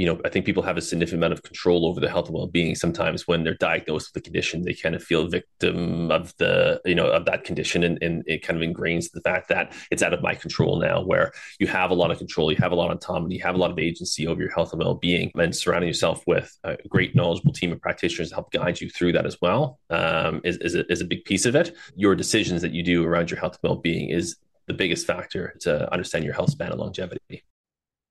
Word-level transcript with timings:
you 0.00 0.06
know, 0.06 0.18
I 0.24 0.30
think 0.30 0.46
people 0.46 0.62
have 0.62 0.78
a 0.78 0.80
significant 0.80 1.20
amount 1.20 1.34
of 1.34 1.42
control 1.42 1.84
over 1.84 2.00
their 2.00 2.08
health 2.08 2.28
and 2.28 2.34
well-being. 2.34 2.74
Sometimes 2.74 3.28
when 3.28 3.44
they're 3.44 3.54
diagnosed 3.70 4.08
with 4.08 4.22
a 4.22 4.24
condition, 4.24 4.62
they 4.62 4.72
kind 4.72 4.94
of 4.94 5.02
feel 5.02 5.28
victim 5.28 6.10
of 6.10 6.34
the, 6.38 6.80
you 6.86 6.94
know, 6.94 7.08
of 7.08 7.26
that 7.26 7.44
condition, 7.44 7.84
and, 7.84 8.02
and 8.02 8.24
it 8.26 8.42
kind 8.42 8.56
of 8.56 8.66
ingrains 8.66 9.10
the 9.12 9.20
fact 9.20 9.50
that 9.50 9.74
it's 9.90 10.02
out 10.02 10.14
of 10.14 10.22
my 10.22 10.34
control 10.34 10.80
now. 10.80 11.02
Where 11.02 11.32
you 11.58 11.66
have 11.66 11.90
a 11.90 11.94
lot 11.94 12.10
of 12.10 12.16
control, 12.16 12.50
you 12.50 12.56
have 12.62 12.72
a 12.72 12.74
lot 12.74 12.90
of 12.90 12.96
autonomy, 12.96 13.34
you 13.34 13.42
have 13.42 13.54
a 13.54 13.58
lot 13.58 13.70
of 13.70 13.78
agency 13.78 14.26
over 14.26 14.40
your 14.40 14.52
health 14.52 14.72
and 14.72 14.82
well-being, 14.82 15.32
and 15.34 15.54
surrounding 15.54 15.88
yourself 15.88 16.24
with 16.26 16.48
a 16.64 16.78
great 16.88 17.14
knowledgeable 17.14 17.52
team 17.52 17.70
of 17.70 17.80
practitioners 17.82 18.30
to 18.30 18.36
help 18.36 18.50
guide 18.52 18.80
you 18.80 18.88
through 18.88 19.12
that 19.12 19.26
as 19.26 19.36
well 19.42 19.80
um, 19.90 20.40
is 20.44 20.56
is 20.58 20.74
a, 20.76 20.90
is 20.90 21.02
a 21.02 21.04
big 21.04 21.26
piece 21.26 21.44
of 21.44 21.54
it. 21.54 21.76
Your 21.94 22.14
decisions 22.14 22.62
that 22.62 22.72
you 22.72 22.82
do 22.82 23.04
around 23.04 23.30
your 23.30 23.38
health 23.38 23.58
and 23.62 23.68
well-being 23.68 24.08
is 24.08 24.36
the 24.66 24.72
biggest 24.72 25.06
factor 25.06 25.54
to 25.60 25.92
understand 25.92 26.24
your 26.24 26.32
health 26.32 26.52
span 26.52 26.70
and 26.70 26.80
longevity. 26.80 27.44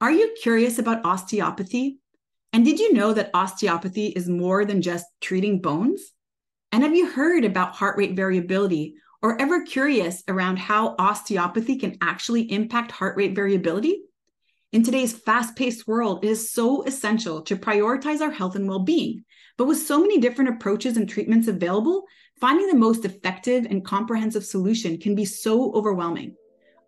Are 0.01 0.11
you 0.11 0.33
curious 0.41 0.79
about 0.79 1.03
osteopathy? 1.03 1.97
And 2.53 2.63
did 2.63 2.79
you 2.79 2.93
know 2.93 3.11
that 3.11 3.31
osteopathy 3.33 4.07
is 4.07 4.29
more 4.29 4.63
than 4.63 4.81
just 4.81 5.05
treating 5.19 5.59
bones? 5.59 6.13
And 6.71 6.83
have 6.83 6.95
you 6.95 7.11
heard 7.11 7.43
about 7.43 7.75
heart 7.75 7.97
rate 7.97 8.15
variability 8.15 8.93
or 9.21 9.39
ever 9.41 9.65
curious 9.65 10.23
around 10.29 10.57
how 10.57 10.95
osteopathy 10.97 11.75
can 11.75 11.97
actually 11.99 12.49
impact 12.49 12.91
heart 12.91 13.17
rate 13.17 13.35
variability? 13.35 14.03
In 14.71 14.83
today's 14.83 15.11
fast 15.11 15.57
paced 15.57 15.85
world, 15.85 16.23
it 16.23 16.29
is 16.29 16.53
so 16.53 16.81
essential 16.83 17.41
to 17.41 17.57
prioritize 17.57 18.21
our 18.21 18.31
health 18.31 18.55
and 18.55 18.69
well 18.69 18.79
being. 18.79 19.25
But 19.57 19.67
with 19.67 19.79
so 19.79 19.99
many 19.99 20.17
different 20.21 20.51
approaches 20.51 20.95
and 20.95 21.09
treatments 21.09 21.49
available, 21.49 22.05
finding 22.39 22.67
the 22.67 22.75
most 22.75 23.03
effective 23.03 23.65
and 23.65 23.83
comprehensive 23.83 24.45
solution 24.45 24.97
can 24.97 25.13
be 25.13 25.25
so 25.25 25.73
overwhelming. 25.73 26.37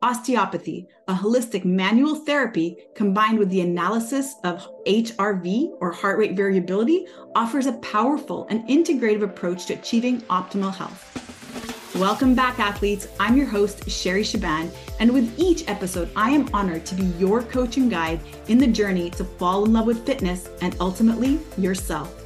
Osteopathy, 0.04 0.88
a 1.08 1.14
holistic 1.14 1.64
manual 1.64 2.16
therapy 2.16 2.76
combined 2.96 3.38
with 3.38 3.52
the 3.52 3.62
analysis 3.62 4.34
of 4.44 4.68
HRV 4.88 5.78
or 5.80 5.92
heart 5.92 6.18
rate 6.18 6.36
variability, 6.36 7.06
offers 7.36 7.68
a 7.68 7.74
powerful 7.74 8.48
and 8.50 8.68
integrative 8.68 9.22
approach 9.22 9.68
to 9.68 9.76
achieving 9.76 10.22
optimal 10.22 10.74
health. 10.74 11.08
Welcome 11.96 12.34
back, 12.34 12.58
athletes. 12.58 13.10
I'm 13.20 13.38
your 13.38 13.46
host, 13.46 13.88
Sherry 13.92 14.24
Shaban, 14.24 14.72
and 15.00 15.14
with 15.14 15.38
each 15.38 15.68
episode, 15.68 16.10
I 16.16 16.32
am 16.32 16.50
honored 16.52 16.84
to 16.88 16.96
be 16.96 17.04
your 17.20 17.44
coach 17.44 17.78
and 17.78 17.92
guide 17.92 18.22
in 18.48 18.58
the 18.58 18.66
journey 18.66 19.12
to 19.12 19.24
fall 19.24 19.66
in 19.66 19.74
love 19.74 19.86
with 19.86 20.04
fitness 20.04 20.50
and 20.62 20.76
ultimately 20.80 21.40
yourself. 21.60 22.21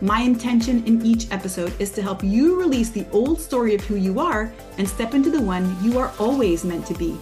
My 0.00 0.20
intention 0.20 0.84
in 0.86 1.06
each 1.06 1.30
episode 1.30 1.72
is 1.80 1.90
to 1.92 2.02
help 2.02 2.24
you 2.24 2.58
release 2.58 2.90
the 2.90 3.06
old 3.12 3.40
story 3.40 3.74
of 3.74 3.84
who 3.84 3.94
you 3.94 4.18
are 4.18 4.52
and 4.76 4.88
step 4.88 5.14
into 5.14 5.30
the 5.30 5.40
one 5.40 5.76
you 5.82 5.98
are 5.98 6.12
always 6.18 6.64
meant 6.64 6.84
to 6.86 6.94
be. 6.94 7.16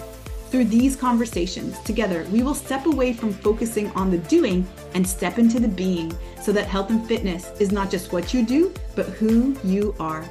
Through 0.51 0.65
these 0.65 0.97
conversations, 0.97 1.79
together, 1.81 2.27
we 2.33 2.43
will 2.43 2.55
step 2.55 2.87
away 2.87 3.13
from 3.13 3.33
focusing 3.33 3.91
on 3.91 4.11
the 4.11 4.19
doing 4.19 4.67
and 4.95 5.07
step 5.07 5.39
into 5.39 5.61
the 5.61 5.69
being 5.69 6.17
so 6.41 6.51
that 6.53 6.67
health 6.67 6.91
and 6.91 7.07
fitness 7.07 7.53
is 7.61 7.73
not 7.73 7.91
just 7.91 8.13
what 8.13 8.33
you 8.33 8.45
do, 8.45 8.73
but 8.97 9.07
who 9.07 9.57
you 9.65 9.95
are. 10.01 10.29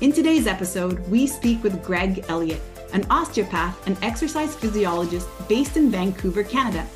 In 0.00 0.12
today's 0.12 0.46
episode, 0.46 0.98
we 1.08 1.26
speak 1.26 1.62
with 1.62 1.82
Greg 1.82 2.24
Elliott, 2.28 2.62
an 2.92 3.06
osteopath 3.10 3.86
and 3.86 3.96
exercise 4.02 4.54
physiologist 4.54 5.28
based 5.48 5.76
in 5.76 5.90
Vancouver, 5.90 6.42
Canada. 6.42 6.86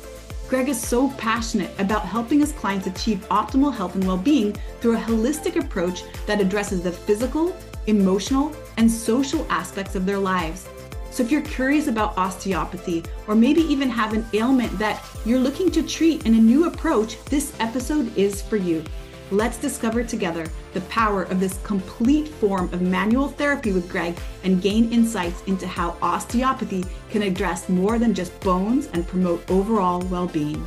Greg 0.53 0.69
is 0.69 0.79
so 0.79 1.09
passionate 1.17 1.71
about 1.79 2.05
helping 2.05 2.39
his 2.39 2.51
clients 2.51 2.85
achieve 2.85 3.27
optimal 3.29 3.73
health 3.73 3.95
and 3.95 4.05
well 4.05 4.19
being 4.19 4.53
through 4.79 4.95
a 4.95 4.99
holistic 4.99 5.55
approach 5.55 6.03
that 6.27 6.39
addresses 6.39 6.83
the 6.83 6.91
physical, 6.91 7.57
emotional, 7.87 8.55
and 8.77 8.91
social 8.91 9.47
aspects 9.49 9.95
of 9.95 10.05
their 10.05 10.19
lives. 10.19 10.69
So, 11.09 11.23
if 11.23 11.31
you're 11.31 11.41
curious 11.41 11.87
about 11.87 12.15
osteopathy, 12.19 13.03
or 13.27 13.33
maybe 13.33 13.61
even 13.61 13.89
have 13.89 14.13
an 14.13 14.27
ailment 14.31 14.77
that 14.77 15.03
you're 15.25 15.39
looking 15.39 15.71
to 15.71 15.81
treat 15.81 16.27
in 16.27 16.35
a 16.35 16.37
new 16.37 16.67
approach, 16.67 17.17
this 17.25 17.59
episode 17.59 18.15
is 18.15 18.43
for 18.43 18.57
you. 18.57 18.83
Let's 19.31 19.57
discover 19.57 20.03
together 20.03 20.45
the 20.73 20.81
power 20.81 21.23
of 21.23 21.39
this 21.39 21.57
complete 21.63 22.27
form 22.27 22.71
of 22.73 22.81
manual 22.81 23.29
therapy 23.29 23.71
with 23.71 23.89
Greg 23.89 24.17
and 24.43 24.61
gain 24.61 24.91
insights 24.91 25.41
into 25.43 25.65
how 25.65 25.97
osteopathy 26.01 26.85
can 27.09 27.23
address 27.23 27.69
more 27.69 27.97
than 27.97 28.13
just 28.13 28.37
bones 28.41 28.89
and 28.93 29.07
promote 29.07 29.49
overall 29.49 30.01
well 30.01 30.27
being. 30.27 30.63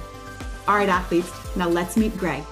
All 0.66 0.76
right, 0.76 0.88
athletes, 0.88 1.30
now 1.54 1.68
let's 1.68 1.96
meet 1.96 2.16
Greg. 2.16 2.42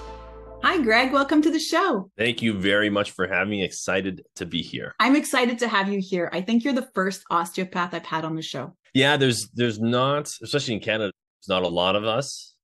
Hi, 0.63 0.81
Greg. 0.81 1.11
Welcome 1.11 1.41
to 1.41 1.51
the 1.51 1.59
show. 1.59 2.09
Thank 2.17 2.41
you 2.41 2.53
very 2.53 2.89
much 2.89 3.11
for 3.11 3.27
having 3.27 3.51
me. 3.51 3.63
Excited 3.63 4.23
to 4.35 4.45
be 4.45 4.61
here. 4.61 4.95
I'm 4.99 5.15
excited 5.15 5.59
to 5.59 5.67
have 5.67 5.89
you 5.89 5.99
here. 5.99 6.29
I 6.33 6.41
think 6.41 6.63
you're 6.63 6.73
the 6.73 6.89
first 6.95 7.23
osteopath 7.29 7.93
I've 7.93 8.05
had 8.05 8.25
on 8.25 8.35
the 8.35 8.41
show. 8.41 8.75
Yeah, 8.93 9.17
there's 9.17 9.49
there's 9.49 9.79
not, 9.79 10.33
especially 10.41 10.75
in 10.75 10.79
Canada, 10.79 11.11
there's 11.41 11.49
not 11.49 11.63
a 11.63 11.67
lot 11.67 11.95
of 11.95 12.05
us 12.05 12.54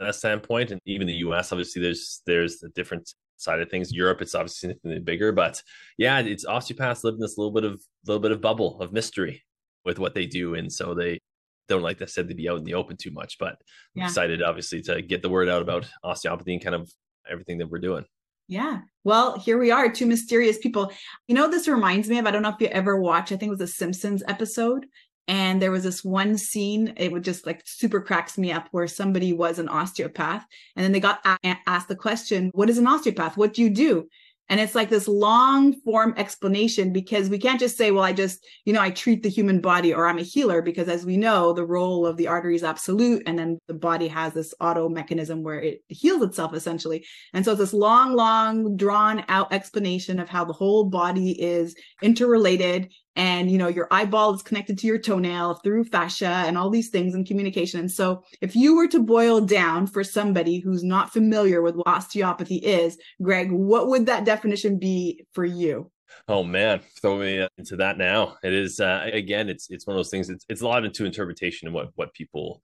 that 0.00 0.14
standpoint. 0.14 0.70
And 0.70 0.80
even 0.86 1.06
the 1.06 1.14
US, 1.14 1.52
obviously, 1.52 1.82
there's 1.82 2.22
there's 2.26 2.62
a 2.62 2.68
different 2.70 3.12
side 3.36 3.60
of 3.60 3.70
things. 3.70 3.92
Europe, 3.92 4.22
it's 4.22 4.34
obviously 4.34 4.68
significantly 4.68 5.00
bigger, 5.00 5.32
but 5.32 5.62
yeah, 5.98 6.20
it's 6.20 6.44
osteopaths 6.44 7.04
live 7.04 7.14
in 7.14 7.20
this 7.20 7.38
little 7.38 7.52
bit 7.52 7.64
of 7.64 7.80
little 8.06 8.20
bit 8.20 8.32
of 8.32 8.40
bubble 8.40 8.80
of 8.80 8.92
mystery 8.92 9.42
with 9.84 9.98
what 9.98 10.14
they 10.14 10.26
do, 10.26 10.54
and 10.54 10.72
so 10.72 10.94
they 10.94 11.20
don't 11.68 11.82
like 11.82 12.00
I 12.00 12.06
said 12.06 12.28
to 12.28 12.34
be 12.34 12.48
out 12.48 12.58
in 12.58 12.64
the 12.64 12.74
open 12.74 12.96
too 12.96 13.10
much. 13.10 13.38
But 13.38 13.56
yeah. 13.94 14.04
I'm 14.04 14.08
excited, 14.08 14.42
obviously, 14.42 14.82
to 14.82 15.02
get 15.02 15.22
the 15.22 15.28
word 15.28 15.48
out 15.48 15.62
about 15.62 15.88
osteopathy 16.02 16.54
and 16.54 16.62
kind 16.62 16.74
of 16.74 16.90
everything 17.30 17.58
that 17.58 17.68
we're 17.68 17.78
doing. 17.78 18.04
Yeah. 18.48 18.82
Well, 19.02 19.38
here 19.38 19.58
we 19.58 19.72
are, 19.72 19.90
two 19.90 20.06
mysterious 20.06 20.58
people. 20.58 20.92
You 21.26 21.34
know, 21.34 21.50
this 21.50 21.66
reminds 21.66 22.08
me 22.08 22.18
of 22.18 22.26
I 22.26 22.30
don't 22.30 22.42
know 22.42 22.50
if 22.50 22.60
you 22.60 22.68
ever 22.68 23.00
watched, 23.00 23.32
I 23.32 23.36
think 23.36 23.48
it 23.48 23.58
was 23.58 23.60
a 23.60 23.66
Simpsons 23.66 24.22
episode 24.28 24.86
and 25.28 25.60
there 25.60 25.70
was 25.70 25.82
this 25.82 26.04
one 26.04 26.36
scene 26.36 26.92
it 26.96 27.10
would 27.10 27.24
just 27.24 27.46
like 27.46 27.62
super 27.64 28.00
cracks 28.00 28.38
me 28.38 28.52
up 28.52 28.68
where 28.70 28.86
somebody 28.86 29.32
was 29.32 29.58
an 29.58 29.68
osteopath 29.68 30.44
and 30.76 30.84
then 30.84 30.92
they 30.92 31.00
got 31.00 31.20
a- 31.24 31.56
asked 31.66 31.88
the 31.88 31.96
question 31.96 32.50
what 32.54 32.70
is 32.70 32.78
an 32.78 32.86
osteopath 32.86 33.36
what 33.36 33.52
do 33.52 33.62
you 33.62 33.70
do 33.70 34.08
and 34.48 34.60
it's 34.60 34.74
like 34.74 34.90
this 34.90 35.08
long 35.08 35.72
form 35.80 36.14
explanation 36.16 36.92
because 36.92 37.28
we 37.28 37.38
can't 37.38 37.58
just 37.58 37.76
say, 37.76 37.90
well, 37.90 38.04
I 38.04 38.12
just, 38.12 38.46
you 38.64 38.72
know, 38.72 38.80
I 38.80 38.90
treat 38.90 39.22
the 39.22 39.28
human 39.28 39.60
body 39.60 39.92
or 39.92 40.06
I'm 40.06 40.18
a 40.18 40.22
healer, 40.22 40.62
because 40.62 40.88
as 40.88 41.04
we 41.04 41.16
know, 41.16 41.52
the 41.52 41.66
role 41.66 42.06
of 42.06 42.16
the 42.16 42.28
artery 42.28 42.54
is 42.54 42.62
absolute. 42.62 43.24
And 43.26 43.38
then 43.38 43.58
the 43.66 43.74
body 43.74 44.06
has 44.08 44.34
this 44.34 44.54
auto 44.60 44.88
mechanism 44.88 45.42
where 45.42 45.60
it 45.60 45.82
heals 45.88 46.22
itself 46.22 46.54
essentially. 46.54 47.04
And 47.32 47.44
so 47.44 47.52
it's 47.52 47.60
this 47.60 47.72
long, 47.72 48.14
long, 48.14 48.76
drawn 48.76 49.24
out 49.28 49.52
explanation 49.52 50.20
of 50.20 50.28
how 50.28 50.44
the 50.44 50.52
whole 50.52 50.84
body 50.84 51.32
is 51.42 51.74
interrelated 52.00 52.92
and 53.16 53.50
you 53.50 53.58
know 53.58 53.68
your 53.68 53.88
eyeball 53.90 54.34
is 54.34 54.42
connected 54.42 54.78
to 54.78 54.86
your 54.86 54.98
toenail 54.98 55.54
through 55.54 55.84
fascia 55.84 56.44
and 56.46 56.56
all 56.56 56.70
these 56.70 56.90
things 56.90 57.14
in 57.14 57.24
communication 57.24 57.80
and 57.80 57.90
so 57.90 58.22
if 58.40 58.54
you 58.54 58.76
were 58.76 58.86
to 58.86 59.00
boil 59.00 59.40
down 59.40 59.86
for 59.86 60.04
somebody 60.04 60.58
who's 60.58 60.84
not 60.84 61.12
familiar 61.12 61.62
with 61.62 61.74
what 61.74 61.88
osteopathy 61.88 62.56
is 62.56 62.98
greg 63.22 63.50
what 63.50 63.88
would 63.88 64.06
that 64.06 64.24
definition 64.24 64.78
be 64.78 65.24
for 65.32 65.44
you 65.44 65.90
Oh 66.28 66.42
man, 66.42 66.80
throw 67.00 67.18
me 67.18 67.46
into 67.58 67.76
that 67.76 67.98
now. 67.98 68.36
It 68.42 68.52
is 68.52 68.80
uh, 68.80 69.08
again, 69.12 69.48
it's 69.48 69.70
it's 69.70 69.86
one 69.86 69.94
of 69.94 69.98
those 69.98 70.10
things. 70.10 70.30
It's 70.30 70.44
it's 70.48 70.60
a 70.60 70.66
lot 70.66 70.84
into 70.84 71.04
interpretation 71.04 71.68
of 71.68 71.74
what 71.74 71.90
what 71.94 72.14
people 72.14 72.62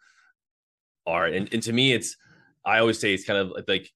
are, 1.06 1.26
and 1.26 1.52
and 1.52 1.62
to 1.64 1.72
me, 1.72 1.92
it's 1.92 2.16
I 2.64 2.78
always 2.78 2.98
say 2.98 3.12
it's 3.12 3.24
kind 3.24 3.38
of 3.38 3.52
like 3.68 3.90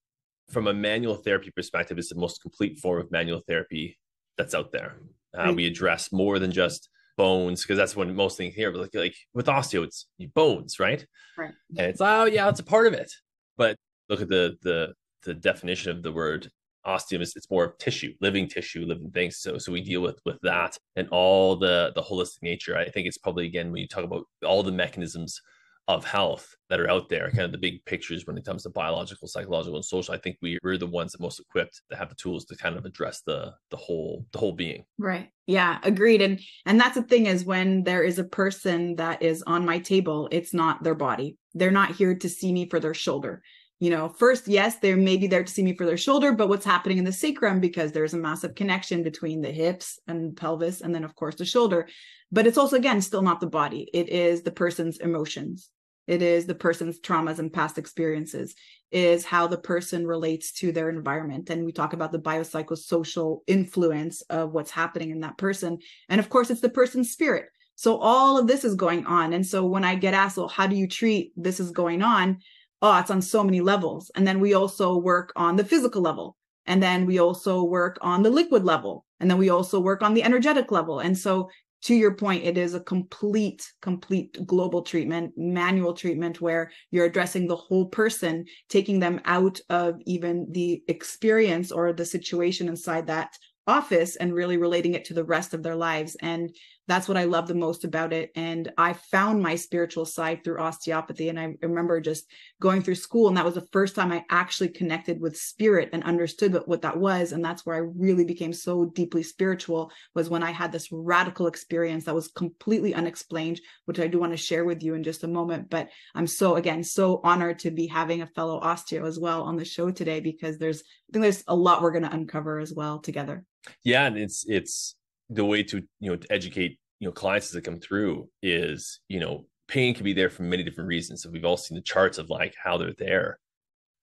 from 0.50 0.66
a 0.66 0.74
manual 0.74 1.16
therapy 1.16 1.50
perspective, 1.50 1.98
it's 1.98 2.08
the 2.08 2.20
most 2.20 2.42
complete 2.42 2.78
form 2.78 3.00
of 3.00 3.10
manual 3.10 3.42
therapy 3.46 3.98
that's 4.36 4.54
out 4.54 4.72
there. 4.72 4.96
Uh, 5.36 5.52
we 5.52 5.66
address 5.66 6.12
more 6.12 6.38
than 6.38 6.52
just 6.52 6.88
bones 7.16 7.62
because 7.62 7.76
that's 7.76 7.96
when 7.96 8.14
most 8.14 8.36
things 8.36 8.54
here. 8.54 8.70
But 8.70 8.80
like, 8.80 8.94
like 8.94 9.16
with 9.34 9.46
osteo, 9.46 9.84
it's 9.84 10.06
bones, 10.34 10.78
right? 10.78 11.04
Right. 11.36 11.52
And 11.76 11.86
it's 11.86 12.00
oh 12.00 12.24
yeah, 12.24 12.48
it's 12.48 12.60
a 12.60 12.64
part 12.64 12.86
of 12.86 12.94
it. 12.94 13.12
But 13.56 13.76
look 14.08 14.20
at 14.20 14.28
the 14.28 14.56
the 14.62 14.94
the 15.24 15.34
definition 15.34 15.90
of 15.90 16.02
the 16.02 16.12
word 16.12 16.50
osteum 16.86 17.20
is 17.20 17.34
it's 17.34 17.50
more 17.50 17.64
of 17.64 17.78
tissue, 17.78 18.14
living 18.20 18.48
tissue, 18.48 18.84
living 18.86 19.10
things. 19.10 19.38
So 19.38 19.58
so 19.58 19.72
we 19.72 19.82
deal 19.82 20.00
with 20.00 20.20
with 20.24 20.38
that 20.42 20.78
and 20.94 21.08
all 21.10 21.56
the 21.56 21.92
the 21.94 22.02
holistic 22.02 22.42
nature. 22.42 22.76
I 22.76 22.88
think 22.88 23.06
it's 23.06 23.18
probably 23.18 23.46
again 23.46 23.72
when 23.72 23.82
you 23.82 23.88
talk 23.88 24.04
about 24.04 24.24
all 24.44 24.62
the 24.62 24.72
mechanisms 24.72 25.40
of 25.88 26.04
health 26.04 26.56
that 26.68 26.80
are 26.80 26.90
out 26.90 27.08
there, 27.08 27.30
kind 27.30 27.42
of 27.42 27.52
the 27.52 27.58
big 27.58 27.84
pictures 27.84 28.26
when 28.26 28.36
it 28.36 28.44
comes 28.44 28.64
to 28.64 28.70
biological, 28.70 29.28
psychological, 29.28 29.76
and 29.76 29.84
social. 29.84 30.14
I 30.14 30.18
think 30.18 30.36
we, 30.42 30.58
we're 30.62 30.78
the 30.78 30.86
ones 30.86 31.12
that 31.12 31.20
most 31.20 31.38
equipped 31.38 31.80
to 31.90 31.96
have 31.96 32.08
the 32.08 32.16
tools 32.16 32.44
to 32.46 32.56
kind 32.56 32.76
of 32.76 32.84
address 32.84 33.22
the 33.24 33.54
the 33.70 33.76
whole 33.76 34.26
the 34.32 34.38
whole 34.38 34.52
being. 34.52 34.84
Right. 34.98 35.30
Yeah, 35.46 35.78
agreed. 35.84 36.22
And 36.22 36.40
and 36.64 36.80
that's 36.80 36.96
the 36.96 37.02
thing 37.02 37.26
is 37.26 37.44
when 37.44 37.84
there 37.84 38.02
is 38.02 38.18
a 38.18 38.24
person 38.24 38.96
that 38.96 39.22
is 39.22 39.44
on 39.46 39.64
my 39.64 39.78
table, 39.78 40.28
it's 40.32 40.52
not 40.52 40.82
their 40.82 40.94
body. 40.94 41.36
They're 41.54 41.70
not 41.70 41.94
here 41.94 42.16
to 42.16 42.28
see 42.28 42.52
me 42.52 42.68
for 42.68 42.80
their 42.80 42.94
shoulder. 42.94 43.42
You 43.78 43.90
know, 43.90 44.08
first, 44.08 44.48
yes, 44.48 44.78
they're 44.78 44.96
maybe 44.96 45.26
there 45.26 45.44
to 45.44 45.52
see 45.52 45.62
me 45.62 45.76
for 45.76 45.84
their 45.84 45.98
shoulder, 45.98 46.32
but 46.32 46.48
what's 46.48 46.64
happening 46.64 46.96
in 46.96 47.04
the 47.04 47.12
sacrum 47.12 47.60
because 47.60 47.92
there's 47.92 48.14
a 48.14 48.18
massive 48.18 48.54
connection 48.54 49.02
between 49.02 49.42
the 49.42 49.50
hips 49.50 50.00
and 50.08 50.34
pelvis, 50.34 50.80
and 50.80 50.94
then 50.94 51.04
of 51.04 51.14
course 51.14 51.36
the 51.36 51.44
shoulder. 51.44 51.86
But 52.32 52.46
it's 52.48 52.58
also 52.58 52.76
again 52.76 53.00
still 53.02 53.22
not 53.22 53.38
the 53.38 53.46
body. 53.46 53.88
It 53.92 54.08
is 54.08 54.42
the 54.42 54.50
person's 54.50 54.98
emotions 54.98 55.70
it 56.06 56.22
is 56.22 56.46
the 56.46 56.54
person's 56.54 57.00
traumas 57.00 57.38
and 57.38 57.52
past 57.52 57.78
experiences 57.78 58.54
is 58.92 59.24
how 59.24 59.46
the 59.46 59.58
person 59.58 60.06
relates 60.06 60.52
to 60.52 60.72
their 60.72 60.88
environment 60.88 61.50
and 61.50 61.64
we 61.64 61.72
talk 61.72 61.92
about 61.92 62.12
the 62.12 62.18
biopsychosocial 62.18 63.40
influence 63.46 64.22
of 64.22 64.52
what's 64.52 64.70
happening 64.70 65.10
in 65.10 65.20
that 65.20 65.38
person 65.38 65.78
and 66.08 66.18
of 66.20 66.28
course 66.28 66.50
it's 66.50 66.60
the 66.60 66.68
person's 66.68 67.10
spirit 67.10 67.46
so 67.74 67.98
all 67.98 68.38
of 68.38 68.46
this 68.46 68.64
is 68.64 68.74
going 68.74 69.04
on 69.06 69.32
and 69.32 69.44
so 69.44 69.66
when 69.66 69.84
i 69.84 69.94
get 69.94 70.14
asked 70.14 70.36
well 70.36 70.48
how 70.48 70.66
do 70.66 70.76
you 70.76 70.86
treat 70.86 71.32
this 71.36 71.60
is 71.60 71.70
going 71.70 72.02
on 72.02 72.38
oh, 72.82 72.98
it's 72.98 73.10
on 73.10 73.22
so 73.22 73.42
many 73.42 73.60
levels. 73.60 74.10
And 74.14 74.26
then 74.26 74.40
we 74.40 74.54
also 74.54 74.96
work 74.96 75.32
on 75.36 75.56
the 75.56 75.64
physical 75.64 76.02
level. 76.02 76.36
And 76.66 76.82
then 76.82 77.06
we 77.06 77.18
also 77.18 77.62
work 77.62 77.98
on 78.00 78.22
the 78.22 78.30
liquid 78.30 78.64
level. 78.64 79.04
And 79.20 79.30
then 79.30 79.38
we 79.38 79.50
also 79.50 79.80
work 79.80 80.02
on 80.02 80.14
the 80.14 80.22
energetic 80.22 80.70
level. 80.70 81.00
And 81.00 81.16
so 81.16 81.48
to 81.82 81.94
your 81.94 82.14
point, 82.14 82.44
it 82.44 82.58
is 82.58 82.74
a 82.74 82.80
complete, 82.80 83.72
complete 83.82 84.44
global 84.46 84.82
treatment, 84.82 85.32
manual 85.36 85.94
treatment 85.94 86.40
where 86.40 86.70
you're 86.90 87.04
addressing 87.04 87.46
the 87.46 87.56
whole 87.56 87.86
person, 87.86 88.44
taking 88.68 88.98
them 88.98 89.20
out 89.24 89.60
of 89.70 89.96
even 90.06 90.46
the 90.50 90.82
experience 90.88 91.70
or 91.70 91.92
the 91.92 92.04
situation 92.04 92.68
inside 92.68 93.06
that 93.06 93.36
office 93.66 94.16
and 94.16 94.34
really 94.34 94.56
relating 94.56 94.94
it 94.94 95.04
to 95.04 95.14
the 95.14 95.24
rest 95.24 95.54
of 95.54 95.62
their 95.62 95.76
lives. 95.76 96.16
And 96.20 96.54
that's 96.88 97.08
what 97.08 97.16
I 97.16 97.24
love 97.24 97.48
the 97.48 97.54
most 97.54 97.84
about 97.84 98.12
it. 98.12 98.30
And 98.36 98.72
I 98.78 98.92
found 98.92 99.42
my 99.42 99.56
spiritual 99.56 100.04
side 100.04 100.44
through 100.44 100.60
osteopathy. 100.60 101.28
And 101.28 101.38
I 101.38 101.54
remember 101.60 102.00
just 102.00 102.30
going 102.60 102.82
through 102.82 102.94
school, 102.94 103.28
and 103.28 103.36
that 103.36 103.44
was 103.44 103.54
the 103.54 103.66
first 103.72 103.94
time 103.94 104.12
I 104.12 104.24
actually 104.30 104.68
connected 104.68 105.20
with 105.20 105.36
spirit 105.36 105.90
and 105.92 106.04
understood 106.04 106.56
what, 106.66 106.82
that 106.82 106.96
was. 106.96 107.32
And 107.32 107.44
that's 107.44 107.66
where 107.66 107.76
I 107.76 107.90
really 107.96 108.24
became 108.24 108.52
so 108.52 108.84
deeply 108.84 109.22
spiritual 109.22 109.90
was 110.14 110.30
when 110.30 110.42
I 110.42 110.50
had 110.50 110.70
this 110.70 110.92
radical 110.92 111.46
experience 111.46 112.04
that 112.04 112.14
was 112.14 112.28
completely 112.28 112.94
unexplained, 112.94 113.60
which 113.86 113.98
I 113.98 114.06
do 114.06 114.20
want 114.20 114.32
to 114.32 114.36
share 114.36 114.64
with 114.64 114.82
you 114.82 114.94
in 114.94 115.02
just 115.02 115.24
a 115.24 115.28
moment. 115.28 115.70
But 115.70 115.88
I'm 116.14 116.26
so, 116.26 116.56
again, 116.56 116.84
so 116.84 117.20
honored 117.24 117.60
to 117.60 117.70
be 117.70 117.86
having 117.86 118.22
a 118.22 118.26
fellow 118.26 118.60
osteo 118.60 119.06
as 119.06 119.18
well 119.18 119.42
on 119.42 119.56
the 119.56 119.64
show 119.64 119.90
today 119.90 120.20
because 120.20 120.58
there's, 120.58 120.80
I 120.80 121.12
think 121.12 121.22
there's 121.22 121.44
a 121.48 121.56
lot 121.56 121.82
we're 121.82 121.92
going 121.92 122.04
to 122.04 122.12
uncover 122.12 122.58
as 122.58 122.72
well 122.72 122.98
together. 122.98 123.44
Yeah. 123.82 124.06
And 124.06 124.18
it's, 124.18 124.44
it's, 124.46 124.95
the 125.28 125.44
way 125.44 125.62
to 125.62 125.82
you 126.00 126.10
know 126.10 126.16
to 126.16 126.32
educate 126.32 126.78
you 127.00 127.08
know 127.08 127.12
clients 127.12 127.48
as 127.48 127.52
they 127.52 127.60
come 127.60 127.80
through 127.80 128.28
is 128.42 129.00
you 129.08 129.20
know 129.20 129.46
pain 129.68 129.94
can 129.94 130.04
be 130.04 130.12
there 130.12 130.30
for 130.30 130.42
many 130.42 130.62
different 130.62 130.88
reasons. 130.88 131.22
So 131.22 131.30
we've 131.30 131.44
all 131.44 131.56
seen 131.56 131.76
the 131.76 131.82
charts 131.82 132.18
of 132.18 132.30
like 132.30 132.54
how 132.62 132.78
they're 132.78 132.94
there 132.98 133.38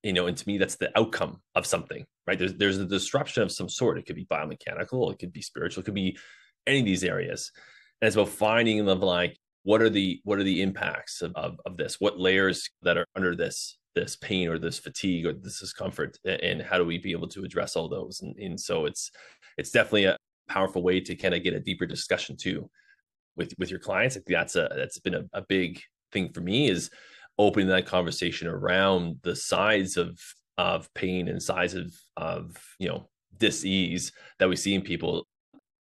you 0.04 0.14
know 0.14 0.28
and 0.28 0.36
to 0.36 0.48
me 0.48 0.58
that's 0.58 0.76
the 0.76 0.98
outcome 0.98 1.42
of 1.56 1.66
something 1.66 2.06
right? 2.28 2.40
There's 2.40 2.54
there's 2.56 2.78
a 2.78 2.86
disruption 2.86 3.44
of 3.44 3.52
some 3.52 3.70
sort. 3.70 3.98
It 3.98 4.06
could 4.06 4.16
be 4.16 4.26
biomechanical 4.26 5.12
it 5.12 5.20
could 5.20 5.34
be 5.34 5.42
spiritual 5.42 5.82
it 5.82 5.86
could 5.86 5.94
be 5.94 6.18
any 6.68 6.80
of 6.80 6.86
these 6.86 7.04
areas. 7.04 7.52
And 8.02 8.08
it's 8.08 8.16
about 8.16 8.30
finding 8.30 8.86
them 8.86 9.00
like 9.00 9.38
what 9.64 9.82
are 9.82 9.90
the 9.90 10.20
what 10.24 10.40
are 10.40 10.44
the 10.44 10.62
impacts 10.62 11.22
of, 11.22 11.34
of, 11.36 11.60
of 11.66 11.78
this? 11.78 12.00
What 12.00 12.20
layers 12.20 12.70
that 12.82 12.98
are 12.98 13.06
under 13.16 13.36
this 13.36 13.78
this 13.96 14.16
pain 14.16 14.50
or 14.50 14.58
this 14.58 14.80
fatigue 14.80 15.26
or 15.26 15.34
this 15.34 15.60
discomfort 15.60 16.18
and 16.26 16.62
how 16.62 16.78
do 16.78 16.86
we 16.86 16.98
be 16.98 17.12
able 17.12 17.28
to 17.30 17.44
address 17.44 17.76
all 17.76 17.88
those? 17.88 18.22
And, 18.22 18.36
and 18.38 18.60
so 18.60 18.86
it's 18.86 19.12
it's 19.58 19.72
definitely 19.72 20.06
a, 20.06 20.18
powerful 20.54 20.84
way 20.84 21.00
to 21.00 21.16
kind 21.16 21.34
of 21.34 21.44
get 21.44 21.54
a 21.54 21.60
deeper 21.60 21.86
discussion 21.86 22.38
too 22.38 22.70
with 23.36 23.54
with 23.58 23.72
your 23.72 23.80
clients. 23.80 24.16
Think 24.16 24.28
that's 24.28 24.56
a 24.56 24.70
that's 24.76 25.00
been 25.00 25.16
a, 25.16 25.24
a 25.34 25.42
big 25.42 25.82
thing 26.12 26.32
for 26.32 26.42
me 26.42 26.70
is 26.70 26.92
opening 27.40 27.70
that 27.70 27.88
conversation 27.88 28.48
around 28.48 29.18
the 29.24 29.36
sides 29.36 29.98
of 29.98 30.20
of 30.58 30.94
pain 30.94 31.28
and 31.28 31.42
size 31.42 31.74
of 31.74 31.92
of 32.16 32.56
you 32.80 32.88
know 32.88 33.10
disease 33.38 34.12
that 34.38 34.48
we 34.48 34.56
see 34.56 34.76
in 34.76 34.82
people 34.82 35.28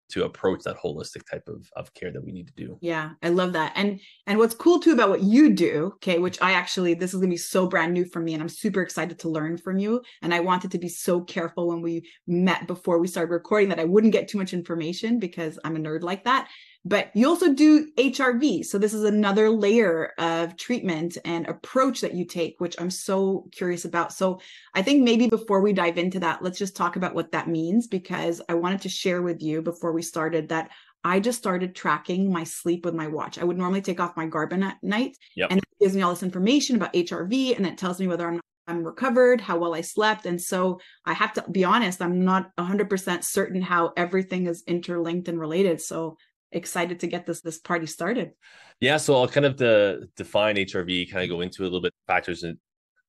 to 0.10 0.26
approach 0.26 0.64
that 0.64 0.78
holistic 0.78 1.30
type 1.30 1.48
of, 1.48 1.70
of 1.76 1.94
care 1.94 2.12
that 2.12 2.24
we 2.24 2.32
need 2.32 2.48
to 2.48 2.54
do. 2.54 2.78
Yeah 2.82 3.12
i 3.24 3.30
love 3.30 3.54
that. 3.54 3.74
And 3.76 4.00
and 4.28 4.38
what's 4.38 4.56
cool 4.56 4.80
too 4.80 4.94
about 4.94 5.10
what 5.10 5.24
you 5.24 5.54
do 5.54 5.92
okay 5.96 6.20
which 6.20 6.42
i 6.42 6.54
actually 6.54 6.94
this 6.94 7.14
is 7.14 7.20
going 7.20 7.30
to 7.30 7.34
be 7.34 7.38
so 7.38 7.68
brand 7.68 7.94
new 7.94 8.06
for 8.06 8.20
me 8.20 8.34
and 8.34 8.42
i'm 8.42 8.50
super 8.50 8.82
excited 8.82 9.20
to 9.20 9.30
learn 9.30 9.58
from 9.58 9.78
you 9.78 10.02
and 10.22 10.34
i 10.34 10.40
wanted 10.40 10.72
to 10.72 10.78
be 10.78 10.90
so 10.90 11.22
careful 11.22 11.68
when 11.68 11.82
we 11.82 12.08
met 12.28 12.68
before 12.68 13.00
we 13.00 13.08
started 13.08 13.32
recording 13.32 13.70
that 13.70 13.80
i 13.80 13.84
wouldn't 13.84 14.14
get 14.14 14.28
too 14.28 14.38
much 14.38 14.54
information 14.54 15.20
because 15.20 15.60
i'm 15.64 15.76
a 15.76 15.80
nerd 15.80 16.02
like 16.02 16.24
that 16.24 16.50
but 16.86 17.12
you 17.14 17.28
also 17.28 17.54
do 17.54 17.92
HRV. 17.98 18.64
So 18.66 18.78
this 18.78 18.94
is 18.94 19.04
another 19.04 19.50
layer 19.50 20.14
of 20.18 20.56
treatment 20.56 21.18
and 21.26 21.48
approach 21.48 22.02
that 22.02 22.14
you 22.14 22.26
take, 22.26 22.56
which 22.60 22.80
I'm 22.80 22.90
so 22.90 23.48
curious 23.52 23.86
about. 23.86 24.14
So 24.14 24.40
I 24.74 24.82
think 24.82 25.04
maybe 25.04 25.28
before 25.28 25.62
we 25.62 25.74
dive 25.74 25.98
into 25.98 26.20
that, 26.22 26.42
let's 26.42 26.58
just 26.58 26.76
talk 26.76 26.96
about 26.96 27.16
what 27.16 27.32
that 27.34 27.50
means 27.50 27.88
because 27.88 28.42
I 28.48 28.54
wanted 28.54 28.82
to 28.82 28.90
share 28.90 29.22
with 29.22 29.42
you 29.42 29.62
before 29.62 29.92
we 29.92 30.02
started 30.02 30.50
that 30.50 30.72
I 31.04 31.20
just 31.20 31.38
started 31.38 31.76
tracking 31.76 32.32
my 32.32 32.44
sleep 32.44 32.86
with 32.86 32.94
my 32.94 33.08
watch. 33.08 33.38
I 33.38 33.44
would 33.44 33.58
normally 33.58 33.82
take 33.82 34.00
off 34.00 34.18
my 34.18 34.28
Garmin 34.28 34.64
at 34.64 34.78
night 34.82 35.18
yep. 35.36 35.50
and 35.52 35.60
it 35.60 35.66
gives 35.80 35.96
me 35.96 36.02
all 36.02 36.12
this 36.12 36.24
information 36.24 36.76
about 36.76 36.94
HRV 36.94 37.56
and 37.58 37.66
it 37.66 37.78
tells 37.78 38.00
me 38.00 38.08
whether 38.08 38.28
I'm 38.28 38.40
I'm 38.70 38.84
recovered, 38.84 39.42
how 39.42 39.58
well 39.58 39.74
I 39.74 39.82
slept. 39.82 40.28
And 40.28 40.40
so 40.40 40.80
I 41.04 41.14
have 41.14 41.34
to 41.34 41.46
be 41.52 41.64
honest, 41.64 42.04
I'm 42.04 42.24
not 42.24 42.56
100% 42.58 43.24
certain 43.24 43.64
how 43.64 43.94
everything 43.98 44.46
is 44.46 44.64
interlinked 44.68 45.28
and 45.28 45.40
related. 45.40 45.82
So 45.82 46.18
excited 46.52 47.00
to 47.02 47.08
get 47.08 47.26
this 47.26 47.42
this 47.42 47.60
party 47.60 47.86
started. 47.86 48.32
Yeah, 48.80 48.98
so 48.98 49.16
I'll 49.16 49.28
kind 49.28 49.46
of 49.46 49.56
de- 49.56 50.08
define 50.16 50.56
HRV, 50.56 51.12
kind 51.12 51.24
of 51.24 51.30
go 51.30 51.42
into 51.42 51.64
a 51.64 51.66
little 51.66 51.82
bit 51.82 51.94
factors 52.08 52.44
and 52.44 52.58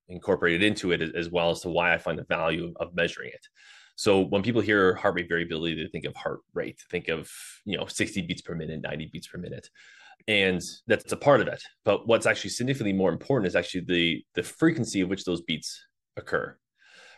incorporate 0.08 0.60
it 0.60 0.66
into 0.66 0.92
it 0.92 1.00
as 1.14 1.30
well 1.30 1.50
as 1.50 1.60
to 1.60 1.68
why 1.68 1.94
I 1.94 1.98
find 1.98 2.18
the 2.18 2.24
value 2.24 2.72
of 2.76 2.94
measuring 2.94 3.30
it. 3.30 3.46
So 3.96 4.20
when 4.20 4.42
people 4.42 4.60
hear 4.60 4.94
heart 4.94 5.14
rate 5.14 5.28
variability, 5.28 5.82
they 5.82 5.88
think 5.88 6.04
of 6.04 6.16
heart 6.16 6.40
rate, 6.54 6.80
think 6.90 7.08
of 7.08 7.30
you 7.64 7.76
know 7.76 7.86
60 7.86 8.22
beats 8.22 8.42
per 8.42 8.54
minute, 8.54 8.80
90 8.82 9.10
beats 9.12 9.26
per 9.26 9.38
minute. 9.38 9.68
And 10.28 10.60
that's 10.86 11.12
a 11.12 11.16
part 11.16 11.40
of 11.40 11.48
it. 11.48 11.62
But 11.84 12.06
what's 12.06 12.26
actually 12.26 12.50
significantly 12.50 12.92
more 12.92 13.10
important 13.10 13.46
is 13.46 13.56
actually 13.56 13.82
the 13.82 14.24
the 14.34 14.42
frequency 14.42 15.00
of 15.00 15.08
which 15.08 15.24
those 15.24 15.42
beats 15.42 15.80
occur. 16.16 16.56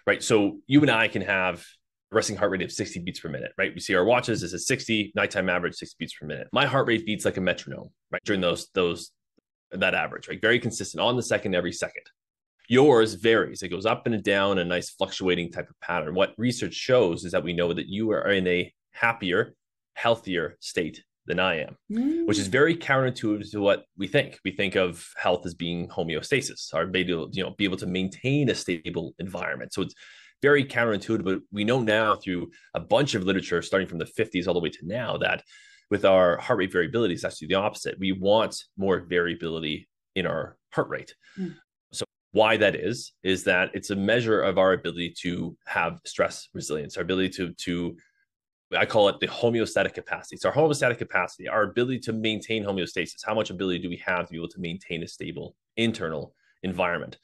Right. 0.06 0.22
So 0.22 0.58
you 0.66 0.80
and 0.82 0.90
I 0.90 1.08
can 1.08 1.22
have 1.22 1.64
resting 2.12 2.36
heart 2.36 2.50
rate 2.50 2.62
of 2.62 2.70
60 2.70 3.00
beats 3.00 3.20
per 3.20 3.28
minute, 3.28 3.52
right? 3.58 3.72
We 3.74 3.80
see 3.80 3.94
our 3.94 4.04
watches, 4.04 4.40
this 4.40 4.52
is 4.52 4.66
60, 4.66 5.12
nighttime 5.14 5.48
average, 5.48 5.74
60 5.74 5.96
beats 5.98 6.14
per 6.14 6.26
minute. 6.26 6.48
My 6.52 6.66
heart 6.66 6.86
rate 6.86 7.06
beats 7.06 7.24
like 7.24 7.36
a 7.36 7.40
metronome, 7.40 7.90
right? 8.10 8.22
During 8.24 8.40
those, 8.40 8.68
those, 8.74 9.10
that 9.70 9.94
average, 9.94 10.28
right? 10.28 10.40
Very 10.40 10.58
consistent 10.58 11.00
on 11.00 11.16
the 11.16 11.22
second, 11.22 11.54
every 11.54 11.72
second. 11.72 12.04
Yours 12.68 13.14
varies. 13.14 13.62
It 13.62 13.68
goes 13.68 13.86
up 13.86 14.06
and 14.06 14.22
down, 14.22 14.58
a 14.58 14.64
nice 14.64 14.90
fluctuating 14.90 15.50
type 15.50 15.68
of 15.68 15.80
pattern. 15.80 16.14
What 16.14 16.34
research 16.36 16.74
shows 16.74 17.24
is 17.24 17.32
that 17.32 17.42
we 17.42 17.52
know 17.52 17.72
that 17.72 17.88
you 17.88 18.10
are 18.12 18.30
in 18.30 18.46
a 18.46 18.72
happier, 18.92 19.54
healthier 19.94 20.56
state 20.60 21.02
than 21.26 21.38
I 21.38 21.60
am, 21.60 21.76
mm. 21.90 22.26
which 22.26 22.38
is 22.38 22.48
very 22.48 22.76
counterintuitive 22.76 23.50
to 23.52 23.60
what 23.60 23.84
we 23.96 24.06
think. 24.06 24.38
We 24.44 24.52
think 24.52 24.74
of 24.74 25.06
health 25.16 25.46
as 25.46 25.54
being 25.54 25.88
homeostasis, 25.88 26.74
our 26.74 26.82
ability 26.82 27.12
to, 27.12 27.28
you 27.32 27.44
know, 27.44 27.54
be 27.56 27.64
able 27.64 27.76
to 27.78 27.86
maintain 27.86 28.48
a 28.50 28.54
stable 28.54 29.14
environment. 29.18 29.72
So 29.72 29.82
it's 29.82 29.94
very 30.42 30.64
counterintuitive, 30.64 31.24
but 31.24 31.40
we 31.52 31.64
know 31.64 31.80
now 31.80 32.16
through 32.16 32.50
a 32.74 32.80
bunch 32.80 33.14
of 33.14 33.22
literature, 33.22 33.62
starting 33.62 33.88
from 33.88 33.98
the 33.98 34.04
50s 34.04 34.46
all 34.46 34.54
the 34.54 34.60
way 34.60 34.70
to 34.70 34.86
now, 34.86 35.16
that 35.18 35.42
with 35.90 36.04
our 36.04 36.36
heart 36.38 36.58
rate 36.58 36.72
variability, 36.72 37.14
it's 37.14 37.24
actually 37.24 37.48
the 37.48 37.54
opposite. 37.54 37.98
We 37.98 38.12
want 38.12 38.56
more 38.76 39.00
variability 39.00 39.88
in 40.14 40.26
our 40.26 40.56
heart 40.72 40.88
rate. 40.88 41.14
Mm. 41.38 41.54
So, 41.92 42.04
why 42.32 42.56
that 42.56 42.74
is, 42.74 43.12
is 43.22 43.44
that 43.44 43.70
it's 43.74 43.90
a 43.90 43.96
measure 43.96 44.40
of 44.42 44.58
our 44.58 44.72
ability 44.72 45.14
to 45.22 45.56
have 45.66 46.00
stress 46.04 46.48
resilience, 46.54 46.96
our 46.96 47.02
ability 47.02 47.28
to, 47.30 47.52
to 47.52 47.96
I 48.76 48.86
call 48.86 49.08
it 49.08 49.20
the 49.20 49.28
homeostatic 49.28 49.94
capacity. 49.94 50.36
It's 50.36 50.44
our 50.44 50.52
homeostatic 50.52 50.98
capacity, 50.98 51.46
our 51.46 51.64
ability 51.64 52.00
to 52.00 52.12
maintain 52.12 52.64
homeostasis. 52.64 53.24
How 53.24 53.34
much 53.34 53.50
ability 53.50 53.80
do 53.80 53.90
we 53.90 53.98
have 53.98 54.26
to 54.26 54.32
be 54.32 54.38
able 54.38 54.48
to 54.48 54.60
maintain 54.60 55.02
a 55.02 55.08
stable 55.08 55.54
internal 55.76 56.34
environment? 56.62 57.18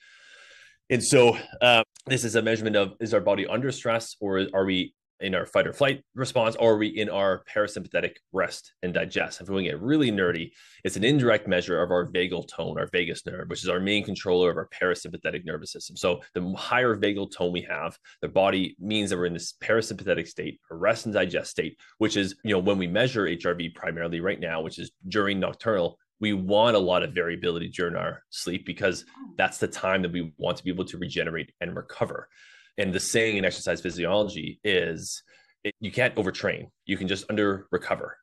And 0.91 1.05
so 1.05 1.37
uh, 1.61 1.85
this 2.07 2.25
is 2.25 2.37
a 2.37 2.43
measurement 2.43 2.77
of 2.77 2.95
is 3.01 3.15
our 3.15 3.21
body 3.21 3.47
under 3.47 3.71
stress 3.71 4.17
or 4.21 4.47
are 4.55 4.65
we 4.65 4.95
in 5.21 5.35
our 5.35 5.47
fight 5.47 5.67
or 5.67 5.73
flight 5.73 6.03
response 6.15 6.55
or 6.57 6.75
are 6.75 6.79
we 6.79 6.87
in 6.87 7.09
our 7.09 7.43
parasympathetic 7.53 8.17
rest 8.33 8.73
and 8.83 8.95
digest? 8.95 9.41
If 9.41 9.49
we 9.49 9.65
get 9.65 9.81
really 9.81 10.13
nerdy, 10.13 10.53
it's 10.85 10.97
an 10.97 11.05
indirect 11.05 11.49
measure 11.49 11.83
of 11.83 11.91
our 11.91 12.07
vagal 12.07 12.49
tone, 12.49 12.79
our 12.79 12.87
vagus 12.93 13.27
nerve, 13.27 13.49
which 13.49 13.63
is 13.63 13.69
our 13.69 13.81
main 13.81 14.05
controller 14.05 14.51
of 14.51 14.57
our 14.57 14.69
parasympathetic 14.69 15.45
nervous 15.45 15.73
system. 15.73 15.97
So 15.97 16.21
the 16.35 16.53
higher 16.57 16.97
vagal 16.97 17.33
tone 17.33 17.53
we 17.53 17.63
have, 17.63 17.99
the 18.23 18.29
body 18.29 18.77
means 18.79 19.11
that 19.11 19.19
we're 19.19 19.27
in 19.27 19.33
this 19.33 19.55
parasympathetic 19.61 20.29
state, 20.29 20.61
a 20.71 20.77
rest 20.77 21.07
and 21.07 21.15
digest 21.15 21.51
state, 21.51 21.77
which 21.99 22.17
is, 22.17 22.37
you 22.45 22.53
know, 22.53 22.61
when 22.61 22.79
we 22.79 22.87
measure 22.87 23.25
HRV 23.25 23.75
primarily 23.75 24.21
right 24.21 24.41
now, 24.41 24.61
which 24.61 24.79
is 24.79 24.93
during 25.09 25.41
nocturnal, 25.41 25.99
we 26.21 26.33
want 26.33 26.77
a 26.77 26.81
lot 26.81 27.03
of 27.03 27.13
variability 27.13 27.69
during 27.69 27.97
our 27.97 28.23
sleep 28.31 28.67
because 28.67 29.05
oh. 29.09 29.31
that's 29.37 29.59
the 29.59 29.69
time 29.69 30.03
that 30.03 30.13
we 30.13 30.33
want 30.39 30.57
to 30.57 30.65
be 30.65 30.71
able 30.71 30.85
to 30.87 30.99
regenerate 30.99 31.53
and 31.61 31.77
recover. 31.77 32.29
And 32.77 32.93
the 32.93 33.01
saying 33.01 33.37
in 33.37 33.45
exercise 33.45 33.81
physiology 33.81 34.61
is 34.65 35.23
it, 35.65 35.75
you 35.81 35.91
can't 35.91 36.15
overtrain, 36.15 36.71
you 36.87 36.97
can 36.97 37.09
just 37.09 37.25
under 37.29 37.67
recover. 37.71 38.17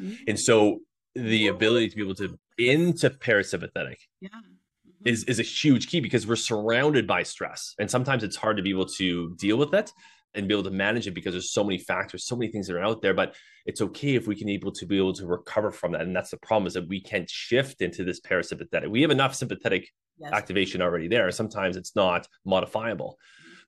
Mm-hmm. 0.00 0.14
And 0.28 0.40
so 0.40 0.80
the 1.14 1.48
ability 1.48 1.90
to 1.90 1.96
be 1.96 2.02
able 2.02 2.14
to 2.16 2.38
into 2.58 3.10
parasympathetic 3.10 3.96
yeah. 4.20 4.28
mm-hmm. 4.28 5.06
is, 5.08 5.24
is 5.24 5.38
a 5.38 5.42
huge 5.42 5.88
key 5.88 6.00
because 6.00 6.26
we're 6.26 6.36
surrounded 6.36 7.06
by 7.06 7.22
stress. 7.22 7.74
And 7.78 7.90
sometimes 7.90 8.24
it's 8.24 8.36
hard 8.36 8.56
to 8.56 8.62
be 8.62 8.70
able 8.70 8.86
to 8.86 9.34
deal 9.36 9.56
with 9.56 9.74
it 9.74 9.92
and 10.34 10.48
be 10.48 10.54
able 10.54 10.64
to 10.64 10.70
manage 10.70 11.06
it 11.06 11.14
because 11.14 11.32
there's 11.32 11.52
so 11.52 11.64
many 11.64 11.78
factors, 11.78 12.26
so 12.26 12.36
many 12.36 12.50
things 12.50 12.66
that 12.66 12.76
are 12.76 12.82
out 12.82 13.02
there. 13.02 13.14
But 13.14 13.34
it's 13.66 13.80
okay 13.80 14.14
if 14.14 14.26
we 14.26 14.34
can 14.34 14.48
able 14.48 14.72
to 14.72 14.86
be 14.86 14.96
able 14.96 15.12
to 15.14 15.26
recover 15.26 15.70
from 15.70 15.92
that. 15.92 16.02
And 16.02 16.14
that's 16.14 16.30
the 16.30 16.38
problem 16.38 16.66
is 16.66 16.74
that 16.74 16.88
we 16.88 17.00
can't 17.00 17.28
shift 17.28 17.82
into 17.82 18.04
this 18.04 18.20
parasympathetic. 18.20 18.90
We 18.90 19.02
have 19.02 19.10
enough 19.10 19.34
sympathetic 19.34 19.88
yes. 20.18 20.32
activation 20.32 20.82
already 20.82 21.08
there. 21.08 21.30
Sometimes 21.30 21.76
it's 21.76 21.94
not 21.94 22.26
modifiable. 22.44 23.18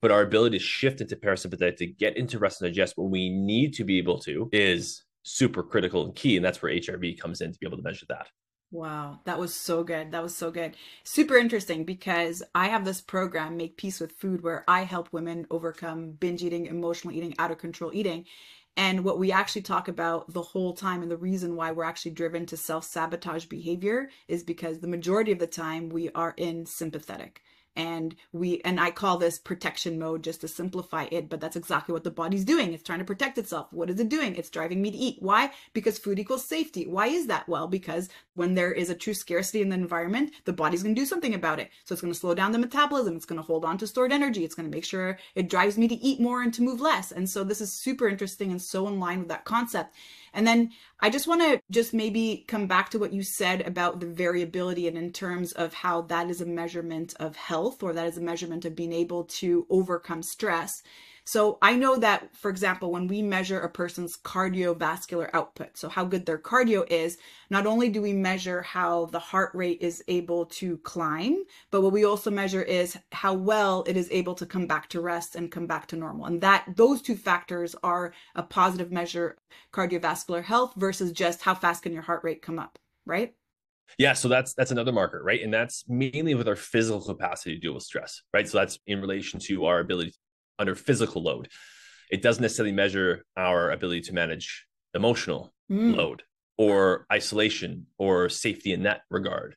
But 0.00 0.10
our 0.10 0.22
ability 0.22 0.58
to 0.58 0.64
shift 0.64 1.00
into 1.00 1.16
parasympathetic 1.16 1.76
to 1.76 1.86
get 1.86 2.16
into 2.16 2.38
rest 2.38 2.60
and 2.60 2.70
digest 2.70 2.94
when 2.96 3.10
we 3.10 3.30
need 3.30 3.74
to 3.74 3.84
be 3.84 3.98
able 3.98 4.18
to 4.20 4.48
is 4.52 5.04
super 5.22 5.62
critical 5.62 6.04
and 6.04 6.14
key. 6.14 6.36
And 6.36 6.44
that's 6.44 6.60
where 6.62 6.72
HRV 6.72 7.18
comes 7.18 7.40
in 7.40 7.52
to 7.52 7.58
be 7.58 7.66
able 7.66 7.78
to 7.78 7.82
measure 7.82 8.06
that. 8.08 8.28
Wow, 8.74 9.20
that 9.22 9.38
was 9.38 9.54
so 9.54 9.84
good. 9.84 10.10
That 10.10 10.22
was 10.24 10.36
so 10.36 10.50
good. 10.50 10.76
Super 11.04 11.36
interesting 11.36 11.84
because 11.84 12.42
I 12.56 12.66
have 12.66 12.84
this 12.84 13.00
program, 13.00 13.56
Make 13.56 13.76
Peace 13.76 14.00
with 14.00 14.10
Food, 14.10 14.42
where 14.42 14.64
I 14.66 14.82
help 14.82 15.12
women 15.12 15.46
overcome 15.48 16.10
binge 16.10 16.42
eating, 16.42 16.66
emotional 16.66 17.14
eating, 17.14 17.36
out 17.38 17.52
of 17.52 17.58
control 17.58 17.92
eating. 17.94 18.24
And 18.76 19.04
what 19.04 19.20
we 19.20 19.30
actually 19.30 19.62
talk 19.62 19.86
about 19.86 20.32
the 20.32 20.42
whole 20.42 20.72
time, 20.72 21.02
and 21.02 21.10
the 21.10 21.16
reason 21.16 21.54
why 21.54 21.70
we're 21.70 21.84
actually 21.84 22.10
driven 22.10 22.46
to 22.46 22.56
self 22.56 22.84
sabotage 22.84 23.44
behavior 23.44 24.10
is 24.26 24.42
because 24.42 24.80
the 24.80 24.88
majority 24.88 25.30
of 25.30 25.38
the 25.38 25.46
time 25.46 25.88
we 25.88 26.10
are 26.10 26.34
in 26.36 26.66
sympathetic 26.66 27.42
and 27.76 28.14
we 28.32 28.60
and 28.64 28.80
i 28.80 28.90
call 28.90 29.18
this 29.18 29.38
protection 29.38 29.98
mode 29.98 30.22
just 30.22 30.40
to 30.40 30.48
simplify 30.48 31.06
it 31.10 31.28
but 31.28 31.40
that's 31.40 31.56
exactly 31.56 31.92
what 31.92 32.04
the 32.04 32.10
body's 32.10 32.44
doing. 32.44 32.72
It's 32.72 32.82
trying 32.82 33.00
to 33.00 33.04
protect 33.04 33.38
itself. 33.38 33.72
What 33.72 33.90
is 33.90 34.00
it 34.00 34.08
doing? 34.08 34.36
It's 34.36 34.50
driving 34.50 34.80
me 34.80 34.90
to 34.90 34.96
eat. 34.96 35.16
Why? 35.20 35.50
Because 35.72 35.98
food 35.98 36.18
equals 36.18 36.44
safety. 36.44 36.86
Why 36.86 37.06
is 37.06 37.26
that? 37.26 37.48
Well 37.48 37.66
because 37.66 38.08
when 38.34 38.54
there 38.54 38.72
is 38.72 38.90
a 38.90 38.94
true 38.94 39.14
scarcity 39.14 39.60
in 39.60 39.68
the 39.68 39.74
environment 39.74 40.32
the 40.44 40.52
body's 40.52 40.82
going 40.82 40.94
to 40.94 41.00
do 41.00 41.06
something 41.06 41.34
about 41.34 41.60
it. 41.60 41.70
So 41.84 41.92
it's 41.92 42.02
going 42.02 42.12
to 42.12 42.18
slow 42.18 42.34
down 42.34 42.52
the 42.52 42.58
metabolism. 42.58 43.16
It's 43.16 43.26
going 43.26 43.40
to 43.40 43.46
hold 43.46 43.64
on 43.64 43.78
to 43.78 43.86
stored 43.86 44.12
energy. 44.12 44.44
It's 44.44 44.54
going 44.54 44.70
to 44.70 44.76
make 44.76 44.84
sure 44.84 45.18
it 45.34 45.50
drives 45.50 45.78
me 45.78 45.88
to 45.88 45.94
eat 45.94 46.20
more 46.20 46.42
and 46.42 46.52
to 46.54 46.62
move 46.62 46.80
less. 46.80 47.12
And 47.12 47.28
so 47.28 47.44
this 47.44 47.60
is 47.60 47.72
super 47.72 48.08
interesting 48.08 48.50
and 48.50 48.60
so 48.60 48.86
in 48.88 49.00
line 49.00 49.20
with 49.20 49.28
that 49.28 49.44
concept 49.44 49.94
and 50.34 50.46
then 50.46 50.72
I 51.00 51.10
just 51.10 51.28
want 51.28 51.40
to 51.42 51.60
just 51.70 51.94
maybe 51.94 52.44
come 52.48 52.66
back 52.66 52.90
to 52.90 52.98
what 52.98 53.12
you 53.12 53.22
said 53.22 53.62
about 53.62 54.00
the 54.00 54.06
variability 54.06 54.88
and 54.88 54.98
in 54.98 55.12
terms 55.12 55.52
of 55.52 55.72
how 55.72 56.02
that 56.02 56.28
is 56.28 56.40
a 56.40 56.46
measurement 56.46 57.14
of 57.20 57.36
health 57.36 57.82
or 57.82 57.92
that 57.92 58.06
is 58.06 58.18
a 58.18 58.22
measurement 58.22 58.64
of 58.64 58.74
being 58.74 58.92
able 58.92 59.24
to 59.24 59.66
overcome 59.70 60.22
stress. 60.22 60.82
So 61.26 61.58
I 61.62 61.74
know 61.74 61.96
that, 61.96 62.36
for 62.36 62.50
example, 62.50 62.90
when 62.90 63.06
we 63.06 63.22
measure 63.22 63.60
a 63.60 63.68
person's 63.68 64.16
cardiovascular 64.18 65.30
output, 65.32 65.76
so 65.78 65.88
how 65.88 66.04
good 66.04 66.26
their 66.26 66.38
cardio 66.38 66.86
is, 66.90 67.16
not 67.48 67.66
only 67.66 67.88
do 67.88 68.02
we 68.02 68.12
measure 68.12 68.60
how 68.60 69.06
the 69.06 69.18
heart 69.18 69.50
rate 69.54 69.78
is 69.80 70.04
able 70.06 70.44
to 70.46 70.76
climb, 70.78 71.42
but 71.70 71.80
what 71.80 71.92
we 71.92 72.04
also 72.04 72.30
measure 72.30 72.62
is 72.62 72.98
how 73.12 73.32
well 73.32 73.84
it 73.86 73.96
is 73.96 74.08
able 74.10 74.34
to 74.34 74.44
come 74.44 74.66
back 74.66 74.88
to 74.90 75.00
rest 75.00 75.34
and 75.34 75.50
come 75.50 75.66
back 75.66 75.86
to 75.86 75.96
normal. 75.96 76.26
And 76.26 76.40
that 76.42 76.66
those 76.76 77.00
two 77.00 77.16
factors 77.16 77.74
are 77.82 78.12
a 78.34 78.42
positive 78.42 78.92
measure 78.92 79.38
cardiovascular 79.72 80.44
health 80.44 80.74
versus 80.76 81.10
just 81.10 81.40
how 81.40 81.54
fast 81.54 81.84
can 81.84 81.92
your 81.94 82.02
heart 82.02 82.22
rate 82.22 82.42
come 82.42 82.58
up, 82.58 82.78
right? 83.06 83.34
Yeah, 83.98 84.12
so 84.12 84.28
that's 84.28 84.54
that's 84.54 84.70
another 84.70 84.92
marker, 84.92 85.22
right? 85.22 85.42
And 85.42 85.52
that's 85.52 85.84
mainly 85.88 86.34
with 86.34 86.48
our 86.48 86.56
physical 86.56 87.00
capacity 87.00 87.54
to 87.54 87.60
deal 87.60 87.74
with 87.74 87.82
stress, 87.82 88.22
right? 88.32 88.48
So 88.48 88.58
that's 88.58 88.78
in 88.86 89.00
relation 89.00 89.38
to 89.40 89.66
our 89.66 89.80
ability 89.80 90.12
under 90.58 90.74
physical 90.74 91.22
load. 91.22 91.48
It 92.10 92.22
doesn't 92.22 92.42
necessarily 92.42 92.72
measure 92.72 93.24
our 93.36 93.70
ability 93.70 94.02
to 94.02 94.12
manage 94.12 94.66
emotional 94.94 95.52
mm. 95.70 95.96
load 95.96 96.22
or 96.56 97.06
isolation 97.12 97.86
or 97.98 98.28
safety 98.28 98.72
in 98.72 98.84
that 98.84 99.02
regard. 99.10 99.56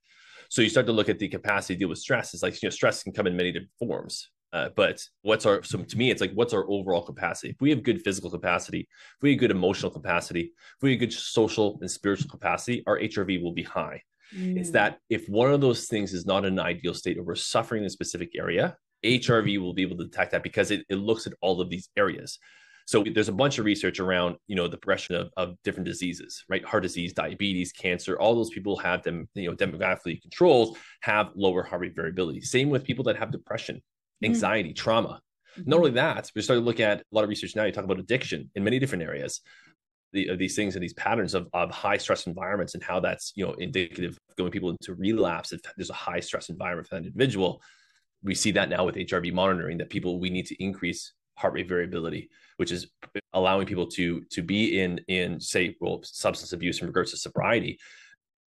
So 0.50 0.62
you 0.62 0.70
start 0.70 0.86
to 0.88 0.94
look 0.94 1.10
at 1.10 1.20
the 1.20 1.28
capacity 1.28 1.76
to 1.76 1.80
deal 1.80 1.90
with 1.90 2.00
stress. 2.00 2.34
It's 2.34 2.44
like 2.44 2.62
you 2.62 2.68
know, 2.68 2.72
stress 2.72 3.04
can 3.04 3.12
come 3.12 3.28
in 3.28 3.36
many 3.36 3.52
different 3.52 3.72
forms. 3.78 4.30
Uh, 4.54 4.70
but 4.76 5.04
what's 5.24 5.46
our 5.46 5.62
so 5.62 5.78
to 5.80 5.98
me, 5.98 6.10
it's 6.10 6.22
like 6.22 6.32
what's 6.32 6.54
our 6.54 6.66
overall 6.70 7.02
capacity? 7.02 7.50
If 7.50 7.60
we 7.60 7.70
have 7.70 7.84
good 7.84 8.02
physical 8.02 8.32
capacity, 8.32 8.80
if 8.80 9.22
we 9.22 9.32
have 9.32 9.40
good 9.40 9.52
emotional 9.52 9.92
capacity, 9.92 10.54
if 10.78 10.82
we 10.82 10.92
have 10.92 11.00
good 11.00 11.14
social 11.14 11.78
and 11.82 11.92
spiritual 11.92 12.30
capacity, 12.30 12.82
our 12.88 12.98
HRV 12.98 13.44
will 13.44 13.52
be 13.52 13.64
high. 13.64 14.02
Mm. 14.36 14.58
It's 14.58 14.72
that 14.72 15.00
if 15.10 15.28
one 15.28 15.52
of 15.52 15.60
those 15.60 15.88
things 15.88 16.14
is 16.14 16.26
not 16.26 16.46
in 16.46 16.54
an 16.54 16.60
ideal 16.60 16.94
state 16.94 17.18
or 17.18 17.24
we're 17.24 17.36
suffering 17.36 17.84
in 17.84 17.88
a 17.88 17.90
specific 17.90 18.32
area, 18.38 18.78
HRV 19.08 19.60
will 19.60 19.74
be 19.74 19.82
able 19.82 19.98
to 19.98 20.06
detect 20.06 20.32
that 20.32 20.44
because 20.44 20.72
it, 20.72 20.86
it 20.90 20.96
looks 20.96 21.28
at 21.28 21.34
all 21.42 21.62
of 21.62 21.70
these 21.70 21.90
areas. 21.98 22.40
So 22.88 23.04
there's 23.04 23.28
a 23.28 23.34
bunch 23.34 23.60
of 23.60 23.66
research 23.66 24.00
around, 24.00 24.38
you 24.48 24.56
know, 24.56 24.70
the 24.70 24.78
progression 24.78 25.16
of, 25.16 25.30
of 25.36 25.56
different 25.66 25.86
diseases, 25.86 26.46
right? 26.48 26.64
Heart 26.64 26.84
disease, 26.84 27.12
diabetes, 27.12 27.74
cancer, 27.74 28.18
all 28.18 28.34
those 28.34 28.50
people 28.50 28.78
have 28.78 29.04
them, 29.04 29.28
you 29.34 29.50
know, 29.50 29.56
demographically 29.58 30.22
controls 30.22 30.78
have 31.02 31.32
lower 31.36 31.64
heart 31.64 31.82
rate 31.82 31.96
variability. 31.96 32.40
Same 32.40 32.70
with 32.70 32.86
people 32.86 33.04
that 33.04 33.18
have 33.18 33.30
depression, 33.30 33.82
mm. 34.24 34.26
anxiety, 34.26 34.70
mm. 34.70 34.76
trauma. 34.76 35.20
Mm-hmm. 35.60 35.70
Not 35.70 35.78
only 35.80 35.92
that, 35.92 36.32
we're 36.34 36.42
starting 36.42 36.64
to 36.64 36.66
look 36.66 36.80
at 36.80 37.02
a 37.02 37.04
lot 37.12 37.24
of 37.24 37.30
research 37.30 37.58
now. 37.58 37.66
You 37.66 37.74
talk 37.74 37.84
about 37.84 38.00
addiction 38.00 38.50
in 38.56 38.64
many 38.64 38.80
different 38.80 39.04
areas. 39.04 39.42
The, 40.14 40.30
of 40.30 40.40
these 40.40 40.56
things 40.56 40.76
and 40.76 40.82
these 40.82 40.94
patterns 40.94 41.34
of, 41.34 41.50
of 41.52 41.70
high 41.70 41.98
stress 41.98 42.28
environments 42.28 42.74
and 42.74 42.82
how 42.82 43.02
that's 43.02 43.34
you 43.36 43.46
know 43.46 43.52
indicative 43.56 44.18
of 44.30 44.36
going 44.38 44.52
people 44.52 44.70
into 44.70 44.94
relapse 44.96 45.52
if 45.52 45.60
there's 45.76 45.90
a 45.90 45.94
high 45.94 46.22
stress 46.22 46.48
environment 46.48 46.88
for 46.88 46.96
that 46.96 47.06
individual 47.06 47.62
we 48.24 48.36
see 48.36 48.52
that 48.52 48.70
now 48.70 48.86
with 48.86 48.96
HRV 48.96 49.34
monitoring 49.34 49.78
that 49.78 49.90
people 49.90 50.20
we 50.20 50.30
need 50.30 50.48
to 50.48 50.64
increase 50.64 51.14
heart 51.36 51.54
rate 51.54 51.70
variability, 51.70 52.30
which 52.58 52.72
is 52.72 52.88
allowing 53.34 53.68
people 53.68 53.88
to 53.88 54.22
to 54.32 54.42
be 54.42 54.80
in 54.80 55.00
in 55.08 55.40
say 55.40 55.76
well 55.80 56.02
substance 56.04 56.54
abuse 56.54 56.82
in 56.82 56.88
regards 56.88 57.12
to 57.12 57.18
sobriety. 57.18 57.80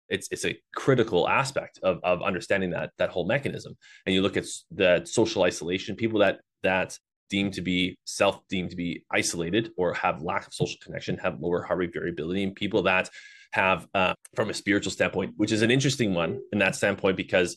It's 0.09 0.29
it's 0.31 0.45
a 0.45 0.59
critical 0.75 1.29
aspect 1.29 1.79
of 1.83 2.01
of 2.03 2.23
understanding 2.23 2.71
that 2.71 2.91
that 2.99 3.11
whole 3.11 3.27
mechanism. 3.27 3.77
And 4.07 4.15
you 4.15 4.23
look 4.23 4.37
at 4.37 4.47
the 4.71 5.05
social 5.05 5.45
isolation, 5.45 5.97
people 5.97 6.21
that 6.21 6.41
that 6.63 6.99
deemed 7.31 7.55
to 7.55 7.63
be 7.63 7.97
self 8.05 8.41
deemed 8.49 8.71
to 8.71 8.77
be 8.77 9.05
isolated 9.11 9.71
or 9.77 9.95
have 9.95 10.21
lack 10.21 10.47
of 10.47 10.53
social 10.53 10.79
connection 10.83 11.17
have 11.19 11.41
lower 11.41 11.63
heart 11.63 11.79
rate 11.79 11.93
variability, 11.93 12.43
and 12.43 12.55
people 12.55 12.83
that 12.83 13.09
have 13.53 13.87
uh, 13.95 14.15
from 14.35 14.51
a 14.51 14.55
spiritual 14.55 14.93
standpoint, 14.93 15.35
which 15.37 15.53
is 15.53 15.63
an 15.63 15.71
interesting 15.71 16.15
one 16.15 16.41
in 16.53 16.59
that 16.59 16.75
standpoint 16.75 17.17
because 17.17 17.57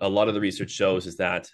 a 0.00 0.08
lot 0.08 0.28
of 0.28 0.34
the 0.34 0.40
research 0.40 0.70
shows 0.70 1.06
is 1.06 1.16
that 1.16 1.48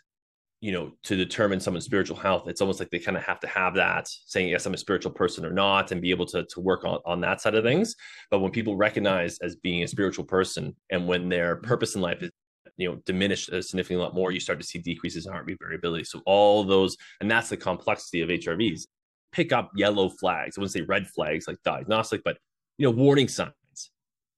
you 0.60 0.72
know 0.72 0.92
to 1.02 1.16
determine 1.16 1.60
someone's 1.60 1.84
spiritual 1.84 2.16
health 2.16 2.48
it's 2.48 2.60
almost 2.60 2.80
like 2.80 2.88
they 2.90 2.98
kind 2.98 3.16
of 3.16 3.22
have 3.22 3.40
to 3.40 3.46
have 3.46 3.74
that 3.74 4.08
saying 4.08 4.48
yes 4.48 4.64
i'm 4.64 4.72
a 4.72 4.78
spiritual 4.78 5.12
person 5.12 5.44
or 5.44 5.50
not 5.50 5.92
and 5.92 6.00
be 6.00 6.10
able 6.10 6.24
to, 6.24 6.44
to 6.44 6.60
work 6.60 6.84
on, 6.84 7.00
on 7.04 7.20
that 7.20 7.40
side 7.40 7.54
of 7.54 7.64
things. 7.64 7.94
But 8.30 8.40
when 8.40 8.50
people 8.50 8.76
recognize 8.76 9.38
as 9.40 9.56
being 9.56 9.82
a 9.82 9.88
spiritual 9.88 10.24
person 10.24 10.74
and 10.90 11.06
when 11.06 11.28
their 11.28 11.56
purpose 11.56 11.94
in 11.94 12.00
life 12.00 12.22
is 12.22 12.30
you 12.76 12.88
know 12.88 12.96
diminished 13.06 13.50
a 13.50 13.62
significantly 13.62 14.02
lot 14.02 14.14
more 14.14 14.32
you 14.32 14.40
start 14.40 14.58
to 14.58 14.66
see 14.66 14.78
decreases 14.78 15.26
in 15.26 15.32
heart 15.32 15.46
rate 15.46 15.58
variability. 15.60 16.04
So 16.04 16.20
all 16.26 16.64
those 16.64 16.96
and 17.20 17.30
that's 17.30 17.48
the 17.48 17.56
complexity 17.56 18.22
of 18.22 18.28
hrvs 18.28 18.86
pick 19.32 19.52
up 19.52 19.70
yellow 19.76 20.08
flags. 20.08 20.56
I 20.56 20.60
wouldn't 20.60 20.72
say 20.72 20.82
red 20.82 21.06
flags 21.08 21.46
like 21.46 21.58
diagnostic 21.64 22.22
but 22.24 22.38
you 22.78 22.86
know 22.86 22.90
warning 22.90 23.28
signs. 23.28 23.52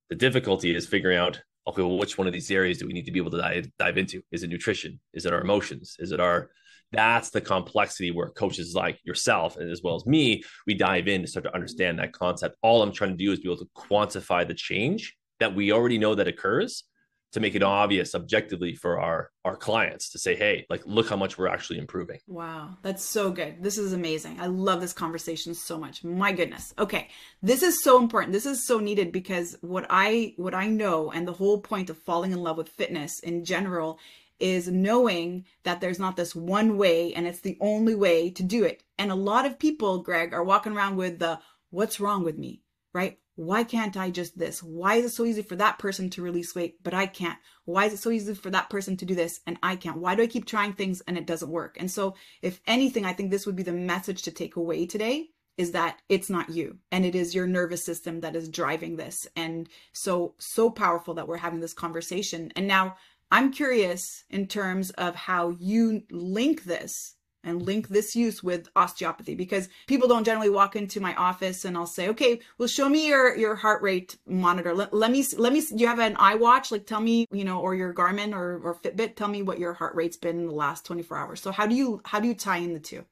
The 0.09 0.15
difficulty 0.15 0.75
is 0.75 0.85
figuring 0.85 1.17
out 1.17 1.41
okay, 1.67 1.81
well, 1.81 1.97
which 1.97 2.17
one 2.17 2.27
of 2.27 2.33
these 2.33 2.49
areas 2.49 2.77
do 2.77 2.87
we 2.87 2.93
need 2.93 3.05
to 3.05 3.11
be 3.11 3.19
able 3.19 3.31
to 3.31 3.37
dive, 3.37 3.67
dive 3.77 3.97
into? 3.97 4.21
Is 4.31 4.43
it 4.43 4.49
nutrition? 4.49 4.99
Is 5.13 5.25
it 5.25 5.33
our 5.33 5.41
emotions? 5.41 5.95
Is 5.99 6.11
it 6.11 6.19
our 6.19 6.49
that's 6.91 7.31
the 7.31 7.41
complexity 7.41 8.11
where 8.11 8.29
coaches 8.29 8.73
like 8.73 8.99
yourself 9.03 9.57
and 9.57 9.69
as 9.69 9.81
well 9.83 9.95
as 9.95 10.05
me, 10.05 10.41
we 10.65 10.73
dive 10.73 11.07
in 11.07 11.21
to 11.21 11.27
start 11.27 11.43
to 11.43 11.53
understand 11.53 11.99
that 11.99 12.13
concept. 12.13 12.55
All 12.61 12.81
I'm 12.81 12.93
trying 12.93 13.11
to 13.11 13.17
do 13.17 13.31
is 13.31 13.39
be 13.39 13.49
able 13.49 13.57
to 13.57 13.69
quantify 13.75 14.47
the 14.47 14.53
change 14.53 15.15
that 15.39 15.53
we 15.53 15.71
already 15.71 15.97
know 15.97 16.15
that 16.15 16.27
occurs 16.27 16.85
to 17.33 17.39
make 17.39 17.55
it 17.55 17.63
obvious 17.63 18.15
objectively 18.15 18.73
for 18.73 18.99
our 18.99 19.31
our 19.43 19.55
clients 19.55 20.09
to 20.09 20.19
say 20.19 20.35
hey 20.35 20.65
like 20.69 20.81
look 20.85 21.09
how 21.09 21.15
much 21.15 21.37
we're 21.37 21.47
actually 21.47 21.79
improving. 21.79 22.19
Wow 22.27 22.77
that's 22.81 23.03
so 23.03 23.31
good. 23.31 23.61
This 23.61 23.77
is 23.77 23.93
amazing. 23.93 24.39
I 24.39 24.47
love 24.47 24.81
this 24.81 24.93
conversation 24.93 25.53
so 25.53 25.77
much. 25.77 26.03
My 26.03 26.31
goodness. 26.31 26.73
Okay 26.79 27.09
this 27.41 27.63
is 27.63 27.83
so 27.83 27.99
important. 27.99 28.33
This 28.33 28.45
is 28.45 28.65
so 28.65 28.79
needed 28.79 29.11
because 29.11 29.57
what 29.61 29.85
i 29.89 30.33
what 30.37 30.53
i 30.53 30.67
know 30.67 31.11
and 31.11 31.27
the 31.27 31.33
whole 31.33 31.59
point 31.59 31.89
of 31.89 31.97
falling 31.97 32.31
in 32.31 32.41
love 32.41 32.57
with 32.57 32.69
fitness 32.69 33.19
in 33.19 33.43
general 33.43 33.99
is 34.39 34.67
knowing 34.67 35.45
that 35.63 35.81
there's 35.81 35.99
not 35.99 36.15
this 36.15 36.35
one 36.35 36.77
way 36.77 37.13
and 37.13 37.25
it's 37.25 37.41
the 37.41 37.57
only 37.59 37.95
way 37.95 38.29
to 38.29 38.43
do 38.43 38.63
it. 38.63 38.83
And 38.99 39.11
a 39.11 39.15
lot 39.15 39.45
of 39.45 39.59
people 39.59 40.03
greg 40.03 40.33
are 40.33 40.43
walking 40.43 40.73
around 40.73 40.95
with 40.95 41.19
the 41.19 41.39
what's 41.71 41.99
wrong 41.99 42.23
with 42.23 42.37
me? 42.37 42.61
Right 42.93 43.19
why 43.37 43.63
can't 43.63 43.95
I 43.95 44.09
just 44.09 44.35
this? 44.39 44.63
Why 44.63 44.95
is 44.95 45.05
it 45.05 45.09
so 45.11 45.23
easy 45.23 45.43
for 45.43 45.55
that 45.57 45.77
person 45.77 46.09
to 46.09 46.23
release 46.23 46.55
weight, 46.55 46.81
but 46.81 46.95
I 46.95 47.05
can't? 47.05 47.37
Why 47.65 47.85
is 47.85 47.93
it 47.93 47.99
so 47.99 48.09
easy 48.09 48.33
for 48.33 48.49
that 48.49 48.71
person 48.71 48.97
to 48.97 49.05
do 49.05 49.13
this 49.13 49.41
and 49.45 49.59
I 49.61 49.75
can't? 49.75 49.99
Why 49.99 50.15
do 50.15 50.23
I 50.23 50.27
keep 50.27 50.45
trying 50.45 50.73
things 50.73 51.01
and 51.01 51.19
it 51.19 51.27
doesn't 51.27 51.51
work? 51.51 51.77
And 51.79 51.89
so, 51.89 52.15
if 52.41 52.59
anything, 52.65 53.05
I 53.05 53.13
think 53.13 53.29
this 53.29 53.45
would 53.45 53.55
be 53.55 53.61
the 53.61 53.71
message 53.71 54.23
to 54.23 54.31
take 54.31 54.55
away 54.55 54.87
today 54.87 55.27
is 55.55 55.71
that 55.73 55.99
it's 56.09 56.31
not 56.31 56.49
you 56.49 56.79
and 56.91 57.05
it 57.05 57.13
is 57.13 57.35
your 57.35 57.45
nervous 57.45 57.85
system 57.85 58.21
that 58.21 58.35
is 58.35 58.49
driving 58.49 58.95
this. 58.95 59.27
And 59.35 59.69
so, 59.93 60.33
so 60.39 60.71
powerful 60.71 61.13
that 61.13 61.27
we're 61.27 61.37
having 61.37 61.59
this 61.59 61.73
conversation. 61.73 62.51
And 62.55 62.67
now 62.67 62.95
I'm 63.29 63.51
curious 63.51 64.23
in 64.31 64.47
terms 64.47 64.89
of 64.91 65.13
how 65.13 65.51
you 65.59 66.01
link 66.09 66.63
this 66.63 67.16
and 67.47 67.61
link 67.61 67.87
this 67.87 68.15
use 68.15 68.43
with 68.43 68.69
osteopathy 68.75 69.35
because 69.35 69.69
people 69.87 70.07
don't 70.07 70.23
generally 70.23 70.49
walk 70.49 70.75
into 70.75 70.99
my 70.99 71.15
office 71.15 71.65
and 71.65 71.77
I'll 71.77 71.85
say, 71.85 72.09
okay, 72.09 72.39
well, 72.57 72.67
show 72.67 72.89
me 72.89 73.07
your, 73.07 73.35
your 73.35 73.55
heart 73.55 73.81
rate 73.81 74.17
monitor. 74.27 74.73
Let, 74.73 74.93
let 74.93 75.11
me, 75.11 75.25
let 75.37 75.53
me, 75.53 75.61
do 75.61 75.77
you 75.77 75.87
have 75.87 75.99
an 75.99 76.15
iWatch? 76.15 76.71
Like 76.71 76.85
tell 76.85 77.01
me, 77.01 77.27
you 77.31 77.43
know, 77.43 77.59
or 77.59 77.75
your 77.75 77.93
Garmin 77.93 78.33
or, 78.33 78.59
or 78.59 78.75
Fitbit, 78.75 79.15
tell 79.15 79.27
me 79.27 79.41
what 79.41 79.59
your 79.59 79.73
heart 79.73 79.95
rate's 79.95 80.17
been 80.17 80.39
in 80.39 80.47
the 80.47 80.53
last 80.53 80.85
24 80.85 81.17
hours. 81.17 81.41
So 81.41 81.51
how 81.51 81.65
do 81.65 81.75
you, 81.75 82.01
how 82.05 82.19
do 82.19 82.27
you 82.27 82.35
tie 82.35 82.57
in 82.57 82.73
the 82.73 82.79
two? 82.79 83.05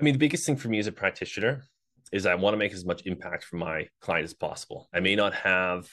I 0.00 0.04
mean, 0.04 0.14
the 0.14 0.18
biggest 0.18 0.46
thing 0.46 0.56
for 0.56 0.68
me 0.68 0.78
as 0.78 0.86
a 0.86 0.92
practitioner 0.92 1.64
is 2.12 2.24
I 2.24 2.34
want 2.34 2.54
to 2.54 2.58
make 2.58 2.72
as 2.72 2.84
much 2.84 3.02
impact 3.04 3.44
for 3.44 3.56
my 3.56 3.88
client 4.00 4.24
as 4.24 4.34
possible. 4.34 4.88
I 4.92 5.00
may 5.00 5.14
not 5.14 5.34
have 5.34 5.88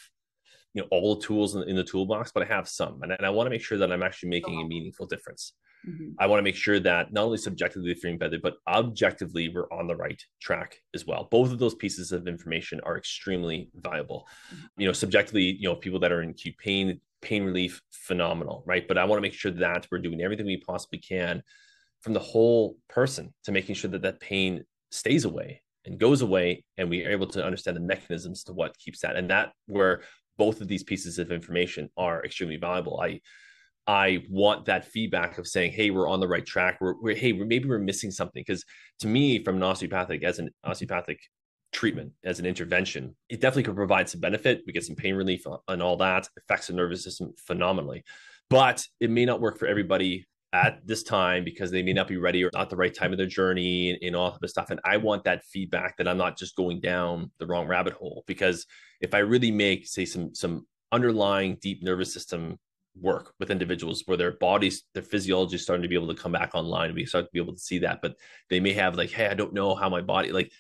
you 0.75 0.82
know 0.82 0.88
all 0.91 1.15
the 1.15 1.22
tools 1.22 1.55
in, 1.55 1.63
in 1.63 1.75
the 1.75 1.84
toolbox 1.84 2.32
but 2.32 2.44
i 2.44 2.46
have 2.46 2.67
some 2.67 3.01
and, 3.01 3.12
and 3.12 3.25
i 3.25 3.29
want 3.29 3.48
to 3.48 3.50
make 3.50 3.63
sure 3.63 3.77
that 3.77 3.91
i'm 3.91 4.03
actually 4.03 4.29
making 4.29 4.62
a 4.62 4.67
meaningful 4.67 5.08
difference 5.08 5.53
mm-hmm. 5.87 6.11
I 6.19 6.27
want 6.27 6.39
to 6.39 6.43
make 6.43 6.55
sure 6.55 6.79
that 6.79 7.13
not 7.13 7.25
only 7.25 7.37
subjectively 7.37 7.87
they're 7.87 7.99
feeling 7.99 8.17
better, 8.17 8.37
but 8.41 8.57
objectively 8.67 9.49
we're 9.49 9.71
on 9.71 9.87
the 9.87 9.95
right 9.95 10.21
track 10.41 10.77
as 10.93 11.05
well. 11.05 11.27
Both 11.31 11.51
of 11.51 11.59
those 11.59 11.75
pieces 11.75 12.11
of 12.11 12.27
information 12.27 12.79
are 12.83 12.97
extremely 12.97 13.69
valuable. 13.75 14.27
Mm-hmm. 14.53 14.81
You 14.81 14.87
know, 14.87 14.93
subjectively, 14.93 15.43
you 15.43 15.67
know, 15.69 15.75
people 15.75 15.99
that 15.99 16.11
are 16.11 16.21
in 16.21 16.31
acute 16.31 16.57
pain, 16.57 16.99
pain 17.21 17.43
relief, 17.43 17.81
phenomenal, 17.91 18.63
right? 18.65 18.87
But 18.87 18.97
I 18.97 19.05
want 19.05 19.17
to 19.17 19.21
make 19.21 19.33
sure 19.33 19.51
that 19.51 19.87
we're 19.91 19.99
doing 19.99 20.21
everything 20.21 20.45
we 20.45 20.57
possibly 20.57 20.99
can 20.99 21.43
from 22.01 22.13
the 22.13 22.19
whole 22.19 22.77
person 22.87 23.33
to 23.43 23.51
making 23.51 23.75
sure 23.75 23.89
that 23.91 24.03
that 24.03 24.19
pain 24.19 24.63
stays 24.91 25.25
away 25.25 25.61
and 25.85 25.99
goes 25.99 26.21
away 26.21 26.63
and 26.77 26.89
we 26.89 27.05
are 27.05 27.11
able 27.11 27.27
to 27.27 27.43
understand 27.43 27.77
the 27.77 27.81
mechanisms 27.81 28.43
to 28.43 28.53
what 28.53 28.77
keeps 28.77 29.01
that 29.01 29.15
and 29.15 29.29
that 29.29 29.53
where 29.67 30.01
both 30.37 30.61
of 30.61 30.67
these 30.67 30.83
pieces 30.83 31.17
of 31.19 31.31
information 31.31 31.89
are 31.97 32.23
extremely 32.23 32.57
valuable 32.57 32.99
i 33.01 33.19
i 33.87 34.23
want 34.29 34.65
that 34.65 34.85
feedback 34.85 35.37
of 35.37 35.47
saying 35.47 35.71
hey 35.71 35.89
we're 35.89 36.07
on 36.07 36.19
the 36.19 36.27
right 36.27 36.45
track. 36.45 36.77
We're, 36.81 36.95
we're 37.01 37.15
hey 37.15 37.33
we're, 37.33 37.45
maybe 37.45 37.67
we're 37.67 37.79
missing 37.79 38.11
something. 38.11 38.43
Because 38.45 38.63
to 38.99 39.07
me 39.07 39.43
from 39.43 39.57
an 39.57 39.63
osteopathic 39.63 40.23
as 40.23 40.39
an 40.39 40.49
osteopathic 40.63 41.19
treatment 41.71 42.13
as 42.23 42.39
an 42.39 42.45
intervention 42.45 43.13
it 43.27 43.41
definitely 43.41 43.63
could 43.63 43.75
provide 43.75 44.07
some 44.09 44.21
benefit. 44.21 44.61
We 44.65 44.73
get 44.73 44.85
some 44.85 44.95
pain 44.95 45.15
relief 45.15 45.45
and 45.67 45.81
all 45.81 45.97
that. 45.97 46.27
Affects 46.37 46.67
the 46.67 46.73
nervous 46.73 47.03
system 47.03 47.33
phenomenally. 47.45 48.03
But 48.49 48.85
it 48.99 49.09
may 49.09 49.25
not 49.25 49.41
work 49.41 49.57
for 49.57 49.67
everybody 49.67 50.25
at 50.53 50.85
this 50.87 51.03
time 51.03 51.43
because 51.43 51.69
they 51.69 51.83
may 51.83 51.91
not 51.91 52.07
be 52.07 52.15
ready 52.15 52.43
or 52.43 52.49
not 52.53 52.69
the 52.69 52.77
right 52.77 52.93
time 52.93 53.11
of 53.11 53.17
their 53.17 53.27
journey 53.27 53.89
and, 53.89 53.99
and 54.01 54.15
all 54.15 54.31
of 54.31 54.39
this 54.39 54.51
stuff. 54.51 54.69
And 54.69 54.79
I 54.85 54.97
want 54.97 55.25
that 55.25 55.43
feedback 55.43 55.97
that 55.97 56.07
I'm 56.07 56.17
not 56.17 56.37
just 56.37 56.55
going 56.55 56.79
down 56.79 57.31
the 57.39 57.45
wrong 57.45 57.67
rabbit 57.67 57.93
hole. 57.93 58.23
Because 58.25 58.65
if 59.01 59.13
I 59.13 59.19
really 59.19 59.51
make, 59.51 59.85
say, 59.85 60.05
some 60.05 60.33
some 60.33 60.65
underlying 60.91 61.57
deep 61.61 61.83
nervous 61.83 62.13
system 62.13 62.57
work 62.99 63.33
with 63.39 63.51
individuals 63.51 64.03
where 64.05 64.17
their 64.17 64.33
bodies, 64.33 64.83
their 64.93 65.03
physiology 65.03 65.55
is 65.55 65.63
starting 65.63 65.83
to 65.83 65.89
be 65.89 65.95
able 65.95 66.07
to 66.07 66.21
come 66.21 66.31
back 66.31 66.55
online, 66.55 66.93
we 66.93 67.05
start 67.05 67.25
to 67.25 67.31
be 67.31 67.39
able 67.39 67.53
to 67.53 67.59
see 67.59 67.79
that. 67.79 67.99
But 68.01 68.15
they 68.49 68.59
may 68.59 68.73
have 68.73 68.95
like, 68.95 69.11
hey, 69.11 69.27
I 69.27 69.33
don't 69.33 69.53
know 69.53 69.75
how 69.75 69.89
my 69.89 70.01
body 70.01 70.31
like 70.31 70.51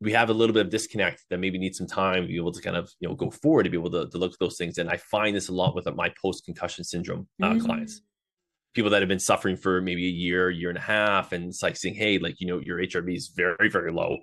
we 0.00 0.12
have 0.12 0.30
a 0.30 0.34
little 0.34 0.54
bit 0.54 0.66
of 0.66 0.70
disconnect 0.70 1.24
that 1.28 1.38
maybe 1.38 1.58
needs 1.58 1.78
some 1.78 1.88
time 1.88 2.22
to 2.22 2.28
be 2.28 2.36
able 2.36 2.52
to 2.52 2.62
kind 2.62 2.76
of 2.76 2.92
you 3.00 3.08
know 3.08 3.14
go 3.14 3.30
forward 3.30 3.64
to 3.64 3.70
be 3.70 3.76
able 3.76 3.90
to, 3.90 4.08
to 4.08 4.18
look 4.18 4.32
at 4.32 4.38
those 4.38 4.56
things 4.56 4.78
and 4.78 4.88
i 4.88 4.96
find 4.96 5.34
this 5.34 5.48
a 5.48 5.52
lot 5.52 5.74
with 5.74 5.92
my 5.96 6.08
post 6.22 6.44
concussion 6.44 6.84
syndrome 6.84 7.26
uh, 7.42 7.46
mm-hmm. 7.46 7.66
clients 7.66 8.02
people 8.78 8.90
that 8.92 9.02
have 9.02 9.08
been 9.08 9.18
suffering 9.18 9.56
for 9.56 9.80
maybe 9.80 10.06
a 10.06 10.10
year, 10.10 10.50
year 10.50 10.68
and 10.68 10.78
a 10.78 10.82
half, 10.82 11.32
and 11.32 11.46
it's 11.46 11.64
like 11.64 11.76
saying, 11.76 11.96
hey, 11.96 12.18
like 12.18 12.40
you 12.40 12.46
know, 12.46 12.60
your 12.60 12.78
HRV 12.78 13.16
is 13.16 13.28
very, 13.28 13.68
very 13.68 13.90
low. 13.90 14.18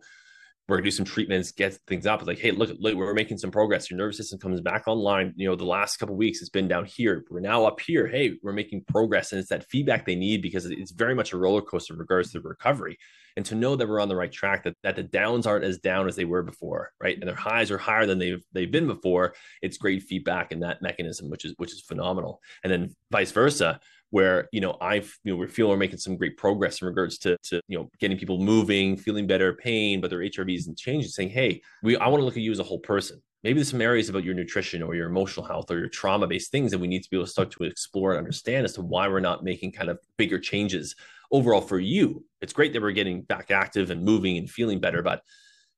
We're 0.68 0.78
gonna 0.78 0.86
do 0.86 0.92
some 0.92 1.06
treatments, 1.06 1.52
get 1.52 1.78
things 1.88 2.08
up. 2.08 2.20
It's 2.20 2.28
like, 2.28 2.40
hey, 2.40 2.52
look, 2.52 2.72
look, 2.80 2.96
we're 2.96 3.14
making 3.14 3.38
some 3.38 3.52
progress. 3.52 3.90
Your 3.90 3.98
nervous 3.98 4.18
system 4.18 4.40
comes 4.40 4.62
back 4.62 4.88
online. 4.88 5.34
You 5.36 5.48
know, 5.48 5.56
the 5.56 5.64
last 5.64 5.98
couple 5.98 6.16
weeks 6.16 6.42
it's 6.42 6.50
been 6.50 6.68
down 6.68 6.86
here. 6.86 7.24
We're 7.30 7.40
now 7.40 7.66
up 7.66 7.80
here. 7.80 8.08
Hey, 8.08 8.38
we're 8.42 8.52
making 8.52 8.86
progress, 8.88 9.32
and 9.32 9.40
it's 9.40 9.50
that 9.50 9.70
feedback 9.70 10.06
they 10.06 10.16
need 10.16 10.42
because 10.42 10.66
it's 10.66 10.92
very 10.92 11.14
much 11.14 11.34
a 11.34 11.38
roller 11.38 11.62
coaster 11.62 11.94
in 11.94 12.00
regards 12.00 12.32
to 12.32 12.42
recovery. 12.42 12.98
And 13.38 13.46
to 13.48 13.56
know 13.56 13.76
that 13.76 13.88
we're 13.88 14.00
on 14.00 14.08
the 14.08 14.16
right 14.16 14.32
track, 14.32 14.64
that 14.64 14.76
that 14.82 14.96
the 14.96 15.04
downs 15.04 15.46
aren't 15.46 15.66
as 15.66 15.78
down 15.78 16.08
as 16.08 16.16
they 16.16 16.26
were 16.26 16.42
before, 16.42 16.92
right? 17.02 17.18
And 17.20 17.28
their 17.28 17.36
highs 17.36 17.70
are 17.70 17.78
higher 17.78 18.06
than 18.06 18.18
they've 18.18 18.44
they've 18.54 18.72
been 18.72 18.88
before. 18.88 19.36
It's 19.62 19.78
great 19.78 20.04
feedback 20.04 20.52
in 20.52 20.62
that 20.62 20.82
mechanism, 20.82 21.30
which 21.30 21.46
is 21.46 21.54
which 21.58 21.74
is 21.74 21.82
phenomenal. 21.82 22.42
And 22.64 22.72
then 22.72 22.96
vice 23.12 23.32
versa, 23.32 23.80
where 24.12 24.48
you 24.52 24.62
know 24.62 24.78
I've 24.82 25.18
you 25.24 25.34
know 25.34 25.38
we 25.38 25.48
feel 25.48 25.70
we're 25.70 25.78
making 25.78 25.98
some 25.98 26.18
great 26.18 26.38
progress 26.38 26.82
in 26.82 26.88
regards 26.88 27.18
to 27.20 27.38
to 27.44 27.62
you 27.68 27.78
know 27.78 27.90
getting 28.00 28.18
people 28.18 28.40
moving, 28.40 28.98
feeling 28.98 29.28
better, 29.28 29.54
pain, 29.54 30.02
but 30.02 30.10
their 30.10 30.20
HRV 30.20 30.56
isn't 30.56 30.78
changing. 30.78 31.10
Saying, 31.10 31.30
hey, 31.30 31.62
we 31.84 31.98
I 31.98 32.08
want 32.08 32.22
to 32.22 32.26
look 32.26 32.38
at 32.38 32.44
you 32.44 32.52
as 32.52 32.60
a 32.60 32.64
whole 32.64 32.80
person. 32.80 33.22
Maybe 33.44 33.60
there's 33.60 33.70
some 33.70 33.82
areas 33.82 34.10
about 34.10 34.24
your 34.24 34.34
nutrition 34.34 34.82
or 34.82 34.96
your 34.96 35.08
emotional 35.08 35.46
health 35.46 35.70
or 35.70 35.78
your 35.78 35.90
trauma 35.90 36.26
based 36.26 36.52
things 36.52 36.72
that 36.72 36.80
we 36.80 36.88
need 36.88 37.04
to 37.04 37.10
be 37.10 37.18
able 37.18 37.26
to 37.26 37.32
start 37.32 37.52
to 37.52 37.64
explore 37.64 38.12
and 38.12 38.18
understand 38.18 38.66
as 38.66 38.74
to 38.74 38.82
why 38.82 39.08
we're 39.08 39.20
not 39.20 39.44
making 39.44 39.72
kind 39.72 39.90
of 39.90 40.00
bigger 40.18 40.40
changes 40.40 40.96
overall 41.32 41.62
for 41.62 41.80
you. 41.80 42.26
It's 42.42 42.54
great 42.54 42.74
that 42.74 42.82
we're 42.82 42.92
getting 42.92 43.22
back 43.22 43.52
active 43.52 43.92
and 43.92 44.04
moving 44.04 44.38
and 44.38 44.50
feeling 44.50 44.80
better, 44.80 45.04
but 45.04 45.22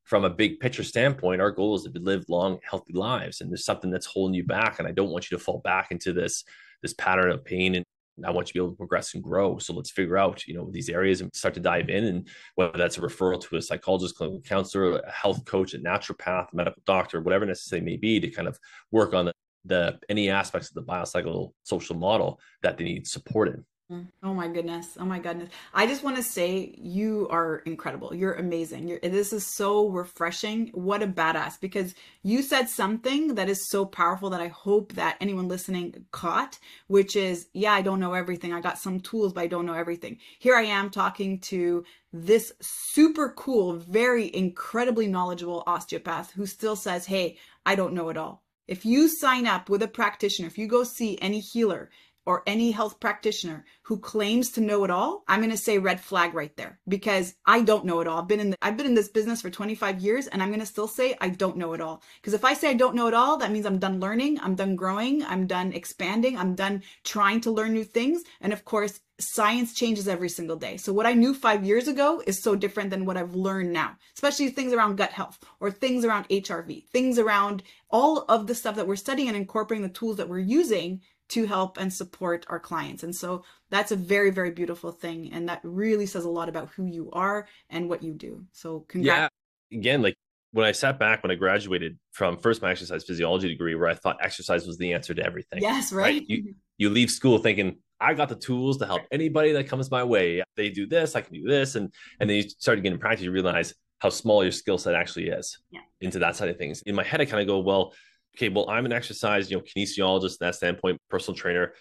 from 0.08 0.24
a 0.24 0.30
big 0.30 0.62
picture 0.62 0.84
standpoint, 0.84 1.42
our 1.42 1.52
goal 1.52 1.76
is 1.76 1.84
to 1.84 1.92
live 2.00 2.24
long, 2.30 2.60
healthy 2.64 2.94
lives. 2.94 3.42
And 3.42 3.52
there's 3.52 3.66
something 3.66 3.92
that's 3.92 4.06
holding 4.06 4.36
you 4.36 4.46
back. 4.46 4.80
And 4.80 4.88
I 4.88 4.92
don't 4.92 5.10
want 5.10 5.30
you 5.30 5.38
to 5.38 5.44
fall 5.44 5.60
back 5.60 5.92
into 5.92 6.14
this 6.14 6.46
this 6.82 6.94
pattern 6.94 7.32
of 7.32 7.44
pain 7.44 7.76
and 7.76 7.84
I 8.26 8.32
want 8.32 8.48
you 8.48 8.54
to 8.54 8.54
be 8.54 8.60
able 8.64 8.72
to 8.72 8.78
progress 8.78 9.14
and 9.14 9.24
grow. 9.24 9.58
So 9.58 9.74
let's 9.74 9.92
figure 9.92 10.18
out, 10.18 10.48
you 10.48 10.54
know, 10.54 10.70
these 10.72 10.90
areas 10.90 11.22
and 11.22 11.34
start 11.36 11.54
to 11.56 11.60
dive 11.60 11.90
in. 11.90 12.06
And 12.06 12.28
whether 12.56 12.78
that's 12.78 12.98
a 12.98 13.02
referral 13.02 13.42
to 13.42 13.58
a 13.58 13.62
psychologist, 13.62 14.16
clinical 14.16 14.42
counselor, 14.42 14.98
a 15.00 15.12
health 15.12 15.46
coach, 15.46 15.74
a 15.74 15.80
naturopath, 15.80 16.52
a 16.52 16.56
medical 16.56 16.82
doctor, 16.86 17.22
whatever 17.22 17.46
necessary 17.46 17.82
may 17.82 17.98
be, 17.98 18.20
to 18.20 18.30
kind 18.30 18.48
of 18.48 18.58
work 18.92 19.14
on 19.14 19.26
the, 19.26 19.34
the 19.66 20.00
any 20.10 20.30
aspects 20.30 20.70
of 20.70 20.76
the 20.76 20.84
biopsychosocial 20.84 21.52
social 21.64 21.96
model 21.96 22.40
that 22.64 22.78
they 22.78 22.84
need 22.84 23.08
support 23.08 23.50
in. 23.50 23.66
Mm. 23.90 24.08
Oh 24.22 24.34
my 24.34 24.50
goodness. 24.50 24.98
Oh 25.00 25.06
my 25.06 25.18
goodness. 25.18 25.50
I 25.74 25.88
just 25.88 26.04
want 26.04 26.18
to 26.18 26.24
say 26.24 26.76
you 26.78 27.26
are 27.32 27.60
incredible. 27.60 28.14
You're 28.14 28.34
amazing. 28.34 28.90
You're, 28.90 29.00
this 29.00 29.32
is 29.32 29.56
so 29.56 29.88
refreshing. 29.88 30.72
What 30.74 31.02
a 31.02 31.08
badass 31.08 31.58
because 31.62 31.96
you 32.22 32.42
said 32.42 32.68
something 32.68 33.36
that 33.36 33.48
is 33.48 33.70
so 33.70 33.86
powerful 33.86 34.30
that 34.32 34.42
I 34.42 34.50
hope 34.50 34.92
that 34.94 35.16
anyone 35.22 35.48
listening 35.48 36.06
caught, 36.12 36.60
which 36.88 37.16
is, 37.16 37.48
yeah, 37.54 37.72
I 37.72 37.82
don't 37.82 38.02
know 38.02 38.14
everything. 38.14 38.52
I 38.52 38.60
got 38.60 38.78
some 38.78 39.00
tools, 39.00 39.32
but 39.32 39.42
I 39.42 39.48
don't 39.48 39.66
know 39.66 39.74
everything. 39.74 40.18
Here 40.38 40.58
I 40.58 40.64
am 40.64 40.90
talking 40.90 41.40
to 41.42 41.86
this 42.12 42.52
super 42.60 43.30
cool, 43.38 43.78
very 43.78 44.36
incredibly 44.36 45.08
knowledgeable 45.08 45.64
osteopath 45.66 46.32
who 46.32 46.46
still 46.46 46.76
says, 46.76 47.06
Hey, 47.06 47.38
I 47.66 47.76
don't 47.76 47.94
know 47.94 48.10
it 48.10 48.18
all. 48.18 48.44
If 48.68 48.86
you 48.86 49.08
sign 49.08 49.48
up 49.48 49.70
with 49.70 49.82
a 49.82 49.88
practitioner, 49.88 50.50
if 50.50 50.58
you 50.58 50.68
go 50.68 50.84
see 50.84 51.18
any 51.22 51.40
healer 51.40 51.90
or 52.28 52.44
any 52.46 52.72
health 52.72 53.00
practitioner 53.00 53.64
who 53.84 53.98
claims 53.98 54.52
to 54.52 54.60
know 54.60 54.84
it 54.84 54.92
all, 54.92 55.24
I'm 55.30 55.40
going 55.40 55.50
to 55.50 55.58
say 55.58 55.78
red 55.78 56.02
flag 56.02 56.34
right 56.34 56.56
there 56.58 56.78
because 56.86 57.34
I 57.46 57.62
don't 57.62 57.86
know 57.86 58.02
it 58.02 58.08
all. 58.08 58.20
I've 58.20 58.28
been 58.28 58.42
in 58.42 58.50
the, 58.50 58.58
I've 58.62 58.76
been 58.76 58.86
in 58.86 58.96
this 58.96 59.08
business 59.08 59.42
for 59.42 59.50
25 59.50 60.02
years 60.02 60.28
and 60.28 60.44
I'm 60.44 60.50
going 60.50 60.60
to 60.60 60.66
still 60.66 60.90
say 60.90 61.16
I 61.22 61.30
don't 61.30 61.56
know 61.56 61.72
it 61.72 61.80
all. 61.80 62.04
Because 62.22 62.34
if 62.34 62.44
I 62.44 62.54
say 62.54 62.70
I 62.70 62.74
don't 62.74 62.96
know 62.96 63.08
it 63.08 63.14
all, 63.14 63.38
that 63.38 63.52
means 63.52 63.66
I'm 63.66 63.80
done 63.80 64.02
learning, 64.02 64.42
I'm 64.42 64.56
done 64.56 64.76
growing, 64.76 65.24
I'm 65.24 65.48
done 65.48 65.72
expanding, 65.72 66.38
I'm 66.38 66.54
done 66.54 66.84
trying 67.06 67.40
to 67.42 67.52
learn 67.52 67.74
new 67.74 67.86
things. 67.86 68.24
And 68.42 68.52
of 68.52 68.66
course, 68.66 69.00
science 69.20 69.74
changes 69.74 70.08
every 70.08 70.30
single 70.30 70.58
day. 70.58 70.76
So 70.78 70.92
what 70.92 71.08
I 71.08 71.14
knew 71.14 71.34
5 71.34 71.64
years 71.64 71.88
ago 71.88 72.22
is 72.28 72.44
so 72.44 72.56
different 72.56 72.90
than 72.90 73.06
what 73.06 73.18
I've 73.18 73.36
learned 73.36 73.72
now. 73.72 73.96
Especially 74.14 74.50
things 74.50 74.74
around 74.74 74.98
gut 74.98 75.12
health 75.12 75.40
or 75.62 75.72
things 75.72 76.04
around 76.04 76.28
HRV, 76.28 76.88
things 76.90 77.18
around 77.18 77.64
all 77.90 78.26
of 78.28 78.48
the 78.48 78.54
stuff 78.54 78.76
that 78.76 78.86
we're 78.86 78.98
studying 78.98 79.30
and 79.30 79.38
incorporating 79.38 79.88
the 79.88 79.94
tools 79.94 80.18
that 80.18 80.28
we're 80.28 80.40
using 80.40 81.02
to 81.30 81.46
help 81.46 81.78
and 81.78 81.92
support 81.92 82.46
our 82.50 82.60
clients. 82.60 83.04
And 83.04 83.16
so 83.16 83.44
that's 83.70 83.92
a 83.92 83.96
very, 83.96 84.30
very 84.30 84.52
beautiful 84.52 84.92
thing. 84.92 85.32
And 85.34 85.50
that 85.50 85.60
really 85.64 86.06
says 86.06 86.26
a 86.26 86.30
lot 86.30 86.50
about 86.50 86.70
who 86.70 86.86
you 86.86 87.10
are 87.12 87.48
and 87.70 87.90
what 87.90 88.04
you 88.04 88.14
do. 88.14 88.46
So 88.52 88.86
congrats. 88.88 89.32
Yeah. 89.70 89.78
Again, 89.78 90.02
like 90.02 90.16
when 90.52 90.66
I 90.66 90.72
sat 90.72 90.98
back 90.98 91.24
when 91.24 91.32
I 91.32 91.36
graduated 91.36 91.98
from 92.12 92.38
first 92.38 92.62
my 92.62 92.72
exercise 92.72 93.04
physiology 93.04 93.50
degree, 93.50 93.76
where 93.76 93.90
I 93.90 93.94
thought 93.94 94.18
exercise 94.22 94.66
was 94.66 94.78
the 94.78 94.94
answer 94.94 95.14
to 95.14 95.24
everything. 95.24 95.62
Yes, 95.62 95.92
right. 95.92 96.04
right? 96.04 96.24
You 96.28 96.56
you 96.78 96.90
leave 96.90 97.10
school 97.10 97.40
thinking, 97.40 97.78
I 98.00 98.14
got 98.14 98.30
the 98.30 98.36
tools 98.36 98.78
to 98.78 98.86
help 98.86 99.02
anybody 99.12 99.52
that 99.54 99.68
comes 99.68 99.92
my 99.92 100.04
way. 100.04 100.44
They 100.56 100.70
do 100.70 100.88
this, 100.88 101.16
I 101.16 101.22
can 101.22 101.34
do 101.34 101.44
this. 101.48 101.76
And 101.76 101.94
and 102.20 102.30
then 102.30 102.38
you 102.38 102.44
start 102.44 102.78
to 102.78 102.82
get 102.82 102.94
in 102.94 103.00
practice, 103.00 103.24
you 103.24 103.32
realize 103.32 103.74
how 104.00 104.10
small 104.10 104.44
your 104.44 104.52
skill 104.52 104.78
set 104.78 104.96
actually 104.96 105.28
is 105.28 105.58
yeah. 105.72 105.82
into 106.02 106.20
that 106.20 106.36
side 106.36 106.50
of 106.50 106.58
things. 106.58 106.82
In 106.84 106.96
my 106.96 107.04
head, 107.04 107.20
I 107.20 107.26
kind 107.26 107.42
of 107.42 107.48
go, 107.48 107.60
well, 107.60 107.94
okay, 108.38 108.50
well, 108.50 108.70
I'm 108.70 108.86
an 108.86 108.94
exercise, 108.94 109.50
you 109.50 109.58
know, 109.58 109.64
kinesiologist, 109.64 110.38
that 110.40 110.56
standpoint, 110.56 111.00
personal 111.10 111.36
trainer. 111.36 111.74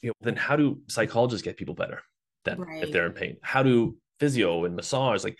You 0.00 0.08
know, 0.08 0.14
then 0.22 0.36
how 0.36 0.56
do 0.56 0.80
psychologists 0.88 1.44
get 1.44 1.56
people 1.56 1.74
better 1.74 2.00
then 2.44 2.60
right. 2.60 2.82
if 2.82 2.90
they're 2.90 3.06
in 3.06 3.12
pain? 3.12 3.36
How 3.42 3.62
do 3.62 3.96
physio 4.18 4.64
and 4.64 4.76
massage 4.76 5.24
like 5.24 5.38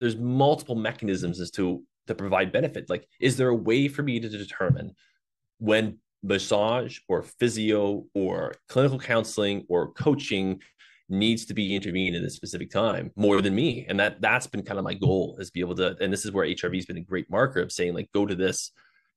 there's 0.00 0.16
multiple 0.16 0.74
mechanisms 0.74 1.40
as 1.40 1.50
to 1.52 1.82
to 2.06 2.14
provide 2.14 2.52
benefit. 2.52 2.90
Like, 2.90 3.06
is 3.20 3.36
there 3.36 3.48
a 3.48 3.54
way 3.54 3.88
for 3.88 4.02
me 4.02 4.20
to 4.20 4.28
determine 4.28 4.92
when 5.58 5.98
massage 6.22 6.98
or 7.08 7.22
physio 7.22 8.04
or 8.14 8.54
clinical 8.68 8.98
counseling 8.98 9.64
or 9.68 9.92
coaching 9.92 10.60
needs 11.08 11.44
to 11.46 11.54
be 11.54 11.74
intervened 11.74 12.16
at 12.16 12.22
a 12.22 12.30
specific 12.30 12.70
time 12.70 13.10
more 13.16 13.42
than 13.42 13.54
me 13.54 13.84
and 13.88 13.98
that 13.98 14.20
that's 14.22 14.46
been 14.46 14.62
kind 14.62 14.78
of 14.78 14.84
my 14.84 14.94
goal 14.94 15.36
is 15.40 15.50
be 15.50 15.60
able 15.60 15.74
to 15.74 15.96
and 16.00 16.12
this 16.12 16.24
is 16.24 16.30
where 16.30 16.46
hrv 16.46 16.74
has 16.74 16.86
been 16.86 16.96
a 16.96 17.00
great 17.02 17.28
marker 17.28 17.60
of 17.60 17.72
saying 17.72 17.92
like 17.92 18.08
go 18.14 18.24
to 18.24 18.36
this 18.36 18.70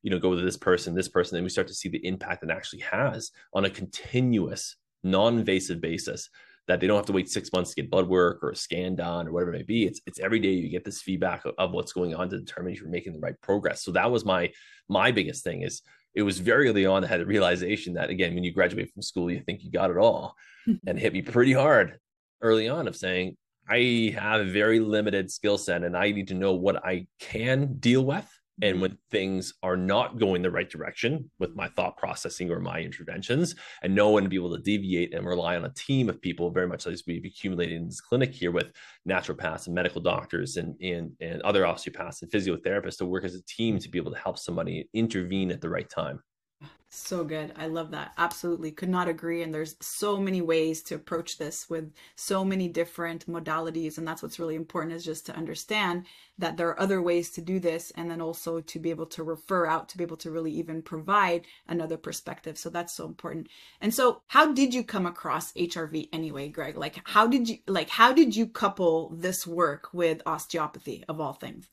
you 0.05 0.11
know, 0.11 0.19
go 0.19 0.35
to 0.35 0.41
this 0.41 0.55
person, 0.55 0.93
this 0.93 1.09
person, 1.09 1.35
and 1.35 1.43
we 1.43 1.49
start 1.49 1.67
to 1.67 1.73
see 1.73 1.89
the 1.89 2.05
impact 2.05 2.43
it 2.43 2.51
actually 2.51 2.81
has 2.81 3.31
on 3.55 3.65
a 3.65 3.69
continuous, 3.71 4.75
non-invasive 5.03 5.81
basis 5.81 6.29
that 6.67 6.79
they 6.79 6.85
don't 6.85 6.95
have 6.95 7.07
to 7.07 7.11
wait 7.11 7.27
six 7.27 7.51
months 7.51 7.71
to 7.71 7.81
get 7.81 7.89
blood 7.89 8.07
work 8.07 8.43
or 8.43 8.51
a 8.51 8.55
scan 8.55 8.95
done 8.95 9.27
or 9.27 9.31
whatever 9.31 9.51
it 9.55 9.57
may 9.57 9.63
be. 9.63 9.85
It's 9.85 10.01
it's 10.05 10.19
every 10.19 10.39
day 10.39 10.51
you 10.51 10.69
get 10.69 10.85
this 10.85 11.01
feedback 11.01 11.43
of, 11.45 11.55
of 11.57 11.71
what's 11.71 11.91
going 11.91 12.13
on 12.13 12.29
to 12.29 12.37
determine 12.37 12.73
if 12.73 12.81
you're 12.81 12.89
making 12.89 13.13
the 13.13 13.19
right 13.19 13.33
progress. 13.41 13.83
So 13.83 13.91
that 13.93 14.11
was 14.11 14.25
my 14.25 14.51
my 14.87 15.11
biggest 15.11 15.43
thing 15.43 15.63
is 15.63 15.81
it 16.13 16.21
was 16.21 16.37
very 16.37 16.69
early 16.69 16.85
on 16.85 17.03
I 17.03 17.07
had 17.07 17.21
a 17.21 17.25
realization 17.25 17.95
that 17.95 18.11
again, 18.11 18.35
when 18.35 18.43
you 18.43 18.53
graduate 18.53 18.91
from 18.93 19.01
school, 19.01 19.31
you 19.31 19.39
think 19.39 19.63
you 19.63 19.71
got 19.71 19.89
it 19.89 19.97
all. 19.97 20.35
and 20.87 20.99
hit 20.99 21.13
me 21.13 21.23
pretty 21.23 21.53
hard 21.53 21.97
early 22.41 22.69
on 22.69 22.87
of 22.87 22.95
saying, 22.95 23.37
I 23.67 24.15
have 24.15 24.41
a 24.41 24.45
very 24.45 24.79
limited 24.79 25.31
skill 25.31 25.57
set 25.57 25.83
and 25.83 25.97
I 25.97 26.11
need 26.11 26.27
to 26.27 26.35
know 26.35 26.53
what 26.53 26.85
I 26.85 27.07
can 27.19 27.79
deal 27.79 28.05
with 28.05 28.27
and 28.61 28.75
mm-hmm. 28.75 28.81
when 28.81 28.97
things 29.11 29.53
are 29.63 29.77
not 29.77 30.17
going 30.17 30.41
the 30.41 30.51
right 30.51 30.69
direction 30.69 31.29
with 31.39 31.55
my 31.55 31.67
thought 31.69 31.97
processing 31.97 32.49
or 32.51 32.59
my 32.59 32.79
interventions, 32.79 33.55
and 33.83 33.93
no 33.93 34.09
one 34.09 34.23
to 34.23 34.29
be 34.29 34.35
able 34.35 34.55
to 34.55 34.61
deviate 34.61 35.13
and 35.13 35.25
rely 35.25 35.55
on 35.55 35.65
a 35.65 35.73
team 35.73 36.09
of 36.09 36.21
people, 36.21 36.51
very 36.51 36.67
much 36.67 36.87
as 36.87 37.03
we've 37.05 37.25
accumulated 37.25 37.77
in 37.77 37.85
this 37.85 38.01
clinic 38.01 38.33
here 38.33 38.51
with 38.51 38.71
naturopaths 39.07 39.65
and 39.67 39.75
medical 39.75 40.01
doctors 40.01 40.57
and, 40.57 40.79
and, 40.81 41.11
and 41.19 41.41
other 41.41 41.65
osteopaths 41.65 42.21
and 42.21 42.31
physiotherapists 42.31 42.97
to 42.97 43.05
work 43.05 43.23
as 43.23 43.35
a 43.35 43.43
team 43.43 43.79
to 43.79 43.89
be 43.89 43.97
able 43.97 44.11
to 44.11 44.19
help 44.19 44.37
somebody 44.37 44.87
intervene 44.93 45.51
at 45.51 45.61
the 45.61 45.69
right 45.69 45.89
time. 45.89 46.21
So 46.97 47.23
good. 47.23 47.51
I 47.57 47.67
love 47.67 47.91
that. 47.91 48.13
Absolutely. 48.17 48.71
Could 48.71 48.89
not 48.89 49.07
agree. 49.07 49.43
And 49.43 49.53
there's 49.53 49.75
so 49.81 50.17
many 50.17 50.41
ways 50.41 50.81
to 50.83 50.95
approach 50.95 51.37
this 51.37 51.69
with 51.69 51.91
so 52.15 52.45
many 52.45 52.67
different 52.69 53.27
modalities. 53.27 53.97
And 53.97 54.07
that's 54.07 54.23
what's 54.23 54.39
really 54.39 54.55
important 54.55 54.93
is 54.93 55.03
just 55.03 55.25
to 55.25 55.35
understand 55.35 56.05
that 56.37 56.57
there 56.57 56.69
are 56.69 56.79
other 56.79 57.01
ways 57.01 57.31
to 57.31 57.41
do 57.41 57.59
this. 57.59 57.91
And 57.91 58.09
then 58.09 58.21
also 58.21 58.61
to 58.61 58.79
be 58.79 58.89
able 58.89 59.07
to 59.07 59.23
refer 59.23 59.65
out, 59.65 59.89
to 59.89 59.97
be 59.97 60.03
able 60.03 60.17
to 60.17 60.31
really 60.31 60.51
even 60.53 60.81
provide 60.81 61.45
another 61.67 61.97
perspective. 61.97 62.57
So 62.57 62.69
that's 62.69 62.93
so 62.93 63.05
important. 63.05 63.49
And 63.81 63.93
so 63.93 64.21
how 64.27 64.53
did 64.53 64.73
you 64.73 64.83
come 64.83 65.05
across 65.05 65.51
HRV 65.53 66.09
anyway, 66.13 66.47
Greg? 66.47 66.77
Like 66.77 67.01
how 67.03 67.27
did 67.27 67.49
you, 67.49 67.57
like, 67.67 67.89
how 67.89 68.13
did 68.13 68.35
you 68.35 68.47
couple 68.47 69.09
this 69.15 69.45
work 69.45 69.89
with 69.91 70.21
osteopathy 70.25 71.03
of 71.09 71.19
all 71.19 71.33
things? 71.33 71.69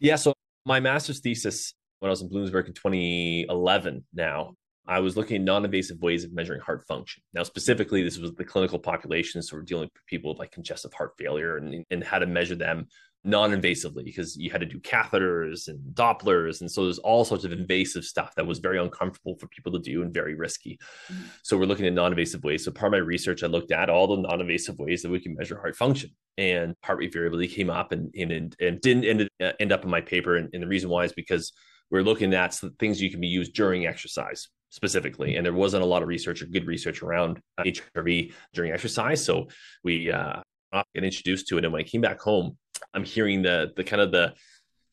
Yeah. 0.00 0.16
So 0.16 0.34
my 0.66 0.80
master's 0.80 1.20
thesis 1.20 1.74
when 2.04 2.10
I 2.10 2.12
was 2.12 2.20
in 2.20 2.28
Bloomsburg 2.28 2.66
in 2.66 2.74
2011 2.74 4.04
now, 4.12 4.56
I 4.86 5.00
was 5.00 5.16
looking 5.16 5.36
at 5.36 5.42
non-invasive 5.42 6.00
ways 6.00 6.24
of 6.24 6.32
measuring 6.32 6.60
heart 6.60 6.86
function. 6.86 7.22
Now, 7.32 7.42
specifically, 7.42 8.02
this 8.02 8.18
was 8.18 8.32
the 8.34 8.44
clinical 8.44 8.78
population, 8.78 9.42
so 9.42 9.56
we're 9.56 9.62
dealing 9.62 9.84
with 9.94 10.06
people 10.06 10.30
with 10.30 10.38
like 10.38 10.52
congestive 10.52 10.92
heart 10.92 11.12
failure 11.18 11.56
and, 11.56 11.84
and 11.90 12.04
how 12.04 12.18
to 12.18 12.26
measure 12.26 12.54
them 12.54 12.88
non-invasively 13.26 14.04
because 14.04 14.36
you 14.36 14.50
had 14.50 14.60
to 14.60 14.66
do 14.66 14.78
catheters 14.80 15.68
and 15.68 15.80
Dopplers, 15.94 16.60
and 16.60 16.70
so 16.70 16.84
there's 16.84 16.98
all 16.98 17.24
sorts 17.24 17.44
of 17.44 17.52
invasive 17.52 18.04
stuff 18.04 18.34
that 18.34 18.46
was 18.46 18.58
very 18.58 18.78
uncomfortable 18.78 19.36
for 19.38 19.46
people 19.48 19.72
to 19.72 19.78
do 19.78 20.02
and 20.02 20.12
very 20.12 20.34
risky. 20.34 20.78
Mm-hmm. 21.10 21.22
So 21.42 21.56
we're 21.56 21.64
looking 21.64 21.86
at 21.86 21.94
non-invasive 21.94 22.44
ways. 22.44 22.64
So 22.64 22.70
part 22.70 22.92
of 22.92 23.00
my 23.00 23.04
research, 23.04 23.42
I 23.42 23.46
looked 23.46 23.72
at 23.72 23.88
all 23.88 24.06
the 24.06 24.28
non-invasive 24.28 24.78
ways 24.78 25.02
that 25.02 25.10
we 25.10 25.20
can 25.20 25.34
measure 25.34 25.56
heart 25.56 25.76
function, 25.76 26.10
and 26.36 26.74
heart 26.84 26.98
rate 26.98 27.12
variability 27.14 27.48
came 27.48 27.70
up 27.70 27.92
and 27.92 28.14
and, 28.14 28.54
and 28.60 28.80
didn't 28.82 29.04
end, 29.04 29.28
end 29.58 29.72
up 29.72 29.84
in 29.84 29.90
my 29.90 30.02
paper. 30.02 30.36
And, 30.36 30.50
and 30.52 30.62
the 30.62 30.68
reason 30.68 30.90
why 30.90 31.04
is 31.04 31.12
because 31.14 31.54
we're 31.90 32.02
looking 32.02 32.34
at 32.34 32.54
things 32.78 33.00
you 33.00 33.10
can 33.10 33.20
be 33.20 33.28
used 33.28 33.54
during 33.54 33.86
exercise 33.86 34.48
specifically. 34.74 35.36
And 35.36 35.46
there 35.46 35.52
wasn't 35.52 35.84
a 35.84 35.86
lot 35.86 36.02
of 36.02 36.08
research 36.08 36.42
or 36.42 36.46
good 36.46 36.66
research 36.66 37.00
around 37.00 37.40
HRV 37.60 38.32
during 38.52 38.72
exercise. 38.72 39.24
So 39.24 39.46
we 39.84 40.10
uh, 40.10 40.40
got 40.72 40.86
introduced 40.96 41.46
to 41.48 41.58
it. 41.58 41.64
And 41.64 41.72
when 41.72 41.80
I 41.80 41.84
came 41.84 42.00
back 42.00 42.20
home, 42.20 42.58
I'm 42.92 43.04
hearing 43.04 43.42
the 43.42 43.72
the 43.76 43.84
kind 43.84 44.02
of 44.02 44.10
the 44.10 44.34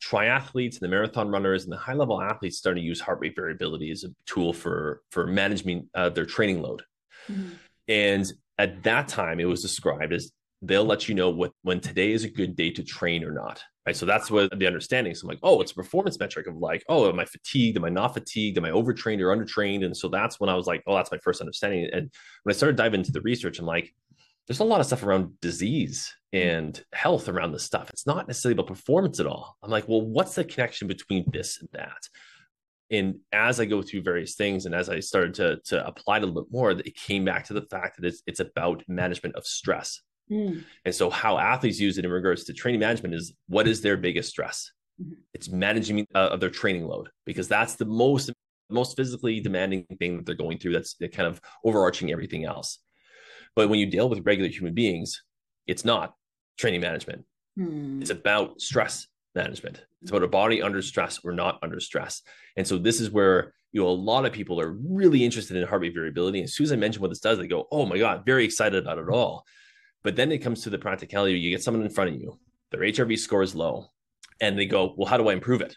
triathletes 0.03 0.73
and 0.73 0.81
the 0.81 0.87
marathon 0.87 1.29
runners 1.29 1.63
and 1.63 1.73
the 1.73 1.77
high 1.77 1.93
level 1.93 2.21
athletes 2.21 2.57
starting 2.57 2.83
to 2.83 2.87
use 2.87 2.99
heart 2.99 3.19
rate 3.21 3.35
variability 3.35 3.91
as 3.91 4.03
a 4.03 4.09
tool 4.27 4.53
for 4.53 5.01
for 5.09 5.25
managing 5.25 5.89
uh, 5.95 6.09
their 6.09 6.25
training 6.25 6.61
load. 6.61 6.83
Mm-hmm. 7.27 7.49
And 7.87 8.31
at 8.59 8.83
that 8.83 9.07
time, 9.07 9.39
it 9.39 9.45
was 9.45 9.63
described 9.63 10.13
as 10.13 10.31
they'll 10.61 10.85
let 10.85 11.09
you 11.09 11.15
know 11.15 11.29
what 11.29 11.53
when 11.63 11.79
today 11.79 12.11
is 12.11 12.23
a 12.23 12.29
good 12.29 12.55
day 12.55 12.71
to 12.71 12.83
train 12.83 13.23
or 13.23 13.31
not. 13.31 13.63
Right. 13.85 13.95
So 13.95 14.05
that's 14.05 14.29
what 14.29 14.57
the 14.59 14.67
understanding. 14.67 15.15
So 15.15 15.25
I'm 15.25 15.29
like, 15.29 15.39
oh, 15.41 15.59
it's 15.59 15.71
a 15.71 15.75
performance 15.75 16.19
metric 16.19 16.45
of 16.45 16.55
like, 16.57 16.83
oh, 16.87 17.09
am 17.09 17.19
I 17.19 17.25
fatigued? 17.25 17.77
Am 17.77 17.85
I 17.85 17.89
not 17.89 18.13
fatigued? 18.13 18.59
Am 18.59 18.65
I 18.65 18.69
overtrained 18.69 19.21
or 19.21 19.35
undertrained? 19.35 19.83
And 19.83 19.97
so 19.97 20.07
that's 20.07 20.39
when 20.39 20.51
I 20.51 20.55
was 20.55 20.67
like, 20.67 20.83
oh, 20.85 20.95
that's 20.95 21.11
my 21.11 21.17
first 21.17 21.41
understanding. 21.41 21.89
And 21.91 22.11
when 22.43 22.53
I 22.53 22.55
started 22.55 22.75
diving 22.75 22.99
into 22.99 23.11
the 23.11 23.21
research, 23.21 23.57
I'm 23.57 23.65
like, 23.65 23.91
there's 24.45 24.59
a 24.59 24.63
lot 24.63 24.81
of 24.81 24.85
stuff 24.85 25.03
around 25.03 25.39
disease 25.41 26.13
and 26.31 26.83
health 26.93 27.27
around 27.27 27.53
this 27.53 27.63
stuff. 27.63 27.89
It's 27.89 28.05
not 28.05 28.27
necessarily 28.27 28.53
about 28.53 28.67
performance 28.67 29.19
at 29.19 29.25
all. 29.25 29.57
I'm 29.63 29.71
like, 29.71 29.87
well, 29.87 30.01
what's 30.01 30.35
the 30.35 30.43
connection 30.43 30.87
between 30.87 31.25
this 31.31 31.59
and 31.59 31.69
that? 31.73 32.07
And 32.91 33.15
as 33.31 33.59
I 33.59 33.65
go 33.65 33.81
through 33.81 34.03
various 34.03 34.35
things 34.35 34.65
and 34.67 34.75
as 34.75 34.89
I 34.89 34.99
started 34.99 35.33
to, 35.35 35.59
to 35.65 35.87
apply 35.87 36.17
it 36.17 36.23
a 36.23 36.25
little 36.27 36.43
bit 36.43 36.51
more, 36.51 36.71
it 36.71 36.95
came 36.95 37.25
back 37.25 37.45
to 37.45 37.53
the 37.53 37.61
fact 37.63 37.97
that 37.97 38.05
it's, 38.05 38.21
it's 38.27 38.41
about 38.41 38.83
management 38.87 39.35
of 39.35 39.45
stress 39.45 40.01
Mm. 40.31 40.63
And 40.85 40.95
so, 40.95 41.09
how 41.09 41.37
athletes 41.37 41.79
use 41.79 41.97
it 41.97 42.05
in 42.05 42.11
regards 42.11 42.45
to 42.45 42.53
training 42.53 42.79
management 42.79 43.13
is 43.13 43.33
what 43.47 43.67
is 43.67 43.81
their 43.81 43.97
biggest 43.97 44.29
stress? 44.29 44.71
Mm-hmm. 45.01 45.13
It's 45.33 45.49
managing 45.49 46.07
uh, 46.15 46.29
of 46.29 46.39
their 46.39 46.49
training 46.49 46.85
load 46.85 47.09
because 47.25 47.47
that's 47.47 47.75
the 47.75 47.85
most 47.85 48.31
most 48.69 48.95
physically 48.95 49.41
demanding 49.41 49.85
thing 49.99 50.17
that 50.17 50.25
they're 50.25 50.35
going 50.35 50.57
through. 50.57 50.73
That's 50.73 50.95
kind 51.13 51.27
of 51.27 51.41
overarching 51.65 52.11
everything 52.11 52.45
else. 52.45 52.79
But 53.55 53.69
when 53.69 53.79
you 53.79 53.85
deal 53.85 54.07
with 54.07 54.25
regular 54.25 54.49
human 54.49 54.73
beings, 54.73 55.21
it's 55.67 55.83
not 55.83 56.15
training 56.57 56.79
management. 56.81 57.25
Mm. 57.59 58.01
It's 58.01 58.09
about 58.09 58.61
stress 58.61 59.07
management. 59.35 59.83
It's 60.01 60.11
about 60.11 60.23
a 60.23 60.27
body 60.27 60.61
under 60.61 60.81
stress 60.81 61.19
or 61.23 61.33
not 61.33 61.59
under 61.61 61.79
stress. 61.79 62.21
And 62.55 62.65
so 62.65 62.77
this 62.77 63.01
is 63.01 63.11
where 63.11 63.53
you 63.71 63.81
know 63.81 63.87
a 63.87 63.91
lot 63.91 64.25
of 64.25 64.31
people 64.31 64.59
are 64.59 64.71
really 64.71 65.23
interested 65.23 65.57
in 65.57 65.67
heart 65.67 65.81
rate 65.81 65.93
variability. 65.93 66.39
And 66.39 66.45
as 66.45 66.53
soon 66.53 66.65
as 66.65 66.71
I 66.71 66.77
mention 66.77 67.01
what 67.01 67.09
this 67.09 67.19
does, 67.19 67.37
they 67.37 67.47
go, 67.47 67.67
"Oh 67.71 67.85
my 67.85 67.97
god, 67.97 68.25
very 68.25 68.45
excited 68.45 68.81
about 68.81 68.97
it 68.97 69.09
all." 69.09 69.45
But 70.03 70.15
then 70.15 70.31
it 70.31 70.39
comes 70.39 70.63
to 70.63 70.69
the 70.69 70.79
practicality. 70.79 71.39
You 71.39 71.51
get 71.51 71.63
someone 71.63 71.83
in 71.83 71.91
front 71.91 72.11
of 72.11 72.21
you, 72.21 72.39
their 72.71 72.81
HRV 72.81 73.17
score 73.19 73.43
is 73.43 73.55
low, 73.55 73.87
and 74.39 74.57
they 74.57 74.65
go, 74.65 74.93
Well, 74.97 75.07
how 75.07 75.17
do 75.17 75.29
I 75.29 75.33
improve 75.33 75.61
it? 75.61 75.75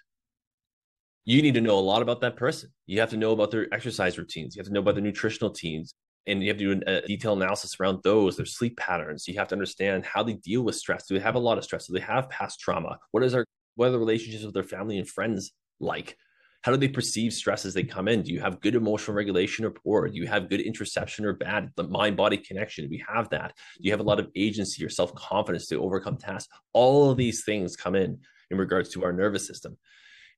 You 1.24 1.40
need 1.40 1.54
to 1.54 1.60
know 1.60 1.78
a 1.78 1.80
lot 1.80 2.02
about 2.02 2.20
that 2.20 2.36
person. 2.36 2.70
You 2.86 3.00
have 3.00 3.10
to 3.10 3.16
know 3.16 3.32
about 3.32 3.50
their 3.50 3.72
exercise 3.72 4.18
routines. 4.18 4.54
You 4.54 4.60
have 4.60 4.66
to 4.66 4.72
know 4.72 4.80
about 4.80 4.94
their 4.94 5.04
nutritional 5.04 5.50
teams. 5.50 5.94
And 6.26 6.42
you 6.42 6.48
have 6.48 6.58
to 6.58 6.74
do 6.74 6.82
a 6.86 7.00
detailed 7.02 7.38
analysis 7.38 7.76
around 7.78 8.00
those, 8.02 8.36
their 8.36 8.46
sleep 8.46 8.78
patterns. 8.78 9.28
You 9.28 9.38
have 9.38 9.48
to 9.48 9.54
understand 9.54 10.06
how 10.06 10.22
they 10.22 10.34
deal 10.34 10.62
with 10.62 10.74
stress. 10.74 11.06
Do 11.06 11.14
they 11.14 11.20
have 11.20 11.34
a 11.34 11.38
lot 11.38 11.58
of 11.58 11.64
stress? 11.64 11.86
Do 11.86 11.92
they 11.92 12.00
have 12.00 12.30
past 12.30 12.60
trauma? 12.60 12.98
What 13.10 13.22
is 13.22 13.34
our 13.34 13.44
what 13.76 13.88
are 13.88 13.92
the 13.92 13.98
relationships 13.98 14.44
with 14.44 14.54
their 14.54 14.62
family 14.62 14.98
and 14.98 15.08
friends 15.08 15.52
like? 15.80 16.16
How 16.64 16.72
do 16.72 16.78
they 16.78 16.88
perceive 16.88 17.34
stress 17.34 17.66
as 17.66 17.74
they 17.74 17.82
come 17.84 18.08
in? 18.08 18.22
Do 18.22 18.32
you 18.32 18.40
have 18.40 18.62
good 18.62 18.74
emotional 18.74 19.14
regulation 19.14 19.66
or 19.66 19.70
poor? 19.70 20.08
Do 20.08 20.16
you 20.16 20.26
have 20.26 20.48
good 20.48 20.60
interoception 20.60 21.24
or 21.24 21.34
bad? 21.34 21.70
The 21.76 21.84
mind 21.84 22.16
body 22.16 22.38
connection, 22.38 22.84
do 22.84 22.90
we 22.90 23.04
have 23.06 23.28
that? 23.28 23.52
Do 23.76 23.82
you 23.84 23.90
have 23.90 24.00
a 24.00 24.04
lot 24.04 24.18
of 24.18 24.30
agency 24.34 24.82
or 24.82 24.88
self 24.88 25.14
confidence 25.14 25.66
to 25.68 25.82
overcome 25.82 26.16
tasks? 26.16 26.48
All 26.72 27.10
of 27.10 27.18
these 27.18 27.44
things 27.44 27.76
come 27.76 27.94
in 27.94 28.18
in 28.50 28.56
regards 28.56 28.88
to 28.94 29.04
our 29.04 29.12
nervous 29.12 29.46
system. 29.46 29.76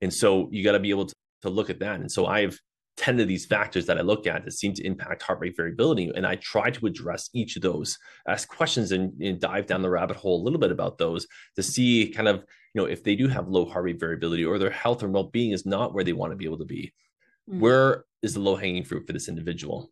And 0.02 0.12
so 0.12 0.48
you 0.50 0.64
got 0.64 0.72
to 0.72 0.80
be 0.80 0.90
able 0.90 1.06
to, 1.06 1.14
to 1.42 1.48
look 1.48 1.70
at 1.70 1.78
that. 1.78 2.00
And 2.00 2.10
so 2.10 2.26
I've 2.26 2.60
10 2.96 3.20
of 3.20 3.28
these 3.28 3.46
factors 3.46 3.86
that 3.86 3.98
I 3.98 4.00
look 4.00 4.26
at 4.26 4.44
that 4.44 4.52
seem 4.52 4.72
to 4.74 4.84
impact 4.84 5.22
heart 5.22 5.38
rate 5.40 5.54
variability. 5.56 6.10
And 6.14 6.26
I 6.26 6.36
try 6.36 6.70
to 6.70 6.86
address 6.86 7.30
each 7.34 7.54
of 7.56 7.62
those, 7.62 7.98
ask 8.26 8.48
questions 8.48 8.90
and, 8.90 9.12
and, 9.20 9.38
dive 9.38 9.66
down 9.66 9.82
the 9.82 9.90
rabbit 9.90 10.16
hole 10.16 10.40
a 10.40 10.44
little 10.44 10.58
bit 10.58 10.72
about 10.72 10.98
those 10.98 11.26
to 11.56 11.62
see 11.62 12.08
kind 12.08 12.26
of, 12.26 12.44
you 12.76 12.82
know, 12.82 12.88
if 12.88 13.02
they 13.02 13.16
do 13.16 13.26
have 13.26 13.48
low 13.48 13.64
heart 13.64 13.84
rate 13.84 13.98
variability 13.98 14.44
or 14.44 14.58
their 14.58 14.68
health 14.68 15.02
or 15.02 15.08
well-being 15.08 15.52
is 15.52 15.64
not 15.64 15.94
where 15.94 16.04
they 16.04 16.12
want 16.12 16.30
to 16.32 16.36
be 16.36 16.44
able 16.44 16.58
to 16.58 16.66
be. 16.66 16.92
Mm-hmm. 17.48 17.60
Where 17.60 18.04
is 18.20 18.34
the 18.34 18.40
low-hanging 18.40 18.84
fruit 18.84 19.06
for 19.06 19.14
this 19.14 19.30
individual? 19.30 19.90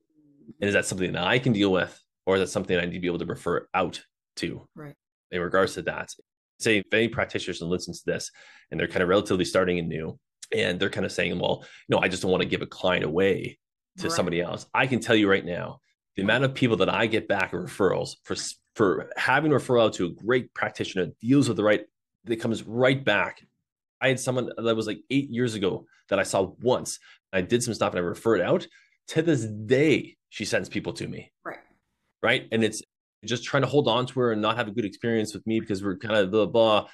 And 0.61 0.69
is 0.69 0.75
that 0.75 0.85
something 0.85 1.11
that 1.13 1.25
I 1.25 1.39
can 1.39 1.55
deal 1.55 1.73
with, 1.73 1.99
or 2.27 2.35
is 2.35 2.43
that 2.43 2.49
something 2.49 2.77
I 2.77 2.85
need 2.85 2.93
to 2.93 3.01
be 3.01 3.07
able 3.07 3.21
to 3.21 3.25
refer 3.25 3.69
out 3.73 4.05
to? 4.37 4.69
Right. 4.75 4.95
In 5.31 5.41
regards 5.41 5.73
to 5.75 5.83
that. 5.83 6.11
Say 6.61 6.77
if 6.77 6.85
any 6.93 7.09
practitioners 7.09 7.63
and 7.63 7.71
listen 7.71 7.95
to 7.95 8.01
this 8.05 8.31
and 8.71 8.79
they're 8.79 8.87
kind 8.87 9.03
of 9.03 9.09
relatively 9.09 9.47
starting 9.47 9.79
and 9.79 9.89
new 9.89 10.19
and 10.55 10.79
they're 10.79 10.91
kind 10.91 11.07
of 11.07 11.13
saying, 11.13 11.39
well, 11.39 11.65
no, 11.89 12.01
I 12.01 12.09
just 12.09 12.21
don't 12.21 12.31
want 12.31 12.43
to 12.43 12.49
give 12.49 12.61
a 12.61 12.67
client 12.67 13.05
away 13.05 13.59
to 13.97 14.09
right. 14.09 14.13
somebody 14.13 14.43
else. 14.43 14.67
I 14.75 14.87
can 14.87 15.01
tell 15.01 15.17
you 15.17 15.31
right 15.31 15.45
now, 15.45 15.81
the 16.17 16.23
amount 16.23 16.45
of 16.45 16.53
people 16.53 16.77
that 16.77 16.91
I 16.91 17.07
get 17.07 17.29
back 17.29 17.53
referrals 17.53 18.17
for 18.25 18.37
for 18.77 19.11
having 19.17 19.53
referral 19.53 19.87
out 19.87 19.95
to 19.95 20.07
a 20.07 20.11
great 20.11 20.53
practitioner 20.53 21.07
deals 21.23 21.49
with 21.49 21.57
the 21.57 21.65
right 21.65 21.87
that 22.25 22.41
comes 22.41 22.63
right 22.63 23.03
back. 23.03 23.43
I 24.01 24.09
had 24.09 24.21
someone 24.21 24.51
that 24.57 24.77
was 24.77 24.87
like 24.87 25.01
eight 25.11 25.31
years 25.31 25.55
ago 25.55 25.87
that 26.09 26.19
I 26.19 26.25
saw 26.25 26.53
once. 26.61 26.99
I 27.33 27.41
did 27.41 27.63
some 27.63 27.75
stuff 27.75 27.93
and 27.93 27.99
I 27.99 28.03
referred 28.03 28.41
out. 28.41 28.67
To 29.09 29.23
this 29.23 29.45
day, 29.45 30.17
she 30.31 30.45
sends 30.45 30.69
people 30.69 30.93
to 30.95 31.07
me. 31.07 31.33
Right. 31.45 31.59
Right. 32.23 32.49
And 32.53 32.65
it's 32.65 32.83
just 33.25 33.45
trying 33.45 33.63
to 33.63 33.69
hold 33.69 33.89
on 33.89 34.07
to 34.07 34.21
her 34.21 34.33
and 34.33 34.43
not 34.43 34.57
have 34.57 34.69
a 34.69 34.71
good 34.71 34.85
experience 34.85 35.35
with 35.35 35.47
me 35.47 35.61
because 35.61 35.83
we're 35.83 35.97
kind 35.97 36.17
of 36.17 36.31
blah 36.31 36.47
blah. 36.47 36.89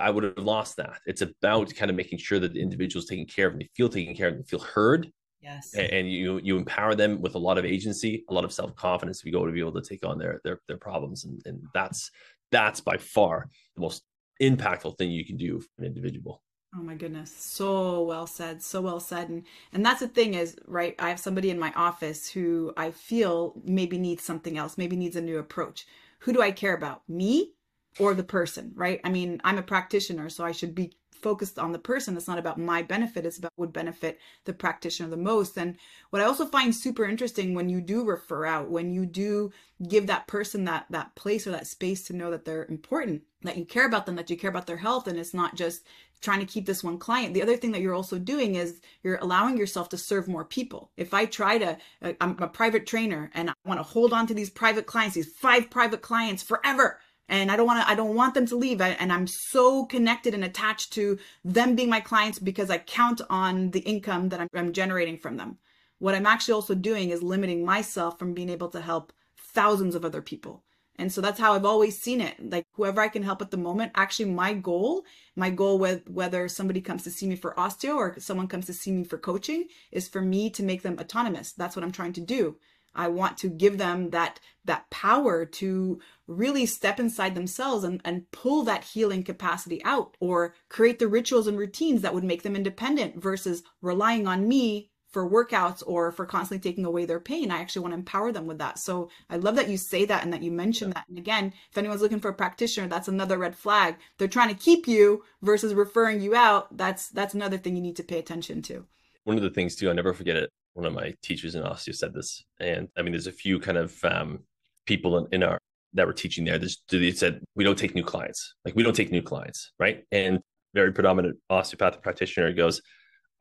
I 0.00 0.10
would 0.10 0.24
have 0.24 0.38
lost 0.38 0.76
that. 0.76 1.00
It's 1.04 1.20
about 1.20 1.74
kind 1.74 1.90
of 1.90 1.96
making 1.96 2.18
sure 2.18 2.38
that 2.38 2.54
the 2.54 2.62
individual 2.62 3.02
is 3.02 3.08
taken 3.08 3.26
care 3.26 3.46
of 3.46 3.52
and 3.52 3.60
they 3.62 3.70
feel 3.76 3.88
taken 3.90 4.14
care 4.14 4.28
of 4.28 4.34
and 4.34 4.44
they 4.44 4.48
feel 4.48 4.60
heard. 4.60 5.10
Yes. 5.42 5.74
And, 5.74 5.90
and 5.90 6.10
you 6.10 6.38
you 6.42 6.56
empower 6.56 6.94
them 6.94 7.20
with 7.20 7.34
a 7.34 7.38
lot 7.38 7.58
of 7.58 7.64
agency, 7.64 8.24
a 8.28 8.34
lot 8.34 8.44
of 8.44 8.52
self 8.52 8.74
confidence 8.76 9.18
to 9.18 9.24
be 9.24 9.36
able 9.36 9.46
to 9.46 9.52
be 9.52 9.60
able 9.60 9.72
to 9.72 9.82
take 9.82 10.06
on 10.06 10.18
their 10.18 10.40
their 10.44 10.60
their 10.68 10.76
problems, 10.76 11.24
and 11.24 11.42
and 11.44 11.62
that's 11.74 12.10
that's 12.52 12.80
by 12.80 12.96
far 12.96 13.48
the 13.74 13.80
most 13.80 14.04
impactful 14.40 14.98
thing 14.98 15.10
you 15.10 15.24
can 15.24 15.36
do 15.36 15.60
for 15.60 15.68
an 15.78 15.84
individual. 15.84 16.42
Oh 16.74 16.82
my 16.82 16.94
goodness. 16.94 17.34
So 17.36 18.02
well 18.02 18.26
said. 18.26 18.62
So 18.62 18.80
well 18.80 19.00
said. 19.00 19.28
And 19.28 19.44
and 19.72 19.84
that's 19.84 20.00
the 20.00 20.08
thing 20.08 20.34
is, 20.34 20.56
right, 20.66 20.94
I 20.98 21.10
have 21.10 21.20
somebody 21.20 21.50
in 21.50 21.58
my 21.58 21.72
office 21.76 22.30
who 22.30 22.72
I 22.76 22.92
feel 22.92 23.54
maybe 23.64 23.98
needs 23.98 24.24
something 24.24 24.56
else, 24.56 24.78
maybe 24.78 24.96
needs 24.96 25.16
a 25.16 25.20
new 25.20 25.38
approach. 25.38 25.86
Who 26.20 26.32
do 26.32 26.40
I 26.40 26.50
care 26.50 26.74
about? 26.74 27.02
Me 27.08 27.52
or 27.98 28.14
the 28.14 28.24
person, 28.24 28.72
right? 28.74 29.00
I 29.04 29.10
mean, 29.10 29.40
I'm 29.44 29.58
a 29.58 29.62
practitioner, 29.62 30.30
so 30.30 30.44
I 30.44 30.52
should 30.52 30.74
be 30.74 30.92
focused 31.10 31.58
on 31.58 31.72
the 31.72 31.78
person. 31.78 32.16
It's 32.16 32.26
not 32.26 32.38
about 32.38 32.58
my 32.58 32.82
benefit. 32.82 33.26
It's 33.26 33.38
about 33.38 33.52
would 33.56 33.72
benefit 33.72 34.18
the 34.44 34.52
practitioner 34.54 35.10
the 35.10 35.16
most. 35.16 35.58
And 35.58 35.76
what 36.10 36.22
I 36.22 36.24
also 36.24 36.46
find 36.46 36.74
super 36.74 37.04
interesting 37.04 37.54
when 37.54 37.68
you 37.68 37.80
do 37.80 38.04
refer 38.04 38.46
out, 38.46 38.70
when 38.70 38.92
you 38.92 39.04
do 39.04 39.52
give 39.88 40.06
that 40.06 40.26
person 40.26 40.64
that 40.64 40.86
that 40.90 41.14
place 41.16 41.46
or 41.46 41.50
that 41.50 41.66
space 41.66 42.02
to 42.04 42.16
know 42.16 42.30
that 42.30 42.46
they're 42.46 42.64
important, 42.64 43.22
that 43.42 43.56
you 43.56 43.64
care 43.64 43.86
about 43.86 44.06
them, 44.06 44.16
that 44.16 44.30
you 44.30 44.36
care 44.36 44.50
about 44.50 44.66
their 44.66 44.76
health, 44.76 45.06
and 45.06 45.18
it's 45.18 45.34
not 45.34 45.54
just 45.54 45.84
trying 46.20 46.40
to 46.40 46.46
keep 46.46 46.66
this 46.66 46.84
one 46.84 46.98
client. 46.98 47.34
The 47.34 47.42
other 47.42 47.56
thing 47.56 47.72
that 47.72 47.80
you're 47.80 47.94
also 47.94 48.18
doing 48.18 48.54
is 48.54 48.80
you're 49.02 49.18
allowing 49.20 49.58
yourself 49.58 49.88
to 49.90 49.98
serve 49.98 50.28
more 50.28 50.44
people. 50.44 50.90
If 50.96 51.12
I 51.12 51.26
try 51.26 51.58
to, 51.58 51.76
uh, 52.00 52.12
I'm 52.20 52.36
a 52.38 52.48
private 52.48 52.86
trainer 52.86 53.30
and 53.34 53.50
I 53.50 53.54
want 53.66 53.78
to 53.80 53.84
hold 53.84 54.12
on 54.12 54.26
to 54.28 54.34
these 54.34 54.50
private 54.50 54.86
clients, 54.86 55.16
these 55.16 55.32
five 55.32 55.68
private 55.68 56.00
clients 56.00 56.42
forever 56.42 57.00
and 57.28 57.50
I 57.50 57.56
don't 57.56 57.66
want 57.66 57.80
to 57.80 57.90
I 57.90 57.94
don't 57.94 58.14
want 58.14 58.34
them 58.34 58.46
to 58.46 58.56
leave 58.56 58.80
and 58.80 59.12
I'm 59.12 59.26
so 59.26 59.86
connected 59.86 60.34
and 60.34 60.44
attached 60.44 60.92
to 60.94 61.18
them 61.44 61.74
being 61.74 61.88
my 61.88 62.00
clients 62.00 62.38
because 62.38 62.70
I 62.70 62.78
count 62.78 63.20
on 63.30 63.70
the 63.70 63.80
income 63.80 64.28
that 64.28 64.40
I'm, 64.40 64.48
I'm 64.54 64.72
generating 64.72 65.18
from 65.18 65.36
them. 65.36 65.58
What 65.98 66.14
I'm 66.14 66.26
actually 66.26 66.54
also 66.54 66.74
doing 66.74 67.10
is 67.10 67.22
limiting 67.22 67.64
myself 67.64 68.18
from 68.18 68.34
being 68.34 68.50
able 68.50 68.68
to 68.70 68.80
help 68.80 69.12
thousands 69.36 69.94
of 69.94 70.04
other 70.04 70.20
people. 70.20 70.62
And 71.02 71.12
so 71.12 71.20
that's 71.20 71.40
how 71.40 71.52
I've 71.52 71.64
always 71.64 72.00
seen 72.00 72.20
it. 72.20 72.36
Like 72.38 72.64
whoever 72.74 73.00
I 73.00 73.08
can 73.08 73.24
help 73.24 73.42
at 73.42 73.50
the 73.50 73.56
moment, 73.56 73.90
actually 73.96 74.30
my 74.30 74.54
goal, 74.54 75.04
my 75.34 75.50
goal 75.50 75.76
with 75.80 76.08
whether 76.08 76.46
somebody 76.46 76.80
comes 76.80 77.02
to 77.02 77.10
see 77.10 77.26
me 77.26 77.34
for 77.34 77.56
osteo 77.56 77.96
or 77.96 78.14
someone 78.20 78.46
comes 78.46 78.66
to 78.66 78.72
see 78.72 78.92
me 78.92 79.02
for 79.02 79.18
coaching 79.18 79.66
is 79.90 80.06
for 80.06 80.20
me 80.22 80.48
to 80.50 80.62
make 80.62 80.82
them 80.82 81.00
autonomous. 81.00 81.54
That's 81.54 81.74
what 81.74 81.84
I'm 81.84 81.90
trying 81.90 82.12
to 82.12 82.20
do. 82.20 82.56
I 82.94 83.08
want 83.08 83.36
to 83.38 83.48
give 83.48 83.78
them 83.78 84.10
that 84.10 84.38
that 84.64 84.90
power 84.90 85.44
to 85.44 86.00
really 86.28 86.66
step 86.66 87.00
inside 87.00 87.34
themselves 87.34 87.82
and, 87.82 88.00
and 88.04 88.30
pull 88.30 88.62
that 88.62 88.84
healing 88.84 89.24
capacity 89.24 89.82
out 89.84 90.16
or 90.20 90.54
create 90.68 91.00
the 91.00 91.08
rituals 91.08 91.48
and 91.48 91.58
routines 91.58 92.02
that 92.02 92.14
would 92.14 92.22
make 92.22 92.44
them 92.44 92.54
independent 92.54 93.20
versus 93.20 93.64
relying 93.80 94.28
on 94.28 94.46
me 94.46 94.91
for 95.12 95.28
workouts 95.28 95.82
or 95.86 96.10
for 96.10 96.26
constantly 96.26 96.62
taking 96.62 96.84
away 96.84 97.04
their 97.04 97.20
pain. 97.20 97.50
I 97.50 97.60
actually 97.60 97.82
want 97.82 97.92
to 97.92 97.98
empower 97.98 98.32
them 98.32 98.46
with 98.46 98.58
that. 98.58 98.78
So 98.78 99.10
I 99.30 99.36
love 99.36 99.56
that 99.56 99.68
you 99.68 99.76
say 99.76 100.04
that 100.06 100.24
and 100.24 100.32
that 100.32 100.42
you 100.42 100.50
mention 100.50 100.88
yeah. 100.88 100.94
that. 100.94 101.08
And 101.08 101.18
again, 101.18 101.52
if 101.70 101.78
anyone's 101.78 102.02
looking 102.02 102.20
for 102.20 102.30
a 102.30 102.34
practitioner, 102.34 102.88
that's 102.88 103.08
another 103.08 103.38
red 103.38 103.54
flag. 103.54 103.96
They're 104.18 104.28
trying 104.28 104.48
to 104.48 104.60
keep 104.60 104.88
you 104.88 105.24
versus 105.42 105.74
referring 105.74 106.20
you 106.20 106.34
out. 106.34 106.76
That's 106.76 107.08
that's 107.10 107.34
another 107.34 107.58
thing 107.58 107.76
you 107.76 107.82
need 107.82 107.96
to 107.96 108.04
pay 108.04 108.18
attention 108.18 108.62
to. 108.62 108.86
One 109.24 109.36
of 109.36 109.42
the 109.42 109.50
things 109.50 109.76
too, 109.76 109.90
I 109.90 109.92
never 109.92 110.12
forget 110.14 110.36
it 110.36 110.50
one 110.74 110.86
of 110.86 110.92
my 110.92 111.14
teachers 111.22 111.54
in 111.54 111.62
osteo 111.62 111.94
said 111.94 112.14
this, 112.14 112.44
and 112.60 112.88
I 112.96 113.02
mean, 113.02 113.12
there's 113.12 113.26
a 113.26 113.32
few 113.32 113.58
kind 113.58 113.78
of 113.78 114.02
um, 114.04 114.40
people 114.86 115.18
in, 115.18 115.26
in, 115.32 115.42
our 115.42 115.58
that 115.94 116.06
were 116.06 116.12
teaching 116.12 116.44
there. 116.44 116.58
they 116.58 117.12
said 117.12 117.42
we 117.54 117.64
don't 117.64 117.78
take 117.78 117.94
new 117.94 118.02
clients, 118.02 118.54
like 118.64 118.74
we 118.74 118.82
don't 118.82 118.96
take 118.96 119.10
new 119.10 119.22
clients, 119.22 119.72
right? 119.78 120.04
And 120.10 120.40
very 120.74 120.92
predominant 120.92 121.36
osteopathic 121.50 122.02
practitioner 122.02 122.52
goes, 122.52 122.80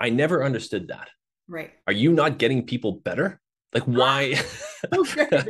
I 0.02 0.10
never 0.10 0.44
understood 0.44 0.90
that. 0.90 1.10
Right? 1.52 1.72
Are 1.86 1.94
you 1.94 2.14
not 2.14 2.38
getting 2.38 2.66
people 2.66 2.94
better? 2.94 3.42
Like 3.74 3.84
why? 3.84 4.40
okay. 4.94 5.44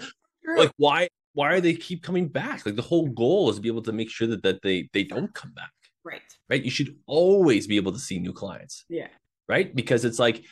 like 0.58 0.72
why? 0.78 1.08
Why 1.34 1.54
are 1.54 1.62
they 1.62 1.76
keep 1.76 2.02
coming 2.02 2.28
back? 2.28 2.66
Like 2.66 2.76
the 2.76 2.82
whole 2.82 3.08
goal 3.08 3.52
is 3.52 3.58
to 3.58 3.62
be 3.62 3.70
able 3.70 3.84
to 3.84 3.94
make 3.94 4.10
sure 4.10 4.28
that 4.28 4.42
that 4.44 4.62
they 4.64 4.90
they 4.94 5.04
don't 5.04 5.34
come 5.34 5.52
back. 5.52 5.72
Right. 6.04 6.22
Right. 6.50 6.64
You 6.64 6.72
should 6.72 6.96
always 7.06 7.68
be 7.68 7.78
able 7.78 7.92
to 7.94 8.00
see 8.00 8.20
new 8.20 8.34
clients. 8.34 8.84
Yeah. 8.90 9.08
Right. 9.48 9.74
Because 9.74 10.04
it's 10.04 10.18
like 10.18 10.44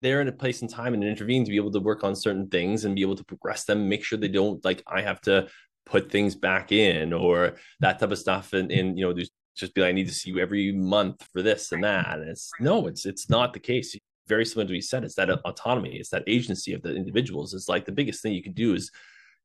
they're 0.00 0.22
in 0.22 0.28
a 0.28 0.32
place 0.32 0.62
and 0.62 0.70
time 0.70 0.94
and 0.94 1.04
intervene 1.04 1.44
to 1.44 1.50
be 1.50 1.56
able 1.56 1.72
to 1.72 1.80
work 1.80 2.02
on 2.02 2.16
certain 2.16 2.48
things 2.48 2.84
and 2.84 2.96
be 2.96 3.02
able 3.02 3.16
to 3.16 3.24
progress 3.24 3.64
them, 3.64 3.88
make 3.88 4.02
sure 4.02 4.18
they 4.18 4.28
don't 4.28 4.64
like 4.64 4.82
I 4.86 5.02
have 5.02 5.20
to 5.22 5.48
put 5.84 6.10
things 6.10 6.34
back 6.34 6.72
in 6.72 7.12
or 7.12 7.56
that 7.80 7.98
type 7.98 8.10
of 8.10 8.18
stuff. 8.18 8.54
And, 8.54 8.72
and 8.72 8.98
you 8.98 9.04
know, 9.04 9.12
there's 9.12 9.30
just 9.54 9.74
be 9.74 9.82
like, 9.82 9.90
I 9.90 9.92
need 9.92 10.08
to 10.08 10.14
see 10.14 10.30
you 10.30 10.38
every 10.38 10.72
month 10.72 11.26
for 11.32 11.42
this 11.42 11.72
and 11.72 11.84
that. 11.84 12.18
And 12.18 12.30
it's 12.30 12.50
no, 12.60 12.86
it's 12.86 13.04
it's 13.04 13.28
not 13.28 13.52
the 13.52 13.60
case. 13.60 13.94
Very 14.28 14.44
similar 14.44 14.66
to 14.66 14.72
what 14.72 14.76
you 14.76 14.82
said, 14.82 15.04
it's 15.04 15.14
that 15.14 15.28
mm-hmm. 15.28 15.48
autonomy, 15.48 15.96
it's 15.96 16.10
that 16.10 16.24
agency 16.26 16.72
of 16.72 16.82
the 16.82 16.94
individuals. 16.94 17.54
It's 17.54 17.68
like 17.68 17.84
the 17.84 17.92
biggest 17.92 18.22
thing 18.22 18.32
you 18.32 18.42
can 18.42 18.52
do 18.52 18.74
is 18.74 18.90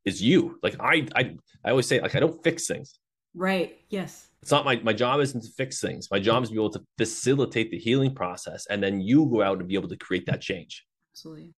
is 0.06 0.22
you. 0.22 0.60
Like 0.63 0.76
I 0.80 1.08
I 1.15 1.36
I 1.63 1.70
always 1.70 1.88
say, 1.88 2.02
like 2.02 2.15
I 2.15 2.20
don't 2.20 2.44
fix 2.44 2.67
things. 2.67 3.00
Right. 3.34 3.78
Yes 3.89 4.30
it's 4.41 4.52
not 4.52 4.65
my 4.65 4.78
my 4.78 4.94
job 4.94 5.20
isn't 5.20 5.41
to 5.41 5.50
fix 5.52 5.80
things 5.80 6.10
my 6.12 6.20
job 6.20 6.44
is 6.44 6.50
to 6.50 6.56
be 6.56 6.60
able 6.60 6.70
to 6.70 6.84
facilitate 6.98 7.72
the 7.72 7.78
healing 7.78 8.13
process 8.13 8.65
and 8.67 8.82
then 8.82 9.02
you 9.02 9.26
go 9.28 9.41
out 9.41 9.60
and 9.60 9.67
be 9.67 9.76
able 9.76 9.89
to 9.89 9.98
create 9.98 10.26
that 10.26 10.41
change 10.41 10.86
absolutely 11.13 11.54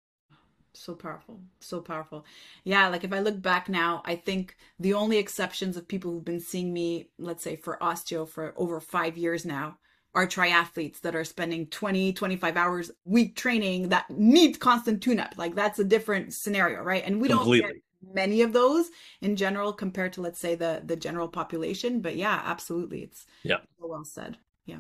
so 0.74 0.96
powerful 0.96 1.42
so 1.60 1.82
powerful 1.82 2.26
yeah 2.64 2.88
like 2.88 3.04
if 3.04 3.14
i 3.14 3.20
look 3.20 3.42
back 3.42 3.70
now 3.70 4.02
i 4.06 4.16
think 4.16 4.56
the 4.80 4.94
only 4.94 5.18
exceptions 5.18 5.76
of 5.76 5.88
people 5.88 6.12
who've 6.12 6.26
been 6.26 6.40
seeing 6.40 6.74
me 6.74 7.10
let's 7.20 7.44
say 7.44 7.56
for 7.56 7.78
osteo 7.82 8.28
for 8.28 8.54
over 8.56 8.80
five 8.80 9.18
years 9.18 9.46
now 9.46 9.78
are 10.14 10.28
triathletes 10.28 11.02
that 11.02 11.16
are 11.16 11.24
spending 11.24 11.68
20 11.68 12.14
25 12.14 12.58
hours 12.58 12.92
week 13.06 13.36
training 13.36 13.90
that 13.90 14.10
need 14.10 14.60
constant 14.60 15.02
tune 15.02 15.20
up 15.20 15.34
like 15.38 15.56
that's 15.56 15.80
a 15.80 15.84
different 15.84 16.34
scenario 16.34 16.82
right? 16.82 17.04
And 17.06 17.22
we 17.22 17.30
Completely. 17.30 17.62
don't 17.62 18.16
many 18.16 18.42
of 18.42 18.52
those 18.52 18.90
in 19.22 19.36
general 19.36 19.72
compared 19.72 20.14
to 20.14 20.22
let's 20.22 20.40
say 20.40 20.56
the 20.56 20.82
the 20.84 20.96
general 20.96 21.28
population 21.28 22.02
but 22.02 22.16
yeah 22.16 22.42
absolutely. 22.46 23.04
It's 23.04 23.26
yeah. 23.44 23.58
so 23.80 23.88
well 23.88 24.04
said. 24.04 24.38
Yeah. 24.66 24.80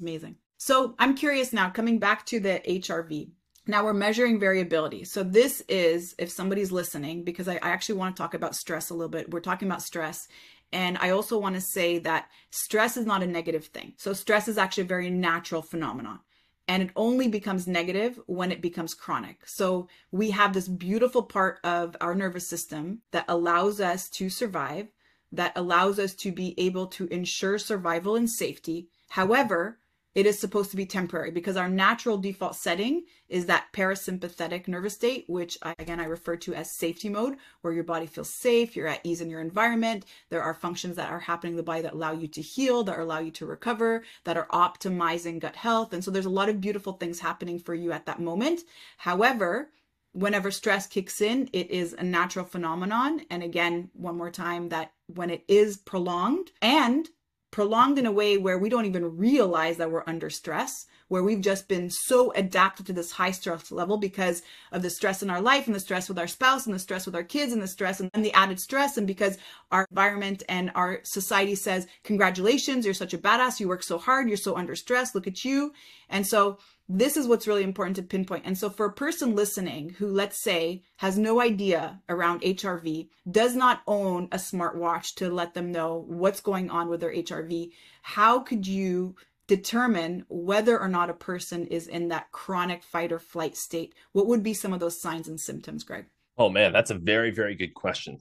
Amazing. 0.00 0.36
So 0.58 0.94
i'm 0.98 1.14
curious 1.14 1.52
now 1.52 1.70
coming 1.70 1.98
back 1.98 2.26
to 2.26 2.40
the 2.40 2.60
hrv 2.66 3.28
now 3.66 3.84
we're 3.84 3.94
measuring 3.94 4.38
variability. 4.38 5.04
So 5.04 5.22
this 5.22 5.62
is 5.68 6.14
if 6.18 6.30
somebody's 6.30 6.70
listening 6.70 7.24
because 7.24 7.48
I, 7.48 7.54
I 7.54 7.70
actually 7.70 7.96
want 7.96 8.14
to 8.14 8.22
talk 8.22 8.34
about 8.34 8.54
stress 8.54 8.90
a 8.90 8.94
little 8.94 9.08
bit. 9.08 9.30
We're 9.30 9.40
talking 9.40 9.66
about 9.66 9.82
stress 9.82 10.28
and 10.72 10.98
I 10.98 11.10
also 11.10 11.38
want 11.38 11.54
to 11.54 11.60
say 11.60 11.98
that 12.00 12.28
stress 12.50 12.96
is 12.96 13.06
not 13.06 13.22
a 13.22 13.26
negative 13.26 13.66
thing. 13.66 13.94
So, 13.96 14.12
stress 14.12 14.48
is 14.48 14.58
actually 14.58 14.84
a 14.84 14.86
very 14.86 15.10
natural 15.10 15.62
phenomenon 15.62 16.20
and 16.68 16.82
it 16.82 16.90
only 16.96 17.28
becomes 17.28 17.66
negative 17.66 18.18
when 18.26 18.50
it 18.50 18.60
becomes 18.60 18.94
chronic. 18.94 19.46
So 19.46 19.88
we 20.10 20.30
have 20.30 20.52
this 20.52 20.68
beautiful 20.68 21.22
part 21.22 21.60
of 21.62 21.96
our 22.00 22.14
nervous 22.14 22.48
system 22.48 23.02
that 23.12 23.24
allows 23.28 23.80
us 23.80 24.08
to 24.10 24.28
survive, 24.28 24.88
that 25.32 25.52
allows 25.54 25.98
us 25.98 26.14
to 26.16 26.32
be 26.32 26.54
able 26.58 26.86
to 26.88 27.06
ensure 27.08 27.58
survival 27.58 28.16
and 28.16 28.28
safety. 28.28 28.88
However, 29.10 29.78
it 30.16 30.24
is 30.24 30.38
supposed 30.38 30.70
to 30.70 30.78
be 30.78 30.86
temporary 30.86 31.30
because 31.30 31.58
our 31.58 31.68
natural 31.68 32.16
default 32.16 32.56
setting 32.56 33.04
is 33.28 33.44
that 33.46 33.66
parasympathetic 33.74 34.66
nervous 34.66 34.94
state, 34.94 35.26
which 35.28 35.58
again 35.78 36.00
I 36.00 36.06
refer 36.06 36.36
to 36.36 36.54
as 36.54 36.70
safety 36.70 37.10
mode, 37.10 37.36
where 37.60 37.74
your 37.74 37.84
body 37.84 38.06
feels 38.06 38.30
safe, 38.30 38.74
you're 38.74 38.88
at 38.88 39.02
ease 39.04 39.20
in 39.20 39.28
your 39.28 39.42
environment. 39.42 40.06
There 40.30 40.42
are 40.42 40.54
functions 40.54 40.96
that 40.96 41.10
are 41.10 41.20
happening 41.20 41.52
in 41.52 41.58
the 41.58 41.62
body 41.62 41.82
that 41.82 41.92
allow 41.92 42.12
you 42.12 42.28
to 42.28 42.40
heal, 42.40 42.82
that 42.84 42.98
allow 42.98 43.18
you 43.18 43.30
to 43.32 43.44
recover, 43.44 44.04
that 44.24 44.38
are 44.38 44.48
optimizing 44.54 45.38
gut 45.38 45.54
health. 45.54 45.92
And 45.92 46.02
so 46.02 46.10
there's 46.10 46.24
a 46.24 46.30
lot 46.30 46.48
of 46.48 46.62
beautiful 46.62 46.94
things 46.94 47.20
happening 47.20 47.58
for 47.58 47.74
you 47.74 47.92
at 47.92 48.06
that 48.06 48.18
moment. 48.18 48.62
However, 48.96 49.68
whenever 50.12 50.50
stress 50.50 50.86
kicks 50.86 51.20
in, 51.20 51.50
it 51.52 51.70
is 51.70 51.92
a 51.92 52.02
natural 52.02 52.46
phenomenon. 52.46 53.20
And 53.28 53.42
again, 53.42 53.90
one 53.92 54.16
more 54.16 54.30
time, 54.30 54.70
that 54.70 54.92
when 55.08 55.28
it 55.28 55.44
is 55.46 55.76
prolonged 55.76 56.52
and 56.62 57.06
prolonged 57.50 57.98
in 57.98 58.06
a 58.06 58.12
way 58.12 58.36
where 58.36 58.58
we 58.58 58.68
don't 58.68 58.86
even 58.86 59.16
realize 59.16 59.76
that 59.76 59.90
we're 59.90 60.02
under 60.06 60.28
stress, 60.28 60.86
where 61.08 61.22
we've 61.22 61.40
just 61.40 61.68
been 61.68 61.88
so 61.90 62.32
adapted 62.32 62.86
to 62.86 62.92
this 62.92 63.12
high 63.12 63.30
stress 63.30 63.70
level 63.70 63.96
because 63.96 64.42
of 64.72 64.82
the 64.82 64.90
stress 64.90 65.22
in 65.22 65.30
our 65.30 65.40
life 65.40 65.66
and 65.66 65.74
the 65.74 65.80
stress 65.80 66.08
with 66.08 66.18
our 66.18 66.26
spouse 66.26 66.66
and 66.66 66.74
the 66.74 66.78
stress 66.78 67.06
with 67.06 67.14
our 67.14 67.22
kids 67.22 67.52
and 67.52 67.62
the 67.62 67.68
stress 67.68 68.00
and 68.00 68.10
the 68.24 68.32
added 68.32 68.60
stress. 68.60 68.96
And 68.96 69.06
because 69.06 69.38
our 69.70 69.86
environment 69.90 70.42
and 70.48 70.72
our 70.74 71.00
society 71.04 71.54
says, 71.54 71.86
Congratulations, 72.02 72.84
you're 72.84 72.94
such 72.94 73.14
a 73.14 73.18
badass, 73.18 73.60
you 73.60 73.68
work 73.68 73.82
so 73.82 73.98
hard, 73.98 74.28
you're 74.28 74.36
so 74.36 74.56
under 74.56 74.74
stress, 74.74 75.14
look 75.14 75.26
at 75.26 75.44
you. 75.44 75.72
And 76.08 76.26
so 76.26 76.58
this 76.88 77.16
is 77.16 77.26
what's 77.26 77.46
really 77.46 77.64
important 77.64 77.96
to 77.96 78.02
pinpoint. 78.02 78.44
And 78.46 78.56
so, 78.56 78.70
for 78.70 78.86
a 78.86 78.92
person 78.92 79.34
listening 79.34 79.90
who, 79.90 80.06
let's 80.06 80.40
say, 80.40 80.82
has 80.98 81.18
no 81.18 81.40
idea 81.40 82.00
around 82.08 82.42
HRV, 82.42 83.08
does 83.30 83.56
not 83.56 83.82
own 83.86 84.28
a 84.32 84.36
smartwatch 84.36 85.14
to 85.16 85.28
let 85.28 85.54
them 85.54 85.72
know 85.72 86.04
what's 86.06 86.40
going 86.40 86.70
on 86.70 86.88
with 86.88 87.00
their 87.00 87.12
HRV, 87.12 87.70
how 88.02 88.40
could 88.40 88.66
you 88.66 89.16
determine 89.48 90.24
whether 90.28 90.78
or 90.78 90.88
not 90.88 91.10
a 91.10 91.14
person 91.14 91.66
is 91.66 91.86
in 91.86 92.08
that 92.08 92.30
chronic 92.32 92.82
fight 92.82 93.12
or 93.12 93.18
flight 93.18 93.56
state? 93.56 93.94
What 94.12 94.26
would 94.26 94.42
be 94.42 94.54
some 94.54 94.72
of 94.72 94.80
those 94.80 95.00
signs 95.00 95.28
and 95.28 95.40
symptoms, 95.40 95.84
Greg? 95.84 96.06
Oh, 96.38 96.48
man, 96.48 96.72
that's 96.72 96.90
a 96.90 96.98
very, 96.98 97.30
very 97.30 97.54
good 97.54 97.74
question. 97.74 98.18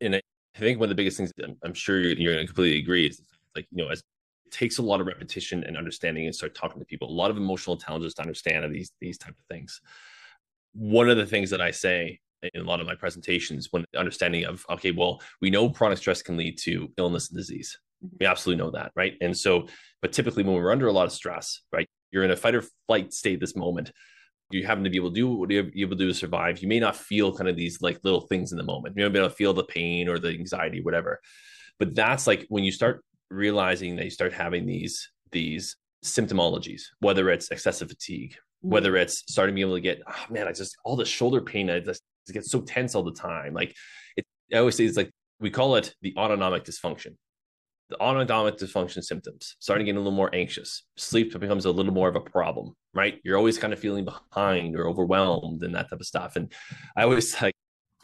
And 0.00 0.16
I 0.16 0.20
think 0.58 0.78
one 0.78 0.86
of 0.86 0.90
the 0.90 0.94
biggest 0.94 1.16
things 1.16 1.32
I'm 1.64 1.74
sure 1.74 2.00
you're 2.00 2.34
going 2.34 2.46
to 2.46 2.46
completely 2.46 2.78
agree 2.78 3.06
is 3.06 3.20
like, 3.54 3.66
you 3.70 3.82
know, 3.82 3.90
as 3.90 4.02
takes 4.50 4.78
a 4.78 4.82
lot 4.82 5.00
of 5.00 5.06
repetition 5.06 5.64
and 5.64 5.76
understanding 5.76 6.26
and 6.26 6.34
start 6.34 6.54
talking 6.54 6.78
to 6.80 6.86
people. 6.86 7.08
A 7.08 7.12
lot 7.12 7.30
of 7.30 7.36
emotional 7.36 7.76
intelligence 7.76 8.14
to 8.14 8.22
understand 8.22 8.72
these 8.74 8.92
these 9.00 9.18
type 9.18 9.34
of 9.38 9.44
things. 9.50 9.80
One 10.72 11.08
of 11.08 11.16
the 11.16 11.26
things 11.26 11.50
that 11.50 11.60
i 11.60 11.70
say 11.70 12.20
in 12.42 12.62
a 12.62 12.64
lot 12.64 12.80
of 12.80 12.86
my 12.86 12.94
presentations 12.94 13.68
when 13.70 13.84
understanding 13.96 14.44
of 14.44 14.64
okay 14.70 14.92
well 14.92 15.20
we 15.42 15.50
know 15.50 15.68
chronic 15.68 15.98
stress 15.98 16.22
can 16.22 16.36
lead 16.36 16.58
to 16.58 16.90
illness 16.96 17.28
and 17.28 17.36
disease. 17.36 17.78
Mm-hmm. 18.04 18.16
we 18.20 18.26
absolutely 18.26 18.64
know 18.64 18.70
that 18.70 18.92
right? 18.94 19.14
And 19.20 19.36
so 19.36 19.66
but 20.00 20.12
typically 20.12 20.42
when 20.42 20.54
we're 20.54 20.72
under 20.72 20.88
a 20.88 20.92
lot 20.92 21.06
of 21.06 21.12
stress 21.12 21.60
right 21.72 21.88
you're 22.10 22.24
in 22.24 22.30
a 22.30 22.36
fight 22.36 22.54
or 22.54 22.64
flight 22.86 23.12
state 23.12 23.40
this 23.40 23.56
moment. 23.56 23.92
You 24.50 24.66
happen 24.66 24.82
to 24.82 24.90
be 24.90 24.96
able 24.96 25.10
to 25.10 25.14
do 25.14 25.28
what 25.28 25.50
you're 25.50 25.70
able 25.76 25.96
to 25.96 26.04
do 26.04 26.08
to 26.08 26.14
survive. 26.14 26.60
You 26.60 26.66
may 26.66 26.80
not 26.80 26.96
feel 26.96 27.36
kind 27.36 27.48
of 27.48 27.56
these 27.56 27.80
like 27.80 28.00
little 28.02 28.22
things 28.22 28.50
in 28.50 28.58
the 28.58 28.64
moment. 28.64 28.96
You 28.96 29.00
may 29.00 29.04
not 29.04 29.12
be 29.12 29.18
able 29.20 29.28
to 29.28 29.34
feel 29.34 29.54
the 29.54 29.64
pain 29.64 30.08
or 30.08 30.18
the 30.18 30.30
anxiety 30.30 30.80
whatever. 30.82 31.20
But 31.78 31.94
that's 31.94 32.26
like 32.26 32.46
when 32.48 32.64
you 32.64 32.72
start 32.72 33.04
realizing 33.30 33.96
that 33.96 34.04
you 34.04 34.10
start 34.10 34.32
having 34.32 34.66
these 34.66 35.10
these 35.32 35.76
symptomologies, 36.04 36.82
whether 37.00 37.30
it's 37.30 37.50
excessive 37.50 37.88
fatigue, 37.88 38.32
mm-hmm. 38.32 38.70
whether 38.70 38.96
it's 38.96 39.22
starting 39.32 39.54
to 39.54 39.56
be 39.56 39.62
able 39.62 39.74
to 39.74 39.80
get, 39.80 40.02
oh 40.06 40.24
man, 40.32 40.48
I 40.48 40.52
just 40.52 40.76
all 40.84 40.96
the 40.96 41.04
shoulder 41.04 41.40
pain, 41.40 41.70
I 41.70 41.80
just 41.80 42.02
get 42.32 42.44
so 42.44 42.60
tense 42.60 42.94
all 42.94 43.02
the 43.02 43.12
time. 43.12 43.54
Like 43.54 43.74
it, 44.16 44.24
I 44.52 44.58
always 44.58 44.76
say 44.76 44.84
it's 44.84 44.96
like 44.96 45.10
we 45.40 45.50
call 45.50 45.76
it 45.76 45.94
the 46.02 46.14
autonomic 46.16 46.64
dysfunction. 46.64 47.16
The 47.88 48.00
autonomic 48.00 48.56
dysfunction 48.56 49.02
symptoms, 49.02 49.56
starting 49.58 49.84
getting 49.84 49.96
a 49.96 50.00
little 50.00 50.16
more 50.16 50.32
anxious, 50.32 50.84
sleep 50.96 51.36
becomes 51.36 51.64
a 51.64 51.72
little 51.72 51.92
more 51.92 52.08
of 52.08 52.14
a 52.14 52.20
problem, 52.20 52.76
right? 52.94 53.18
You're 53.24 53.36
always 53.36 53.58
kind 53.58 53.72
of 53.72 53.80
feeling 53.80 54.04
behind 54.04 54.76
or 54.76 54.86
overwhelmed 54.86 55.64
and 55.64 55.74
that 55.74 55.90
type 55.90 55.98
of 55.98 56.06
stuff. 56.06 56.36
And 56.36 56.52
I 56.96 57.02
always 57.02 57.40
like 57.42 57.54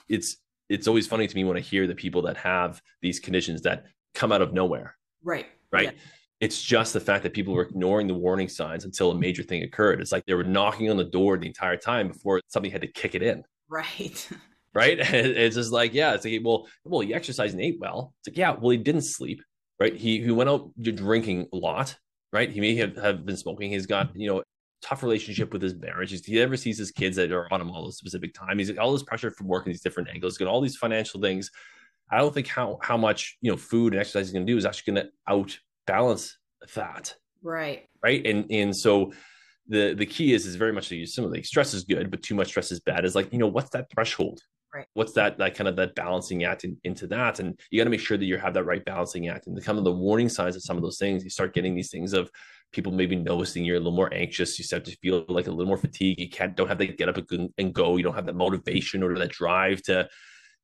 it's 0.09 0.39
it's 0.69 0.89
always 0.89 1.07
funny 1.07 1.29
to 1.29 1.35
me 1.37 1.45
when 1.45 1.57
I 1.57 1.61
hear 1.61 1.87
the 1.87 1.95
people 1.95 2.23
that 2.23 2.37
have 2.39 2.83
these 3.01 3.21
conditions 3.21 3.63
that 3.63 3.85
come 4.15 4.33
out 4.33 4.43
of 4.43 4.53
nowhere. 4.53 4.97
Right. 5.23 5.47
Right. 5.73 5.85
Yeah. 5.85 6.01
It's 6.41 6.63
just 6.63 6.93
the 6.93 7.01
fact 7.01 7.23
that 7.23 7.33
people 7.33 7.55
were 7.55 7.63
ignoring 7.63 8.07
the 8.07 8.15
warning 8.15 8.49
signs 8.49 8.85
until 8.85 9.11
a 9.11 9.15
major 9.15 9.43
thing 9.43 9.63
occurred. 9.63 10.01
It's 10.01 10.13
like 10.13 10.25
they 10.27 10.35
were 10.35 10.45
knocking 10.45 10.91
on 10.91 10.97
the 10.97 11.05
door 11.05 11.39
the 11.39 11.47
entire 11.47 11.77
time 11.77 12.09
before 12.09 12.41
somebody 12.49 12.71
had 12.71 12.83
to 12.83 12.89
kick 12.89 13.15
it 13.15 13.23
in. 13.23 13.43
Right. 13.69 14.29
right? 14.75 14.99
it's 15.01 15.57
just 15.57 15.73
like, 15.73 15.95
yeah, 15.95 16.15
it's 16.15 16.25
like, 16.25 16.41
well, 16.45 16.69
well, 16.85 17.01
he 17.01 17.15
exercised 17.15 17.55
and 17.55 17.63
ate 17.63 17.79
well. 17.81 18.13
It's 18.21 18.29
like, 18.29 18.39
yeah, 18.39 18.51
well, 18.51 18.71
he 18.71 18.77
didn't 18.77 19.03
sleep, 19.03 19.43
right? 19.81 19.97
He 19.97 20.23
he 20.23 20.31
went 20.31 20.51
out 20.51 20.71
drinking 20.81 21.49
a 21.53 21.57
lot, 21.57 21.97
right? 22.33 22.51
He 22.51 22.61
may 22.61 22.77
have, 22.77 22.97
have 22.97 23.25
been 23.25 23.39
smoking. 23.39 23.71
He's 23.71 23.87
got, 23.87 24.15
you 24.15 24.29
know, 24.29 24.43
tough 24.83 25.03
relationship 25.03 25.53
with 25.53 25.63
his 25.63 25.75
marriage. 25.75 26.11
He's, 26.11 26.25
he 26.25 26.35
never 26.35 26.57
sees 26.57 26.79
his 26.79 26.91
kids 26.91 27.17
that 27.17 27.33
are 27.33 27.53
on 27.53 27.61
him 27.61 27.71
all 27.71 27.89
a 27.89 27.93
specific 27.93 28.35
time. 28.35 28.59
He's 28.59 28.77
all 28.77 28.93
this 28.93 29.03
pressure 29.03 29.31
from 29.31 29.49
working 29.49 29.73
these 29.73 29.81
different 29.81 30.11
angles, 30.11 30.35
he's 30.35 30.39
got 30.39 30.49
all 30.49 30.61
these 30.61 30.77
financial 30.77 31.21
things. 31.21 31.51
I 32.11 32.19
don't 32.19 32.33
think 32.33 32.47
how 32.47 32.79
how 32.83 32.97
much 32.97 33.37
you 33.41 33.51
know 33.51 33.57
food 33.57 33.93
and 33.93 34.01
exercise 34.01 34.27
is 34.27 34.33
going 34.33 34.47
to 34.47 34.53
do 34.53 34.57
is 34.57 34.67
actually 34.67 34.95
going 34.95 35.07
to 35.07 35.59
outbalance 35.89 36.33
that. 36.75 37.15
Right. 37.43 37.89
Right. 38.03 38.27
And 38.27 38.47
and 38.51 38.77
so 38.77 39.13
the 39.69 39.95
the 39.95 40.07
key 40.07 40.33
is 40.33 40.47
is 40.47 40.57
very 40.57 40.73
much 40.73 40.89
to 40.89 40.97
use 40.97 41.15
similarly. 41.15 41.43
Stress 41.43 41.75
is 41.75 41.85
good, 41.85 42.11
but 42.11 42.23
too 42.23 42.35
much 42.35 42.49
stress 42.49 42.71
is 42.71 42.81
bad. 42.81 43.05
Is 43.05 43.15
like 43.15 43.33
you 43.33 43.39
know 43.39 43.49
what's 43.49 43.71
that 43.71 43.91
threshold? 43.91 44.41
Right. 44.75 44.87
What's 44.95 45.13
that 45.15 45.39
that 45.39 45.55
kind 45.55 45.69
of 45.69 45.77
that 45.77 45.95
balancing 45.95 46.45
act 46.45 46.65
in, 46.65 46.77
into 46.85 47.07
that? 47.09 47.41
And 47.41 47.59
you 47.71 47.81
got 47.81 47.85
to 47.85 47.91
make 47.91 48.01
sure 48.01 48.19
that 48.19 48.25
you 48.25 48.37
have 48.37 48.55
that 48.55 48.65
right 48.65 48.85
balancing 48.85 49.29
act. 49.29 49.47
And 49.47 49.57
the 49.57 49.63
kind 49.63 49.79
of 49.79 49.85
the 49.85 49.93
warning 49.93 50.29
signs 50.29 50.55
of 50.55 50.63
some 50.63 50.77
of 50.77 50.83
those 50.83 50.99
things, 50.99 51.25
you 51.25 51.31
start 51.31 51.55
getting 51.55 51.75
these 51.75 51.91
things 51.91 52.13
of 52.13 52.31
people 52.73 52.93
maybe 52.93 53.17
noticing 53.17 53.65
you're 53.65 53.77
a 53.77 53.81
little 53.81 53.93
more 53.93 54.13
anxious. 54.13 54.59
You 54.59 54.65
start 54.65 54.85
to 54.85 54.97
feel 54.97 55.25
like 55.29 55.47
a 55.47 55.51
little 55.51 55.67
more 55.67 55.79
fatigue. 55.79 56.21
You 56.21 56.29
can't 56.29 56.57
don't 56.57 56.69
have 56.69 56.79
to 56.79 56.87
get 56.87 57.09
up 57.09 57.19
and 57.59 57.75
go. 57.75 57.97
You 57.97 58.03
don't 58.03 58.15
have 58.15 58.27
that 58.27 58.37
motivation 58.37 59.03
or 59.03 59.17
that 59.19 59.31
drive 59.31 59.83
to, 59.83 60.09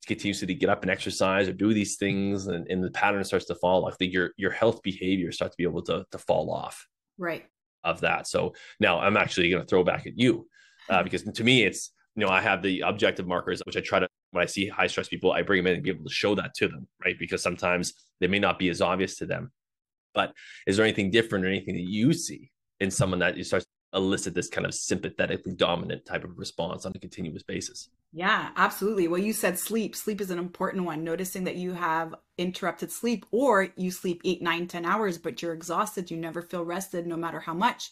to 0.02 0.08
continuously 0.08 0.54
get 0.54 0.68
up 0.68 0.82
and 0.82 0.90
exercise 0.90 1.48
or 1.48 1.52
do 1.52 1.72
these 1.72 1.96
things, 1.96 2.46
and, 2.46 2.66
and 2.68 2.84
the 2.84 2.90
pattern 2.90 3.24
starts 3.24 3.46
to 3.46 3.54
fall. 3.54 3.86
I 3.86 3.92
think 3.92 4.12
your 4.12 4.30
your 4.36 4.50
health 4.50 4.82
behavior 4.82 5.32
starts 5.32 5.54
to 5.54 5.58
be 5.58 5.64
able 5.64 5.82
to 5.82 6.04
to 6.10 6.18
fall 6.18 6.52
off. 6.52 6.86
Right. 7.18 7.44
Of 7.84 8.00
that. 8.02 8.28
So 8.28 8.54
now 8.78 9.00
I'm 9.00 9.16
actually 9.16 9.50
going 9.50 9.62
to 9.62 9.68
throw 9.68 9.82
back 9.82 10.06
at 10.06 10.16
you 10.16 10.46
uh, 10.88 11.02
because 11.02 11.22
to 11.22 11.44
me 11.44 11.64
it's 11.64 11.92
you 12.14 12.24
know 12.24 12.30
I 12.30 12.40
have 12.40 12.62
the 12.62 12.80
objective 12.80 13.26
markers 13.26 13.62
which 13.64 13.76
I 13.76 13.80
try 13.80 14.00
to 14.00 14.08
when 14.30 14.42
I 14.42 14.46
see 14.46 14.68
high 14.68 14.86
stress 14.86 15.08
people 15.08 15.32
I 15.32 15.42
bring 15.42 15.58
them 15.58 15.68
in 15.68 15.74
and 15.74 15.82
be 15.82 15.90
able 15.90 16.04
to 16.04 16.12
show 16.12 16.34
that 16.34 16.54
to 16.54 16.68
them 16.68 16.86
right 17.04 17.18
because 17.18 17.42
sometimes 17.42 17.92
they 18.20 18.26
may 18.26 18.38
not 18.38 18.58
be 18.58 18.68
as 18.68 18.80
obvious 18.80 19.16
to 19.18 19.26
them 19.26 19.50
but 20.14 20.32
is 20.66 20.76
there 20.76 20.86
anything 20.86 21.10
different 21.10 21.44
or 21.44 21.48
anything 21.48 21.74
that 21.74 21.82
you 21.86 22.12
see 22.12 22.50
in 22.80 22.90
someone 22.90 23.20
that 23.20 23.36
you 23.36 23.44
start 23.44 23.62
to 23.62 23.68
elicit 23.94 24.35
this 24.35 24.48
kind 24.48 24.66
of 24.66 24.74
sympathetically 24.74 25.52
dominant 25.52 26.05
type 26.05 26.24
of 26.24 26.38
response 26.38 26.87
on 26.87 26.92
a 26.94 26.98
continuous 26.98 27.42
basis? 27.42 27.88
Yeah, 28.12 28.50
absolutely. 28.57 29.09
Well, 29.09 29.20
you 29.20 29.33
said 29.33 29.59
sleep. 29.59 29.96
Sleep 29.96 30.20
is 30.20 30.31
an 30.31 30.38
important 30.38 30.85
one. 30.85 31.05
Noticing 31.05 31.44
that 31.44 31.57
you 31.57 31.72
have 31.72 32.14
interrupted 32.38 32.92
sleep 32.92 33.24
or 33.31 33.68
you 33.76 33.90
sleep 33.90 34.20
eight, 34.24 34.42
nine, 34.42 34.66
ten 34.66 34.85
hours, 34.85 35.18
but 35.18 35.40
you're 35.40 35.55
exhausted. 35.55 36.11
You 36.11 36.16
never 36.16 36.42
feel 36.42 36.64
rested 36.64 37.07
no 37.07 37.16
matter 37.16 37.40
how 37.40 37.55
much 37.55 37.90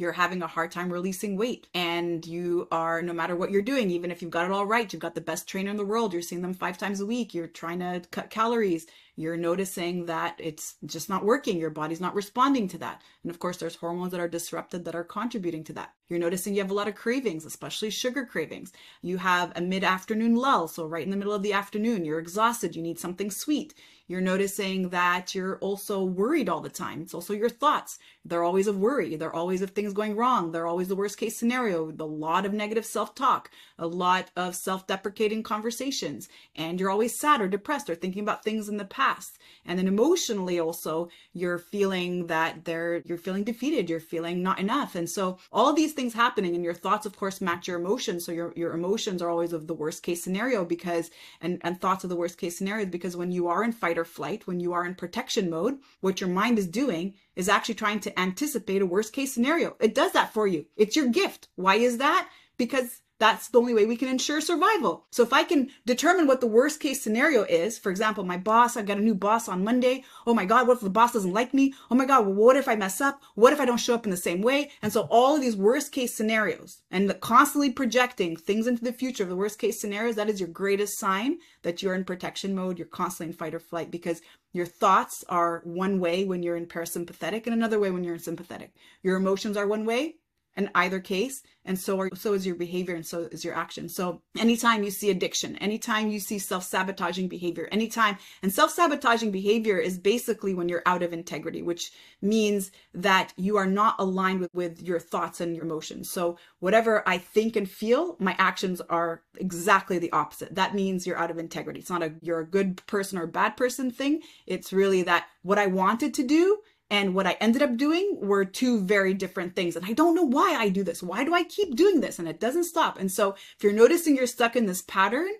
you're 0.00 0.12
having 0.12 0.42
a 0.42 0.46
hard 0.46 0.70
time 0.70 0.90
releasing 0.92 1.36
weight. 1.36 1.68
And 1.74 2.26
you 2.26 2.66
are 2.72 3.02
no 3.02 3.12
matter 3.12 3.36
what 3.36 3.50
you're 3.50 3.62
doing 3.62 3.90
even 3.90 4.10
if 4.10 4.22
you've 4.22 4.30
got 4.30 4.46
it 4.46 4.50
all 4.50 4.66
right 4.66 4.92
you've 4.92 5.02
got 5.02 5.14
the 5.14 5.20
best 5.20 5.46
trainer 5.46 5.70
in 5.70 5.76
the 5.76 5.84
world 5.84 6.12
you're 6.12 6.22
seeing 6.22 6.42
them 6.42 6.54
five 6.54 6.78
times 6.78 7.00
a 7.00 7.06
week 7.06 7.34
you're 7.34 7.46
trying 7.46 7.80
to 7.80 8.02
cut 8.10 8.30
calories 8.30 8.86
you're 9.16 9.36
noticing 9.36 10.06
that 10.06 10.36
it's 10.38 10.76
just 10.86 11.10
not 11.10 11.24
working 11.24 11.58
your 11.58 11.70
body's 11.70 12.00
not 12.00 12.14
responding 12.14 12.68
to 12.68 12.78
that. 12.78 13.02
And 13.22 13.30
of 13.30 13.38
course 13.38 13.58
there's 13.58 13.76
hormones 13.76 14.12
that 14.12 14.20
are 14.20 14.28
disrupted 14.28 14.84
that 14.84 14.94
are 14.94 15.04
contributing 15.04 15.62
to 15.64 15.74
that. 15.74 15.92
You're 16.08 16.18
noticing 16.18 16.54
you 16.54 16.62
have 16.62 16.70
a 16.70 16.74
lot 16.74 16.88
of 16.88 16.94
cravings 16.94 17.44
especially 17.44 17.90
sugar 17.90 18.24
cravings. 18.24 18.72
You 19.02 19.18
have 19.18 19.52
a 19.54 19.60
mid-afternoon 19.60 20.36
lull 20.36 20.68
so 20.68 20.86
right 20.86 21.04
in 21.04 21.10
the 21.10 21.16
middle 21.16 21.34
of 21.34 21.42
the 21.42 21.52
afternoon 21.52 22.04
you're 22.04 22.18
exhausted 22.18 22.74
you 22.74 22.82
need 22.82 22.98
something 22.98 23.30
sweet 23.30 23.74
you're 24.10 24.20
noticing 24.20 24.88
that 24.88 25.36
you're 25.36 25.56
also 25.58 26.02
worried 26.02 26.48
all 26.48 26.60
the 26.60 26.68
time. 26.68 27.02
It's 27.02 27.14
also 27.14 27.32
your 27.32 27.48
thoughts. 27.48 28.00
They're 28.24 28.42
always 28.42 28.66
of 28.66 28.76
worry. 28.76 29.14
They're 29.14 29.32
always 29.32 29.62
of 29.62 29.70
things 29.70 29.92
going 29.92 30.16
wrong. 30.16 30.50
They're 30.50 30.66
always 30.66 30.88
the 30.88 30.96
worst 30.96 31.16
case 31.16 31.38
scenario. 31.38 31.92
A 31.96 32.04
lot 32.04 32.44
of 32.44 32.52
negative 32.52 32.84
self 32.84 33.14
talk, 33.14 33.52
a 33.78 33.86
lot 33.86 34.32
of 34.34 34.56
self 34.56 34.88
deprecating 34.88 35.44
conversations. 35.44 36.28
And 36.56 36.80
you're 36.80 36.90
always 36.90 37.16
sad 37.16 37.40
or 37.40 37.46
depressed 37.46 37.88
or 37.88 37.94
thinking 37.94 38.24
about 38.24 38.42
things 38.42 38.68
in 38.68 38.78
the 38.78 38.84
past. 38.84 39.38
And 39.64 39.78
then 39.78 39.86
emotionally 39.86 40.58
also, 40.58 41.08
you're 41.32 41.58
feeling 41.58 42.26
that 42.26 42.64
they're, 42.64 43.02
you're 43.04 43.16
feeling 43.16 43.44
defeated. 43.44 43.88
You're 43.88 44.00
feeling 44.00 44.42
not 44.42 44.58
enough. 44.58 44.96
And 44.96 45.08
so 45.08 45.38
all 45.52 45.72
these 45.72 45.92
things 45.92 46.14
happening 46.14 46.56
and 46.56 46.64
your 46.64 46.74
thoughts, 46.74 47.06
of 47.06 47.16
course, 47.16 47.40
match 47.40 47.68
your 47.68 47.78
emotions. 47.78 48.24
So 48.24 48.32
your, 48.32 48.52
your 48.56 48.72
emotions 48.72 49.22
are 49.22 49.30
always 49.30 49.52
of 49.52 49.68
the 49.68 49.74
worst 49.74 50.02
case 50.02 50.20
scenario 50.20 50.64
because, 50.64 51.12
and, 51.40 51.60
and 51.62 51.80
thoughts 51.80 52.02
of 52.02 52.10
the 52.10 52.16
worst 52.16 52.38
case 52.38 52.58
scenarios 52.58 52.88
because 52.88 53.16
when 53.16 53.30
you 53.30 53.46
are 53.46 53.62
in 53.62 53.70
fight 53.70 53.99
or 54.00 54.04
flight, 54.04 54.46
when 54.46 54.58
you 54.58 54.72
are 54.72 54.84
in 54.84 54.94
protection 54.94 55.48
mode, 55.48 55.78
what 56.00 56.20
your 56.20 56.30
mind 56.30 56.58
is 56.58 56.66
doing 56.66 57.14
is 57.36 57.48
actually 57.48 57.76
trying 57.76 58.00
to 58.00 58.18
anticipate 58.18 58.82
a 58.82 58.86
worst 58.86 59.12
case 59.12 59.32
scenario. 59.32 59.76
It 59.78 59.94
does 59.94 60.12
that 60.12 60.32
for 60.32 60.46
you. 60.46 60.66
It's 60.76 60.96
your 60.96 61.08
gift. 61.08 61.48
Why 61.54 61.76
is 61.76 61.98
that? 61.98 62.28
Because 62.56 63.02
that's 63.20 63.48
the 63.48 63.58
only 63.58 63.74
way 63.74 63.84
we 63.84 63.96
can 63.96 64.08
ensure 64.08 64.40
survival. 64.40 65.06
So 65.10 65.22
if 65.22 65.32
I 65.32 65.44
can 65.44 65.68
determine 65.84 66.26
what 66.26 66.40
the 66.40 66.46
worst 66.46 66.80
case 66.80 67.02
scenario 67.02 67.42
is, 67.44 67.78
for 67.78 67.90
example, 67.90 68.24
my 68.24 68.38
boss, 68.38 68.76
I've 68.76 68.86
got 68.86 68.96
a 68.98 69.02
new 69.02 69.14
boss 69.14 69.46
on 69.46 69.62
Monday. 69.62 70.04
Oh 70.26 70.34
my 70.34 70.46
God, 70.46 70.66
what 70.66 70.78
if 70.78 70.82
the 70.82 70.90
boss 70.90 71.12
doesn't 71.12 71.32
like 71.32 71.52
me? 71.52 71.74
Oh 71.90 71.94
my 71.94 72.06
God, 72.06 72.26
what 72.26 72.56
if 72.56 72.66
I 72.66 72.76
mess 72.76 73.00
up? 73.00 73.20
What 73.34 73.52
if 73.52 73.60
I 73.60 73.66
don't 73.66 73.76
show 73.76 73.94
up 73.94 74.04
in 74.04 74.10
the 74.10 74.16
same 74.16 74.40
way? 74.40 74.70
And 74.80 74.92
so 74.92 75.02
all 75.10 75.36
of 75.36 75.42
these 75.42 75.54
worst 75.54 75.92
case 75.92 76.14
scenarios 76.14 76.80
and 76.90 77.14
constantly 77.20 77.70
projecting 77.70 78.36
things 78.36 78.66
into 78.66 78.82
the 78.82 78.92
future 78.92 79.22
of 79.22 79.28
the 79.28 79.36
worst 79.36 79.58
case 79.58 79.78
scenarios, 79.80 80.16
that 80.16 80.30
is 80.30 80.40
your 80.40 80.48
greatest 80.48 80.98
sign 80.98 81.38
that 81.62 81.82
you're 81.82 81.94
in 81.94 82.04
protection 82.04 82.54
mode. 82.54 82.78
You're 82.78 82.88
constantly 82.88 83.32
in 83.32 83.36
fight 83.36 83.54
or 83.54 83.60
flight 83.60 83.90
because 83.90 84.22
your 84.52 84.66
thoughts 84.66 85.24
are 85.28 85.60
one 85.64 86.00
way 86.00 86.24
when 86.24 86.42
you're 86.42 86.56
in 86.56 86.66
parasympathetic 86.66 87.46
and 87.46 87.54
another 87.54 87.78
way 87.78 87.90
when 87.90 88.02
you're 88.02 88.14
in 88.14 88.20
sympathetic. 88.20 88.74
Your 89.02 89.16
emotions 89.16 89.56
are 89.56 89.66
one 89.66 89.84
way, 89.84 90.16
in 90.56 90.70
either 90.74 91.00
case 91.00 91.42
and 91.64 91.78
so 91.78 92.00
are 92.00 92.10
so 92.14 92.32
is 92.32 92.46
your 92.46 92.56
behavior 92.56 92.94
and 92.94 93.06
so 93.06 93.28
is 93.30 93.44
your 93.44 93.54
action. 93.54 93.88
So 93.88 94.22
anytime 94.38 94.82
you 94.82 94.90
see 94.90 95.10
addiction 95.10 95.56
anytime 95.56 96.08
you 96.08 96.18
see 96.18 96.38
self-sabotaging 96.38 97.28
behavior 97.28 97.68
anytime 97.70 98.18
and 98.42 98.52
self-sabotaging 98.52 99.30
behavior 99.30 99.78
is 99.78 99.98
basically 99.98 100.54
when 100.54 100.68
you're 100.68 100.82
out 100.86 101.02
of 101.02 101.12
integrity 101.12 101.62
which 101.62 101.92
means 102.22 102.70
that 102.94 103.32
you 103.36 103.56
are 103.56 103.66
not 103.66 103.96
aligned 103.98 104.40
with, 104.40 104.50
with 104.54 104.82
your 104.82 104.98
thoughts 104.98 105.40
and 105.40 105.54
your 105.54 105.64
emotions. 105.64 106.10
So 106.10 106.38
whatever 106.58 107.08
i 107.08 107.18
think 107.18 107.56
and 107.56 107.70
feel 107.70 108.16
my 108.18 108.34
actions 108.38 108.80
are 108.82 109.22
exactly 109.36 109.98
the 109.98 110.12
opposite. 110.12 110.54
That 110.54 110.74
means 110.74 111.06
you're 111.06 111.18
out 111.18 111.30
of 111.30 111.38
integrity. 111.38 111.80
It's 111.80 111.90
not 111.90 112.02
a 112.02 112.14
you're 112.22 112.40
a 112.40 112.46
good 112.46 112.84
person 112.86 113.18
or 113.18 113.26
bad 113.26 113.56
person 113.56 113.90
thing. 113.90 114.22
It's 114.46 114.72
really 114.72 115.02
that 115.04 115.26
what 115.42 115.58
i 115.58 115.66
wanted 115.66 116.14
to 116.14 116.26
do 116.26 116.58
and 116.90 117.14
what 117.14 117.26
I 117.26 117.36
ended 117.40 117.62
up 117.62 117.76
doing 117.76 118.18
were 118.20 118.44
two 118.44 118.80
very 118.80 119.14
different 119.14 119.54
things. 119.54 119.76
And 119.76 119.86
I 119.86 119.92
don't 119.92 120.16
know 120.16 120.24
why 120.24 120.56
I 120.56 120.68
do 120.68 120.82
this. 120.82 121.02
Why 121.02 121.24
do 121.24 121.32
I 121.32 121.44
keep 121.44 121.76
doing 121.76 122.00
this? 122.00 122.18
And 122.18 122.28
it 122.28 122.40
doesn't 122.40 122.64
stop. 122.64 122.98
And 122.98 123.10
so 123.10 123.32
if 123.32 123.62
you're 123.62 123.72
noticing 123.72 124.16
you're 124.16 124.26
stuck 124.26 124.56
in 124.56 124.66
this 124.66 124.82
pattern 124.82 125.30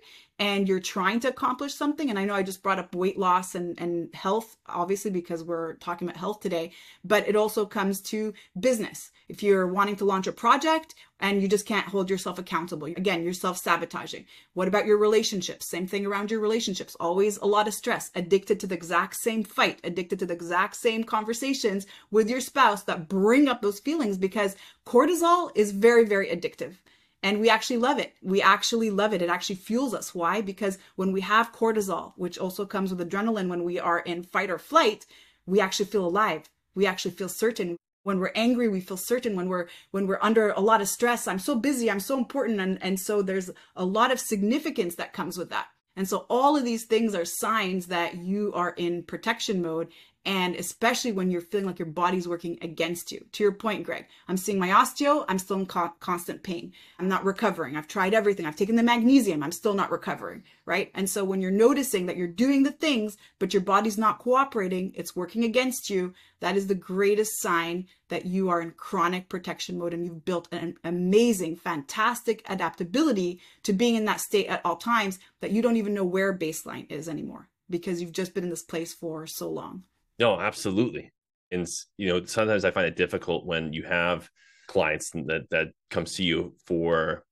and 0.40 0.66
you're 0.66 0.80
trying 0.80 1.20
to 1.20 1.28
accomplish 1.28 1.74
something, 1.74 2.08
and 2.08 2.18
I 2.18 2.24
know 2.24 2.34
I 2.34 2.42
just 2.42 2.62
brought 2.62 2.78
up 2.78 2.94
weight 2.94 3.18
loss 3.18 3.54
and, 3.54 3.78
and 3.78 4.12
health, 4.14 4.56
obviously, 4.66 5.10
because 5.10 5.44
we're 5.44 5.74
talking 5.74 6.08
about 6.08 6.16
health 6.16 6.40
today, 6.40 6.72
but 7.04 7.28
it 7.28 7.36
also 7.36 7.66
comes 7.66 8.00
to 8.04 8.32
business. 8.58 9.10
If 9.28 9.42
you're 9.42 9.66
wanting 9.66 9.96
to 9.96 10.06
launch 10.06 10.26
a 10.26 10.32
project 10.32 10.94
and 11.20 11.42
you 11.42 11.46
just 11.46 11.66
can't 11.66 11.86
hold 11.86 12.08
yourself 12.08 12.38
accountable, 12.38 12.86
again, 12.86 13.22
you're 13.22 13.34
self 13.34 13.58
sabotaging. 13.58 14.24
What 14.54 14.66
about 14.66 14.86
your 14.86 14.96
relationships? 14.96 15.68
Same 15.68 15.86
thing 15.86 16.06
around 16.06 16.30
your 16.30 16.40
relationships. 16.40 16.96
Always 16.98 17.36
a 17.36 17.46
lot 17.46 17.68
of 17.68 17.74
stress, 17.74 18.10
addicted 18.14 18.58
to 18.60 18.66
the 18.66 18.74
exact 18.74 19.16
same 19.16 19.44
fight, 19.44 19.78
addicted 19.84 20.20
to 20.20 20.26
the 20.26 20.34
exact 20.34 20.76
same 20.76 21.04
conversations 21.04 21.86
with 22.10 22.30
your 22.30 22.40
spouse 22.40 22.82
that 22.84 23.10
bring 23.10 23.46
up 23.46 23.60
those 23.60 23.78
feelings 23.78 24.16
because 24.16 24.56
cortisol 24.86 25.50
is 25.54 25.70
very, 25.70 26.06
very 26.06 26.28
addictive 26.28 26.76
and 27.22 27.40
we 27.40 27.50
actually 27.50 27.76
love 27.76 27.98
it. 27.98 28.14
We 28.22 28.40
actually 28.40 28.90
love 28.90 29.12
it. 29.12 29.22
It 29.22 29.28
actually 29.28 29.56
fuels 29.56 29.94
us. 29.94 30.14
Why? 30.14 30.40
Because 30.40 30.78
when 30.96 31.12
we 31.12 31.20
have 31.20 31.52
cortisol, 31.52 32.12
which 32.16 32.38
also 32.38 32.64
comes 32.64 32.92
with 32.92 33.08
adrenaline 33.08 33.48
when 33.48 33.64
we 33.64 33.78
are 33.78 34.00
in 34.00 34.22
fight 34.22 34.50
or 34.50 34.58
flight, 34.58 35.06
we 35.46 35.60
actually 35.60 35.86
feel 35.86 36.06
alive. 36.06 36.48
We 36.74 36.86
actually 36.86 37.12
feel 37.12 37.28
certain. 37.28 37.76
When 38.02 38.18
we're 38.18 38.32
angry, 38.34 38.68
we 38.68 38.80
feel 38.80 38.96
certain. 38.96 39.36
When 39.36 39.48
we're 39.48 39.68
when 39.90 40.06
we're 40.06 40.18
under 40.22 40.50
a 40.50 40.60
lot 40.60 40.80
of 40.80 40.88
stress, 40.88 41.28
I'm 41.28 41.38
so 41.38 41.54
busy, 41.54 41.90
I'm 41.90 42.00
so 42.00 42.16
important, 42.16 42.60
and 42.60 42.82
and 42.82 42.98
so 42.98 43.20
there's 43.20 43.50
a 43.76 43.84
lot 43.84 44.10
of 44.10 44.18
significance 44.18 44.94
that 44.94 45.12
comes 45.12 45.36
with 45.36 45.50
that. 45.50 45.66
And 45.96 46.08
so 46.08 46.24
all 46.30 46.56
of 46.56 46.64
these 46.64 46.84
things 46.84 47.14
are 47.14 47.24
signs 47.26 47.88
that 47.88 48.16
you 48.16 48.52
are 48.54 48.70
in 48.70 49.02
protection 49.02 49.60
mode 49.60 49.88
and 50.26 50.54
especially 50.54 51.12
when 51.12 51.30
you're 51.30 51.40
feeling 51.40 51.66
like 51.66 51.78
your 51.78 51.86
body's 51.86 52.28
working 52.28 52.58
against 52.60 53.10
you. 53.10 53.24
To 53.32 53.42
your 53.42 53.52
point, 53.52 53.84
Greg, 53.84 54.06
I'm 54.28 54.36
seeing 54.36 54.58
my 54.58 54.68
osteo, 54.68 55.24
I'm 55.28 55.38
still 55.38 55.60
in 55.60 55.66
co- 55.66 55.94
constant 55.98 56.42
pain. 56.42 56.72
I'm 56.98 57.08
not 57.08 57.24
recovering. 57.24 57.76
I've 57.76 57.88
tried 57.88 58.12
everything. 58.12 58.44
I've 58.44 58.56
taken 58.56 58.76
the 58.76 58.82
magnesium, 58.82 59.42
I'm 59.42 59.52
still 59.52 59.72
not 59.72 59.90
recovering, 59.90 60.44
right? 60.66 60.90
And 60.94 61.08
so 61.08 61.24
when 61.24 61.40
you're 61.40 61.50
noticing 61.50 62.06
that 62.06 62.16
you're 62.16 62.28
doing 62.28 62.62
the 62.62 62.72
things, 62.72 63.16
but 63.38 63.54
your 63.54 63.62
body's 63.62 63.96
not 63.96 64.18
cooperating, 64.18 64.92
it's 64.94 65.16
working 65.16 65.44
against 65.44 65.88
you, 65.88 66.12
that 66.40 66.56
is 66.56 66.66
the 66.66 66.74
greatest 66.74 67.40
sign 67.40 67.86
that 68.08 68.26
you 68.26 68.50
are 68.50 68.60
in 68.60 68.72
chronic 68.72 69.28
protection 69.28 69.78
mode 69.78 69.94
and 69.94 70.04
you've 70.04 70.24
built 70.24 70.48
an 70.52 70.76
amazing, 70.84 71.56
fantastic 71.56 72.42
adaptability 72.48 73.40
to 73.62 73.72
being 73.72 73.94
in 73.94 74.04
that 74.04 74.20
state 74.20 74.46
at 74.48 74.60
all 74.64 74.76
times 74.76 75.18
that 75.40 75.50
you 75.50 75.62
don't 75.62 75.76
even 75.76 75.94
know 75.94 76.04
where 76.04 76.36
baseline 76.36 76.90
is 76.90 77.08
anymore 77.08 77.48
because 77.70 78.02
you've 78.02 78.12
just 78.12 78.34
been 78.34 78.44
in 78.44 78.50
this 78.50 78.62
place 78.62 78.92
for 78.92 79.26
so 79.26 79.48
long. 79.48 79.84
No, 80.20 80.38
absolutely. 80.38 81.10
And 81.50 81.66
you 81.96 82.08
know, 82.08 82.24
sometimes 82.26 82.64
I 82.64 82.70
find 82.70 82.86
it 82.86 82.94
difficult 82.94 83.46
when 83.46 83.72
you 83.72 83.82
have 83.84 84.28
clients 84.68 85.10
that 85.10 85.46
that 85.50 85.68
come 85.88 86.06
see 86.06 86.24
you 86.24 86.54
for 86.66 87.24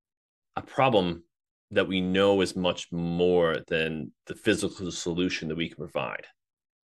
a 0.57 0.63
problem 0.63 1.23
that 1.71 1.87
we 1.87 2.01
know 2.01 2.41
is 2.41 2.57
much 2.57 2.91
more 2.91 3.59
than 3.69 4.11
the 4.27 4.35
physical 4.35 4.91
solution 4.91 5.49
that 5.49 5.57
we 5.57 5.69
can 5.69 5.77
provide. 5.77 6.27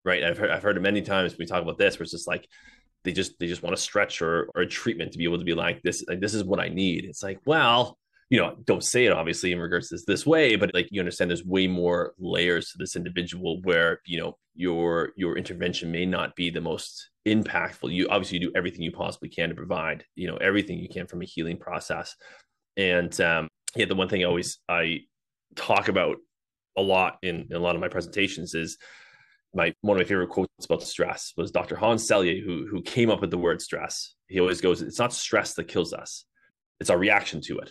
Right. 0.04 0.22
I've 0.22 0.36
heard 0.36 0.50
I've 0.50 0.62
heard 0.62 0.76
it 0.76 0.80
many 0.80 1.00
times 1.00 1.36
we 1.38 1.46
talk 1.46 1.62
about 1.62 1.78
this 1.78 1.98
where 1.98 2.04
it's 2.04 2.12
just 2.12 2.28
like 2.28 2.46
they 3.02 3.12
just 3.12 3.38
they 3.40 3.46
just 3.46 3.62
want 3.62 3.74
a 3.74 3.78
stretch 3.78 4.20
or 4.20 4.50
or 4.54 4.62
a 4.62 4.68
treatment 4.68 5.12
to 5.12 5.18
be 5.18 5.24
able 5.24 5.38
to 5.38 5.44
be 5.44 5.54
like 5.54 5.82
this 5.82 6.04
like 6.06 6.20
this 6.20 6.34
is 6.34 6.44
what 6.44 6.60
I 6.60 6.68
need. 6.68 7.06
It's 7.06 7.22
like, 7.22 7.40
well, 7.46 7.98
you 8.30 8.38
know, 8.38 8.56
don't 8.64 8.84
say 8.84 9.04
it 9.04 9.12
obviously 9.12 9.52
in 9.52 9.60
regards 9.60 9.88
to 9.88 9.96
this, 9.96 10.04
this 10.04 10.26
way, 10.26 10.56
but 10.56 10.72
like 10.74 10.88
you 10.90 11.00
understand 11.00 11.30
there's 11.30 11.44
way 11.44 11.66
more 11.66 12.14
layers 12.18 12.70
to 12.70 12.78
this 12.78 12.96
individual 12.96 13.60
where, 13.62 14.00
you 14.06 14.18
know, 14.18 14.36
your 14.54 15.12
your 15.16 15.36
intervention 15.36 15.90
may 15.90 16.06
not 16.06 16.34
be 16.36 16.50
the 16.50 16.60
most 16.60 17.10
impactful. 17.26 17.92
You 17.92 18.08
obviously 18.08 18.38
do 18.38 18.52
everything 18.54 18.82
you 18.82 18.92
possibly 18.92 19.28
can 19.28 19.50
to 19.50 19.54
provide, 19.54 20.04
you 20.14 20.26
know, 20.26 20.36
everything 20.36 20.78
you 20.78 20.88
can 20.88 21.06
from 21.06 21.22
a 21.22 21.26
healing 21.26 21.58
process. 21.58 22.14
And 22.76 23.18
um 23.20 23.48
yeah, 23.76 23.86
the 23.86 23.94
one 23.94 24.08
thing 24.08 24.22
I 24.22 24.26
always 24.26 24.58
I 24.68 25.00
talk 25.56 25.88
about 25.88 26.16
a 26.76 26.82
lot 26.82 27.18
in, 27.22 27.46
in 27.50 27.56
a 27.56 27.60
lot 27.60 27.74
of 27.74 27.80
my 27.80 27.88
presentations 27.88 28.54
is 28.54 28.78
my 29.54 29.72
one 29.82 29.96
of 29.96 30.00
my 30.00 30.08
favorite 30.08 30.30
quotes 30.30 30.64
about 30.64 30.82
stress 30.82 31.32
was 31.36 31.50
Dr. 31.50 31.76
Hans 31.76 32.08
Selye, 32.08 32.42
who 32.42 32.66
who 32.66 32.82
came 32.82 33.10
up 33.10 33.20
with 33.20 33.30
the 33.30 33.38
word 33.38 33.62
stress. 33.62 34.14
He 34.28 34.40
always 34.40 34.60
goes, 34.60 34.82
"It's 34.82 34.98
not 34.98 35.12
stress 35.12 35.54
that 35.54 35.68
kills 35.68 35.92
us; 35.92 36.24
it's 36.80 36.90
our 36.90 36.98
reaction 36.98 37.40
to 37.42 37.58
it." 37.58 37.70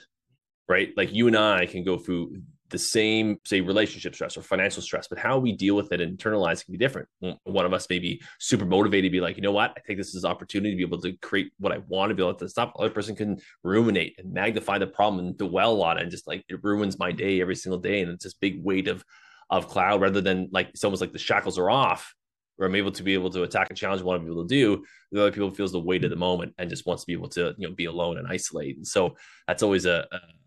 Right? 0.67 0.89
Like 0.95 1.13
you 1.13 1.27
and 1.27 1.37
I 1.37 1.65
can 1.65 1.83
go 1.83 1.97
through 1.97 2.41
the 2.69 2.77
same, 2.79 3.37
say, 3.45 3.61
relationship 3.61 4.15
stress 4.15 4.35
or 4.35 4.41
financial 4.41 4.81
stress, 4.81 5.07
but 5.07 5.19
how 5.19 5.37
we 5.37 5.51
deal 5.51 5.75
with 5.75 5.91
it 5.91 6.01
and 6.01 6.17
internalize 6.17 6.65
can 6.65 6.71
be 6.71 6.77
different. 6.77 7.07
One 7.43 7.65
of 7.65 7.73
us 7.73 7.87
may 7.87 7.99
be 7.99 8.19
super 8.39 8.65
motivated 8.65 9.11
to 9.11 9.15
be 9.15 9.21
like, 9.21 9.35
you 9.35 9.43
know 9.43 9.51
what, 9.51 9.73
I 9.77 9.81
think 9.81 9.99
this 9.99 10.15
is 10.15 10.23
an 10.23 10.31
opportunity 10.31 10.71
to 10.71 10.77
be 10.77 10.83
able 10.83 10.99
to 11.01 11.13
create 11.17 11.51
what 11.59 11.71
I 11.71 11.77
want 11.87 12.09
to 12.09 12.15
be 12.15 12.23
able 12.23 12.33
to 12.33 12.49
stop. 12.49 12.73
Other 12.79 12.89
person 12.89 13.15
can 13.15 13.37
ruminate 13.63 14.15
and 14.17 14.33
magnify 14.33 14.79
the 14.79 14.87
problem 14.87 15.23
and 15.23 15.37
dwell 15.37 15.83
on 15.83 15.97
it, 15.97 16.01
and 16.01 16.11
just 16.11 16.27
like 16.27 16.43
it 16.49 16.63
ruins 16.63 16.97
my 16.97 17.11
day 17.11 17.41
every 17.41 17.55
single 17.55 17.79
day, 17.79 18.01
and 18.01 18.11
it's 18.11 18.23
this 18.23 18.33
big 18.33 18.63
weight 18.63 18.87
of 18.87 19.05
of 19.51 19.67
cloud 19.67 20.01
rather 20.01 20.21
than 20.21 20.49
like 20.51 20.69
it's 20.69 20.83
almost 20.83 21.01
like 21.01 21.13
the 21.13 21.19
shackles 21.19 21.59
are 21.59 21.69
off 21.69 22.15
where 22.55 22.67
I'm 22.67 22.75
able 22.75 22.91
to 22.91 23.03
be 23.03 23.13
able 23.13 23.29
to 23.31 23.43
attack 23.43 23.69
a 23.69 23.73
challenge 23.75 24.01
I 24.01 24.05
want 24.05 24.21
to 24.21 24.25
be 24.25 24.31
able 24.31 24.47
to 24.47 24.55
do. 24.55 24.83
The 25.11 25.21
other 25.21 25.31
people 25.31 25.51
feels 25.51 25.71
the 25.71 25.79
weight 25.79 26.03
of 26.03 26.09
the 26.09 26.15
moment 26.15 26.53
and 26.57 26.69
just 26.69 26.85
wants 26.87 27.03
to 27.03 27.07
be 27.07 27.13
able 27.13 27.29
to, 27.29 27.53
you 27.57 27.67
know, 27.67 27.75
be 27.75 27.85
alone 27.85 28.17
and 28.17 28.27
isolate. 28.27 28.77
And 28.77 28.87
so 28.87 29.15
that's 29.47 29.63
always 29.63 29.85
a, 29.85 30.07
a 30.11 30.15
a 30.15 30.42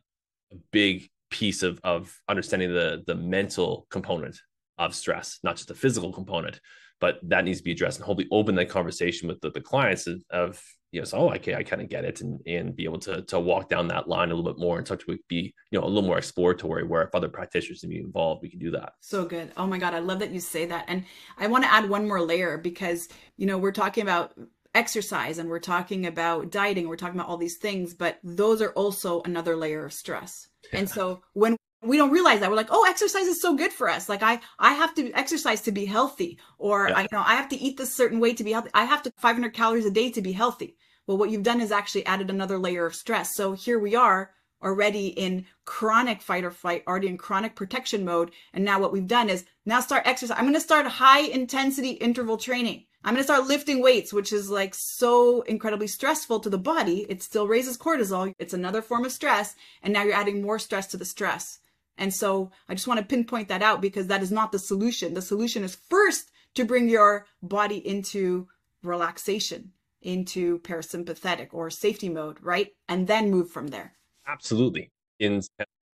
big 0.72 1.08
piece 1.30 1.62
of 1.62 1.80
of 1.82 2.16
understanding 2.28 2.72
the 2.72 3.02
the 3.06 3.14
mental 3.14 3.86
component 3.90 4.38
of 4.78 4.94
stress, 4.94 5.38
not 5.42 5.56
just 5.56 5.68
the 5.68 5.74
physical 5.74 6.12
component, 6.12 6.60
but 7.00 7.18
that 7.22 7.44
needs 7.44 7.58
to 7.58 7.64
be 7.64 7.72
addressed 7.72 7.98
and 7.98 8.06
hopefully 8.06 8.28
open 8.30 8.54
that 8.54 8.68
conversation 8.68 9.28
with 9.28 9.40
the, 9.40 9.50
the 9.50 9.60
clients 9.60 10.06
of, 10.06 10.22
of 10.30 10.62
you 10.92 11.00
know, 11.00 11.04
so, 11.04 11.18
oh, 11.18 11.30
okay, 11.34 11.54
I 11.54 11.62
kind 11.62 11.82
of 11.82 11.90
get 11.90 12.04
it, 12.04 12.20
and 12.20 12.40
and 12.46 12.74
be 12.74 12.84
able 12.84 13.00
to 13.00 13.20
to 13.22 13.38
walk 13.38 13.68
down 13.68 13.88
that 13.88 14.08
line 14.08 14.30
a 14.30 14.34
little 14.34 14.50
bit 14.50 14.58
more 14.58 14.78
and 14.78 14.86
start 14.86 15.00
to 15.00 15.18
be 15.28 15.54
you 15.70 15.78
know 15.78 15.84
a 15.84 15.88
little 15.88 16.08
more 16.08 16.16
exploratory. 16.16 16.84
Where 16.84 17.02
if 17.02 17.14
other 17.14 17.28
practitioners 17.28 17.80
can 17.80 17.90
be 17.90 17.98
involved, 17.98 18.40
we 18.42 18.48
can 18.48 18.60
do 18.60 18.70
that. 18.70 18.92
So 19.00 19.26
good. 19.26 19.52
Oh 19.56 19.66
my 19.66 19.78
god, 19.78 19.94
I 19.94 19.98
love 19.98 20.20
that 20.20 20.30
you 20.30 20.40
say 20.40 20.64
that, 20.66 20.86
and 20.88 21.04
I 21.36 21.48
want 21.48 21.64
to 21.64 21.72
add 21.72 21.90
one 21.90 22.08
more 22.08 22.22
layer 22.22 22.56
because 22.56 23.08
you 23.36 23.46
know 23.46 23.58
we're 23.58 23.72
talking 23.72 24.04
about 24.04 24.32
exercise 24.76 25.38
and 25.38 25.48
we're 25.48 25.58
talking 25.58 26.06
about 26.06 26.50
dieting, 26.50 26.88
we're 26.88 26.96
talking 26.96 27.18
about 27.18 27.28
all 27.28 27.38
these 27.38 27.58
things, 27.58 27.94
but 27.94 28.18
those 28.22 28.60
are 28.60 28.72
also 28.72 29.22
another 29.22 29.56
layer 29.56 29.84
of 29.84 29.92
stress. 29.92 30.48
Yeah. 30.72 30.80
And 30.80 30.90
so 30.90 31.22
when 31.32 31.56
we 31.82 31.96
don't 31.96 32.10
realize 32.10 32.40
that 32.40 32.50
we're 32.50 32.56
like, 32.56 32.68
oh, 32.70 32.86
exercise 32.88 33.26
is 33.26 33.40
so 33.40 33.54
good 33.54 33.72
for 33.72 33.88
us. 33.88 34.08
Like 34.08 34.22
I, 34.22 34.40
I 34.58 34.74
have 34.74 34.94
to 34.96 35.10
exercise 35.12 35.62
to 35.62 35.72
be 35.72 35.86
healthy, 35.86 36.38
or 36.58 36.88
yeah. 36.88 36.96
I 36.96 37.02
you 37.02 37.08
know 37.12 37.22
I 37.24 37.34
have 37.34 37.48
to 37.50 37.56
eat 37.56 37.76
this 37.76 37.94
certain 37.94 38.20
way 38.20 38.34
to 38.34 38.44
be 38.44 38.52
healthy. 38.52 38.70
I 38.74 38.84
have 38.84 39.02
to 39.02 39.12
500 39.16 39.52
calories 39.54 39.86
a 39.86 39.90
day 39.90 40.10
to 40.10 40.22
be 40.22 40.32
healthy. 40.32 40.76
Well, 41.06 41.18
what 41.18 41.30
you've 41.30 41.42
done 41.42 41.60
is 41.60 41.70
actually 41.70 42.04
added 42.06 42.30
another 42.30 42.58
layer 42.58 42.86
of 42.86 42.94
stress. 42.94 43.36
So 43.36 43.52
here 43.52 43.78
we 43.78 43.94
are 43.94 44.32
already 44.62 45.08
in 45.08 45.46
chronic 45.64 46.22
fight 46.22 46.44
or 46.44 46.50
flight, 46.50 46.82
already 46.88 47.08
in 47.08 47.18
chronic 47.18 47.54
protection 47.54 48.04
mode. 48.04 48.32
And 48.52 48.64
now 48.64 48.80
what 48.80 48.92
we've 48.92 49.06
done 49.06 49.30
is 49.30 49.44
now 49.64 49.80
start 49.80 50.06
exercise. 50.06 50.36
I'm 50.36 50.44
going 50.44 50.54
to 50.54 50.60
start 50.60 50.86
high 50.86 51.20
intensity 51.20 51.90
interval 51.90 52.36
training. 52.36 52.85
I'm 53.06 53.14
going 53.14 53.24
to 53.24 53.32
start 53.32 53.46
lifting 53.46 53.80
weights, 53.80 54.12
which 54.12 54.32
is 54.32 54.50
like 54.50 54.74
so 54.74 55.42
incredibly 55.42 55.86
stressful 55.86 56.40
to 56.40 56.50
the 56.50 56.58
body. 56.58 57.06
It 57.08 57.22
still 57.22 57.46
raises 57.46 57.78
cortisol. 57.78 58.34
It's 58.40 58.52
another 58.52 58.82
form 58.82 59.04
of 59.04 59.12
stress. 59.12 59.54
And 59.80 59.92
now 59.92 60.02
you're 60.02 60.12
adding 60.12 60.42
more 60.42 60.58
stress 60.58 60.88
to 60.88 60.96
the 60.96 61.04
stress. 61.04 61.60
And 61.96 62.12
so 62.12 62.50
I 62.68 62.74
just 62.74 62.88
want 62.88 62.98
to 62.98 63.06
pinpoint 63.06 63.46
that 63.46 63.62
out 63.62 63.80
because 63.80 64.08
that 64.08 64.24
is 64.24 64.32
not 64.32 64.50
the 64.50 64.58
solution. 64.58 65.14
The 65.14 65.22
solution 65.22 65.62
is 65.62 65.76
first 65.88 66.32
to 66.56 66.64
bring 66.64 66.88
your 66.88 67.26
body 67.44 67.76
into 67.86 68.48
relaxation, 68.82 69.70
into 70.02 70.58
parasympathetic 70.58 71.50
or 71.52 71.70
safety 71.70 72.08
mode, 72.08 72.38
right? 72.42 72.74
And 72.88 73.06
then 73.06 73.30
move 73.30 73.52
from 73.52 73.68
there. 73.68 73.92
Absolutely. 74.26 74.90
In 75.20 75.42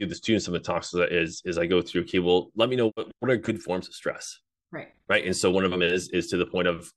the 0.02 0.14
students 0.14 0.48
of 0.48 0.54
the 0.54 0.60
talks 0.60 0.94
is 0.94 1.42
is 1.46 1.58
I 1.58 1.68
go 1.68 1.82
through, 1.82 2.02
okay, 2.02 2.20
well, 2.20 2.52
let 2.58 2.68
me 2.68 2.76
know 2.76 2.92
what, 2.96 3.08
what 3.20 3.32
are 3.32 3.38
good 3.38 3.64
forms 3.64 3.88
of 3.88 3.94
stress 3.94 4.42
Right. 5.10 5.26
And 5.26 5.36
so 5.36 5.52
one 5.52 5.64
of 5.64 5.72
them 5.72 5.82
is 5.82 6.10
is 6.10 6.28
to 6.28 6.38
the 6.38 6.46
point 6.46 6.68
of 6.68 6.92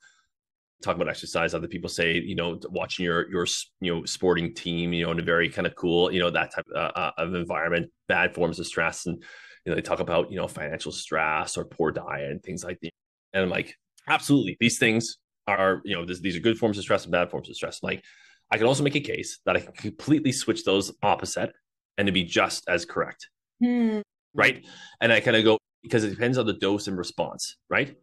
talking 0.83 1.01
about 1.01 1.11
exercise. 1.11 1.55
Other 1.55 1.69
people 1.69 1.89
say, 1.89 2.15
you 2.15 2.35
know, 2.35 2.59
watching 2.71 3.05
your 3.05 3.31
your 3.31 3.47
you 3.81 3.95
know 3.95 4.05
sporting 4.05 4.55
team, 4.55 4.93
you 4.93 5.05
know, 5.05 5.13
in 5.13 5.21
a 5.21 5.23
very 5.23 5.49
kind 5.49 5.67
of 5.67 5.75
cool, 5.77 6.13
you 6.13 6.21
know, 6.21 6.31
that 6.31 6.55
type 6.55 6.65
of, 6.75 6.77
uh, 6.77 6.99
uh, 6.99 7.11
of 7.19 7.35
environment. 7.35 7.91
Bad 8.09 8.35
forms 8.35 8.59
of 8.59 8.67
stress, 8.67 9.07
and 9.07 9.23
you 9.65 9.71
know, 9.71 9.77
they 9.77 9.83
talk 9.83 10.01
about 10.01 10.31
you 10.31 10.37
know 10.37 10.49
financial 10.49 10.93
stress 10.93 11.57
or 11.57 11.65
poor 11.65 11.93
diet 11.93 12.31
and 12.31 12.43
things 12.43 12.65
like 12.65 12.79
that. 12.81 12.91
And 13.33 13.45
I'm 13.45 13.51
like, 13.51 13.75
absolutely, 14.09 14.57
these 14.59 14.79
things 14.79 15.19
are 15.47 15.81
you 15.85 15.95
know 15.95 16.05
this, 16.05 16.21
these 16.21 16.37
are 16.37 16.41
good 16.41 16.59
forms 16.59 16.79
of 16.79 16.85
stress 16.85 17.05
and 17.05 17.13
bad 17.13 17.31
forms 17.31 17.49
of 17.49 17.57
stress. 17.57 17.81
I'm 17.83 17.89
like, 17.89 18.05
I 18.51 18.59
can 18.59 18.67
also 18.67 18.83
make 18.83 18.97
a 18.97 19.01
case 19.01 19.41
that 19.47 19.57
I 19.57 19.61
can 19.61 19.73
completely 19.73 20.33
switch 20.33 20.65
those 20.65 20.93
opposite 21.03 21.53
and 21.99 22.07
to 22.07 22.13
be 22.13 22.25
just 22.25 22.65
as 22.69 22.85
correct. 22.85 23.29
Hmm. 23.63 24.01
Right. 24.35 24.65
And 25.01 25.13
I 25.13 25.21
kind 25.21 25.37
of 25.37 25.45
go, 25.45 25.59
because 25.83 26.05
it 26.05 26.11
depends 26.11 26.39
on 26.39 26.47
the 26.47 26.53
dose 26.53 26.89
and 26.89 26.97
response, 26.97 27.57
right? 27.69 27.97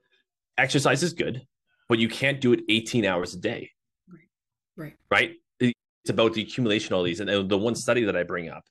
Exercise 0.57 1.03
is 1.03 1.13
good, 1.13 1.45
but 1.89 1.99
you 1.99 2.09
can't 2.09 2.41
do 2.41 2.53
it 2.53 2.61
18 2.69 3.05
hours 3.05 3.34
a 3.34 3.39
day. 3.39 3.71
Right. 4.07 4.28
Right. 4.75 4.93
Right. 5.11 5.32
It's 5.59 6.09
about 6.09 6.34
the 6.34 6.41
accumulation 6.41 6.93
of 6.93 6.99
all 6.99 7.03
these. 7.03 7.19
And 7.19 7.49
the 7.49 7.57
one 7.57 7.75
study 7.75 8.05
that 8.05 8.15
I 8.15 8.23
bring 8.23 8.49
up 8.49 8.63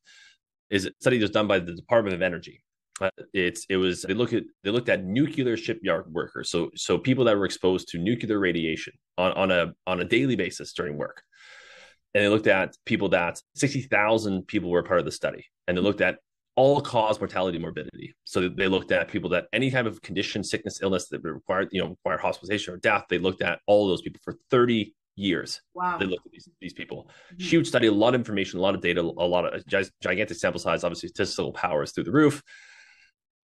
is 0.71 0.87
a 0.87 0.91
study 1.01 1.19
that 1.19 1.25
was 1.25 1.31
done 1.31 1.47
by 1.47 1.59
the 1.59 1.75
Department 1.75 2.15
of 2.15 2.23
Energy. 2.23 2.63
Uh, 3.01 3.11
it's 3.35 3.67
it 3.69 3.77
was 3.77 4.03
they 4.03 4.15
look 4.15 4.33
at 4.33 4.43
they 4.65 4.71
looked 4.71 4.89
at 4.89 5.05
nuclear 5.05 5.55
shipyard 5.57 6.11
workers, 6.13 6.51
so 6.51 6.71
so 6.75 6.97
people 6.97 7.25
that 7.27 7.37
were 7.37 7.45
exposed 7.45 7.89
to 7.89 7.99
nuclear 7.99 8.39
radiation 8.39 8.95
on, 9.19 9.33
on 9.33 9.51
a 9.51 9.75
on 9.87 10.01
a 10.01 10.05
daily 10.05 10.35
basis 10.35 10.73
during 10.73 10.97
work, 10.97 11.23
and 12.15 12.25
they 12.25 12.29
looked 12.29 12.47
at 12.47 12.75
people 12.87 13.11
that 13.11 13.39
sixty 13.55 13.83
thousand 13.83 14.47
people 14.47 14.71
were 14.71 14.83
part 14.83 14.99
of 14.99 15.05
the 15.05 15.13
study, 15.13 15.45
and 15.69 15.77
they 15.77 15.83
looked 15.83 16.01
at 16.01 16.21
all 16.57 16.81
cause 16.81 17.21
mortality 17.21 17.59
morbidity. 17.59 18.15
So 18.25 18.49
they 18.49 18.67
looked 18.67 18.91
at 18.91 19.09
people 19.09 19.31
that 19.31 19.47
any 19.53 19.71
type 19.71 19.87
of 19.87 20.01
condition, 20.03 20.43
sickness, 20.43 20.81
illness 20.83 21.09
that 21.09 21.23
required, 21.23 21.69
you 21.71 21.83
know, 21.83 21.91
require 21.91 22.19
hospitalization 22.19 22.75
or 22.75 22.79
death. 22.79 23.05
They 23.09 23.19
looked 23.19 23.43
at 23.43 23.61
all 23.67 23.87
those 23.87 24.03
people 24.03 24.21
for 24.25 24.35
30 24.51 24.95
years. 25.17 25.61
Wow. 25.75 25.99
They 25.99 26.07
looked 26.07 26.27
at 26.27 26.33
these, 26.33 26.49
these 26.61 26.73
people. 26.73 27.11
Mm-hmm. 27.35 27.45
Huge 27.45 27.69
study, 27.69 27.87
a 27.87 27.93
lot 27.93 28.15
of 28.15 28.21
information, 28.21 28.59
a 28.59 28.63
lot 28.63 28.75
of 28.75 28.81
data, 28.81 29.01
a 29.01 29.03
lot 29.03 29.55
of 29.55 29.65
gigantic 29.67 30.37
sample 30.37 30.61
size, 30.61 30.83
obviously 30.83 31.11
statistical 31.11 31.53
powers 31.53 31.93
through 31.93 32.05
the 32.05 32.13
roof. 32.13 32.43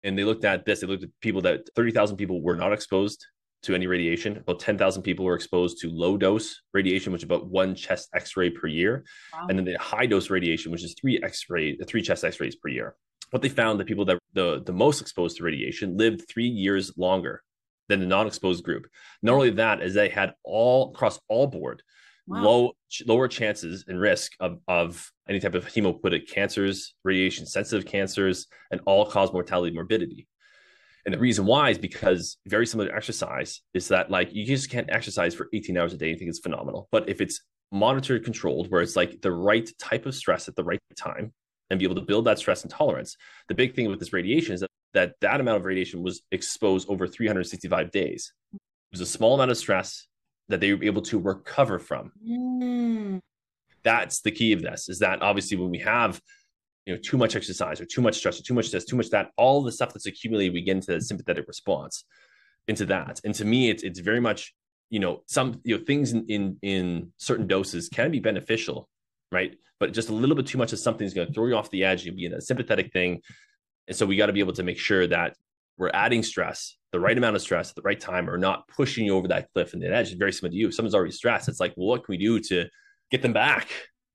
And 0.04 0.16
they 0.16 0.24
looked 0.24 0.44
at 0.44 0.64
this. 0.64 0.80
They 0.80 0.86
looked 0.86 1.04
at 1.04 1.10
people 1.20 1.40
that 1.42 1.62
30,000 1.74 2.16
people 2.16 2.42
were 2.42 2.56
not 2.56 2.72
exposed 2.72 3.26
to 3.62 3.74
any 3.74 3.86
radiation. 3.86 4.36
About 4.36 4.60
10,000 4.60 5.02
people 5.02 5.24
were 5.24 5.34
exposed 5.34 5.80
to 5.80 5.90
low 5.90 6.16
dose 6.16 6.60
radiation, 6.72 7.12
which 7.12 7.20
is 7.20 7.26
about 7.26 7.48
one 7.48 7.74
chest 7.74 8.08
x 8.14 8.36
ray 8.36 8.50
per 8.50 8.66
year. 8.66 9.04
Wow. 9.32 9.46
And 9.48 9.58
then 9.58 9.64
the 9.64 9.76
high 9.78 10.06
dose 10.06 10.30
radiation, 10.30 10.72
which 10.72 10.84
is 10.84 10.94
three 11.00 11.20
x 11.22 11.46
ray, 11.48 11.76
three 11.76 12.02
chest 12.02 12.24
x 12.24 12.40
rays 12.40 12.56
per 12.56 12.68
year. 12.68 12.94
What 13.30 13.42
they 13.42 13.48
found, 13.48 13.78
the 13.78 13.84
people 13.84 14.04
that 14.06 14.18
the, 14.32 14.62
the 14.64 14.72
most 14.72 15.00
exposed 15.00 15.36
to 15.36 15.44
radiation 15.44 15.96
lived 15.96 16.28
three 16.28 16.48
years 16.48 16.96
longer 16.96 17.42
than 17.88 18.00
the 18.00 18.06
non 18.06 18.26
exposed 18.26 18.64
group. 18.64 18.86
Not 19.22 19.34
only 19.34 19.50
that, 19.50 19.80
as 19.80 19.94
they 19.94 20.08
had 20.08 20.34
all 20.44 20.92
across 20.94 21.18
all 21.28 21.46
board, 21.46 21.82
wow. 22.26 22.42
low 22.42 22.72
lower 23.06 23.28
chances 23.28 23.84
and 23.88 24.00
risk 24.00 24.32
of, 24.40 24.58
of 24.68 25.10
any 25.28 25.40
type 25.40 25.54
of 25.54 25.66
hemopoietic 25.66 26.28
cancers, 26.28 26.94
radiation 27.04 27.46
sensitive 27.46 27.86
cancers, 27.86 28.46
and 28.70 28.80
all 28.86 29.04
cause 29.04 29.32
mortality 29.32 29.74
morbidity. 29.74 30.28
And 31.08 31.14
the 31.14 31.18
reason 31.18 31.46
why 31.46 31.70
is 31.70 31.78
because 31.78 32.36
very 32.46 32.66
similar 32.66 32.90
to 32.90 32.94
exercise 32.94 33.62
is 33.72 33.88
that 33.88 34.10
like 34.10 34.28
you 34.34 34.44
just 34.44 34.68
can't 34.68 34.90
exercise 34.92 35.34
for 35.34 35.48
18 35.54 35.74
hours 35.78 35.94
a 35.94 35.96
day 35.96 36.10
and 36.10 36.18
think 36.18 36.28
it's 36.28 36.38
phenomenal. 36.38 36.86
But 36.92 37.08
if 37.08 37.22
it's 37.22 37.40
monitored, 37.72 38.24
controlled, 38.24 38.70
where 38.70 38.82
it's 38.82 38.94
like 38.94 39.22
the 39.22 39.32
right 39.32 39.66
type 39.78 40.04
of 40.04 40.14
stress 40.14 40.48
at 40.48 40.56
the 40.56 40.64
right 40.64 40.78
time 40.98 41.32
and 41.70 41.78
be 41.78 41.86
able 41.86 41.94
to 41.94 42.02
build 42.02 42.26
that 42.26 42.38
stress 42.38 42.60
and 42.60 42.70
tolerance. 42.70 43.16
The 43.48 43.54
big 43.54 43.74
thing 43.74 43.88
with 43.88 44.00
this 44.00 44.12
radiation 44.12 44.52
is 44.52 44.60
that 44.60 44.68
that, 44.92 45.14
that 45.22 45.40
amount 45.40 45.56
of 45.56 45.64
radiation 45.64 46.02
was 46.02 46.20
exposed 46.30 46.90
over 46.90 47.06
365 47.06 47.90
days. 47.90 48.34
It 48.52 48.58
was 48.92 49.00
a 49.00 49.06
small 49.06 49.34
amount 49.34 49.50
of 49.50 49.56
stress 49.56 50.08
that 50.50 50.60
they 50.60 50.74
were 50.74 50.84
able 50.84 51.00
to 51.00 51.18
recover 51.18 51.78
from. 51.78 52.12
Mm. 52.22 53.20
That's 53.82 54.20
the 54.20 54.30
key 54.30 54.52
of 54.52 54.60
this 54.60 54.90
is 54.90 54.98
that 54.98 55.22
obviously 55.22 55.56
when 55.56 55.70
we 55.70 55.78
have 55.78 56.20
you 56.88 56.94
know 56.94 57.00
too 57.00 57.18
much 57.18 57.36
exercise 57.36 57.82
or 57.82 57.84
too 57.84 58.00
much 58.00 58.16
stress 58.16 58.40
or 58.40 58.42
too 58.42 58.54
much 58.54 58.70
this, 58.70 58.86
too 58.86 58.96
much 58.96 59.10
that, 59.10 59.30
all 59.36 59.62
the 59.62 59.70
stuff 59.70 59.92
that's 59.92 60.06
accumulated, 60.06 60.54
we 60.54 60.62
get 60.62 60.76
into 60.76 60.94
the 60.94 61.02
sympathetic 61.02 61.46
response 61.46 62.04
into 62.66 62.86
that. 62.86 63.20
And 63.24 63.34
to 63.34 63.44
me, 63.44 63.68
it's 63.68 63.82
it's 63.82 64.00
very 64.00 64.20
much 64.20 64.54
you 64.88 64.98
know 64.98 65.22
some 65.26 65.60
you 65.64 65.76
know 65.76 65.84
things 65.84 66.14
in 66.14 66.24
in, 66.28 66.56
in 66.62 67.12
certain 67.18 67.46
doses 67.46 67.90
can 67.90 68.10
be 68.10 68.20
beneficial, 68.20 68.88
right? 69.30 69.54
But 69.78 69.92
just 69.92 70.08
a 70.08 70.14
little 70.14 70.34
bit 70.34 70.46
too 70.46 70.56
much 70.56 70.72
of 70.72 70.78
something 70.78 71.06
is 71.06 71.12
going 71.12 71.28
to 71.28 71.34
throw 71.34 71.46
you 71.46 71.56
off 71.56 71.70
the 71.70 71.84
edge. 71.84 72.06
You'll 72.06 72.16
be 72.16 72.24
in 72.24 72.32
a 72.32 72.40
sympathetic 72.40 72.90
thing, 72.90 73.20
and 73.86 73.94
so 73.94 74.06
we 74.06 74.16
got 74.16 74.26
to 74.26 74.32
be 74.32 74.40
able 74.40 74.54
to 74.54 74.62
make 74.62 74.78
sure 74.78 75.06
that 75.08 75.36
we're 75.76 75.90
adding 75.92 76.22
stress, 76.22 76.74
the 76.92 77.00
right 77.00 77.18
amount 77.18 77.36
of 77.36 77.42
stress 77.42 77.68
at 77.68 77.76
the 77.76 77.82
right 77.82 78.00
time, 78.00 78.30
or 78.30 78.38
not 78.38 78.66
pushing 78.66 79.04
you 79.04 79.14
over 79.14 79.28
that 79.28 79.52
cliff 79.52 79.74
and 79.74 79.82
the 79.82 79.94
edge. 79.94 80.08
It's 80.08 80.16
very 80.16 80.32
similar 80.32 80.52
to 80.52 80.56
you. 80.56 80.68
If 80.68 80.74
someone's 80.74 80.94
already 80.94 81.12
stressed, 81.12 81.50
it's 81.50 81.60
like, 81.60 81.74
well, 81.76 81.88
what 81.88 82.04
can 82.04 82.14
we 82.14 82.16
do 82.16 82.40
to 82.40 82.64
get 83.10 83.20
them 83.20 83.34
back? 83.34 83.68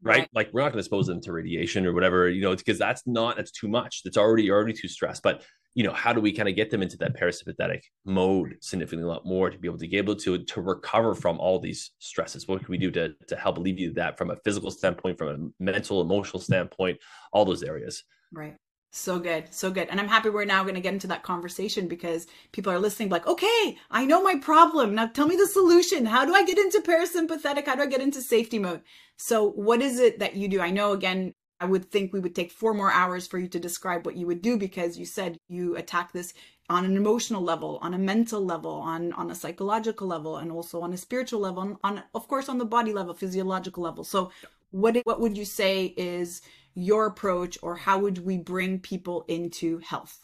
Right? 0.04 0.20
right. 0.20 0.30
Like 0.34 0.50
we're 0.52 0.62
not 0.62 0.74
going 0.74 0.74
to 0.74 0.80
expose 0.80 1.08
them 1.08 1.22
to 1.22 1.32
radiation 1.32 1.86
or 1.86 1.94
whatever, 1.94 2.30
you 2.30 2.42
know, 2.42 2.52
it's 2.52 2.62
because 2.62 2.80
that's 2.80 3.04
not 3.08 3.38
that's 3.38 3.52
too 3.52 3.68
much. 3.68 4.02
That's 4.04 4.18
already 4.18 4.52
already 4.52 4.74
too 4.74 4.88
stressed. 4.88 5.24
But 5.24 5.44
you 5.76 5.84
know, 5.84 5.94
how 5.94 6.14
do 6.14 6.22
we 6.22 6.32
kind 6.32 6.48
of 6.48 6.56
get 6.56 6.70
them 6.70 6.84
into 6.84 6.98
that 6.98 7.20
parasympathetic 7.20 7.82
mode 8.06 8.58
significantly 8.62 9.06
a 9.06 9.12
lot 9.12 9.26
more 9.26 9.50
to 9.50 9.58
be 9.58 9.68
able 9.68 9.80
to 9.80 9.88
be 9.88 9.98
able 9.98 10.16
to 10.18 10.44
to 10.44 10.62
recover 10.62 11.16
from 11.16 11.40
all 11.40 11.60
these 11.60 11.92
stresses? 12.00 12.48
What 12.48 12.60
can 12.60 12.70
we 12.70 12.78
do 12.78 12.92
to 12.92 13.14
to 13.28 13.36
help 13.36 13.58
alleviate 13.58 13.96
that 13.96 14.18
from 14.18 14.30
a 14.30 14.36
physical 14.44 14.72
standpoint, 14.72 15.18
from 15.18 15.54
a 15.60 15.64
mental, 15.64 16.02
emotional 16.02 16.40
standpoint, 16.40 17.00
all 17.32 17.46
those 17.46 17.64
areas? 17.64 18.04
Right. 18.32 18.56
So 18.96 19.18
good. 19.18 19.52
So 19.52 19.72
good. 19.72 19.88
And 19.90 20.00
I'm 20.00 20.08
happy 20.08 20.30
we're 20.30 20.46
now 20.46 20.62
going 20.62 20.76
to 20.76 20.82
get 20.82 20.94
into 20.94 21.08
that 21.08 21.24
conversation 21.24 21.88
because 21.88 22.28
people 22.52 22.72
are 22.72 22.78
listening 22.78 23.10
like, 23.10 23.26
okay, 23.26 23.76
I 23.90 24.06
know 24.06 24.22
my 24.22 24.36
problem. 24.36 24.94
Now 24.94 25.08
tell 25.08 25.28
me 25.28 25.36
the 25.36 25.48
solution. 25.48 26.06
How 26.06 26.26
do 26.26 26.36
I 26.36 26.46
get 26.46 26.60
into 26.60 26.80
parasympathetic? 26.80 27.66
How 27.66 27.76
do 27.76 27.82
I 27.82 27.88
get 27.88 28.02
into 28.02 28.22
safety 28.22 28.60
mode? 28.60 28.82
So 29.18 29.50
what 29.50 29.82
is 29.82 30.00
it 30.00 30.20
that 30.20 30.36
you 30.36 30.48
do? 30.48 30.62
I 30.62 30.70
know 30.70 30.92
again, 30.92 31.34
I 31.60 31.66
would 31.66 31.90
think 31.90 32.14
we 32.14 32.20
would 32.20 32.36
take 32.36 32.52
four 32.52 32.76
more 32.76 32.92
hours 32.92 33.26
for 33.26 33.40
you 33.40 33.48
to 33.48 33.60
describe 33.60 34.06
what 34.06 34.16
you 34.16 34.28
would 34.28 34.44
do 34.44 34.58
because 34.58 34.96
you 34.96 35.08
said 35.08 35.38
you 35.48 35.76
attack 35.76 36.12
this 36.12 36.36
on 36.70 36.86
an 36.86 36.96
emotional 36.96 37.42
level, 37.42 37.80
on 37.82 37.96
a 37.96 37.98
mental 37.98 38.46
level, 38.46 38.74
on, 38.74 39.12
on 39.14 39.32
a 39.32 39.36
psychological 39.36 40.06
level, 40.06 40.38
and 40.38 40.52
also 40.52 40.82
on 40.82 40.94
a 40.94 40.98
spiritual 40.98 41.40
level, 41.40 41.64
on, 41.64 41.78
on 41.84 42.04
of 42.14 42.28
course 42.28 42.48
on 42.48 42.60
the 42.60 42.66
body 42.66 42.94
level, 42.94 43.16
physiological 43.16 43.82
level. 43.82 44.04
So 44.04 44.32
what 44.70 44.98
what 45.06 45.20
would 45.20 45.36
you 45.36 45.46
say 45.46 45.94
is 45.98 46.42
your 46.76 47.06
approach 47.06 47.58
or 47.62 47.76
how 47.76 48.00
would 48.00 48.24
we 48.26 48.38
bring 48.38 48.80
people 48.80 49.26
into 49.28 49.80
health? 49.80 50.18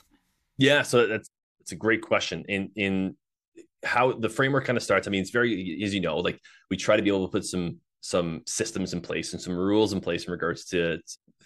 Yeah, 0.57 0.81
so 0.81 1.07
that's 1.07 1.29
it's 1.61 1.71
a 1.71 1.75
great 1.75 2.01
question. 2.01 2.43
In 2.47 2.71
in 2.75 3.15
how 3.83 4.11
the 4.11 4.29
framework 4.29 4.65
kind 4.65 4.77
of 4.77 4.83
starts, 4.83 5.07
I 5.07 5.11
mean, 5.11 5.21
it's 5.21 5.29
very 5.29 5.81
as 5.83 5.93
you 5.93 6.01
know, 6.01 6.17
like 6.17 6.39
we 6.69 6.77
try 6.77 6.97
to 6.97 7.03
be 7.03 7.09
able 7.09 7.27
to 7.27 7.31
put 7.31 7.45
some 7.45 7.77
some 8.01 8.41
systems 8.45 8.93
in 8.93 9.01
place 9.01 9.33
and 9.33 9.41
some 9.41 9.55
rules 9.55 9.93
in 9.93 9.99
place 9.99 10.25
in 10.25 10.31
regards 10.31 10.65
to 10.65 10.99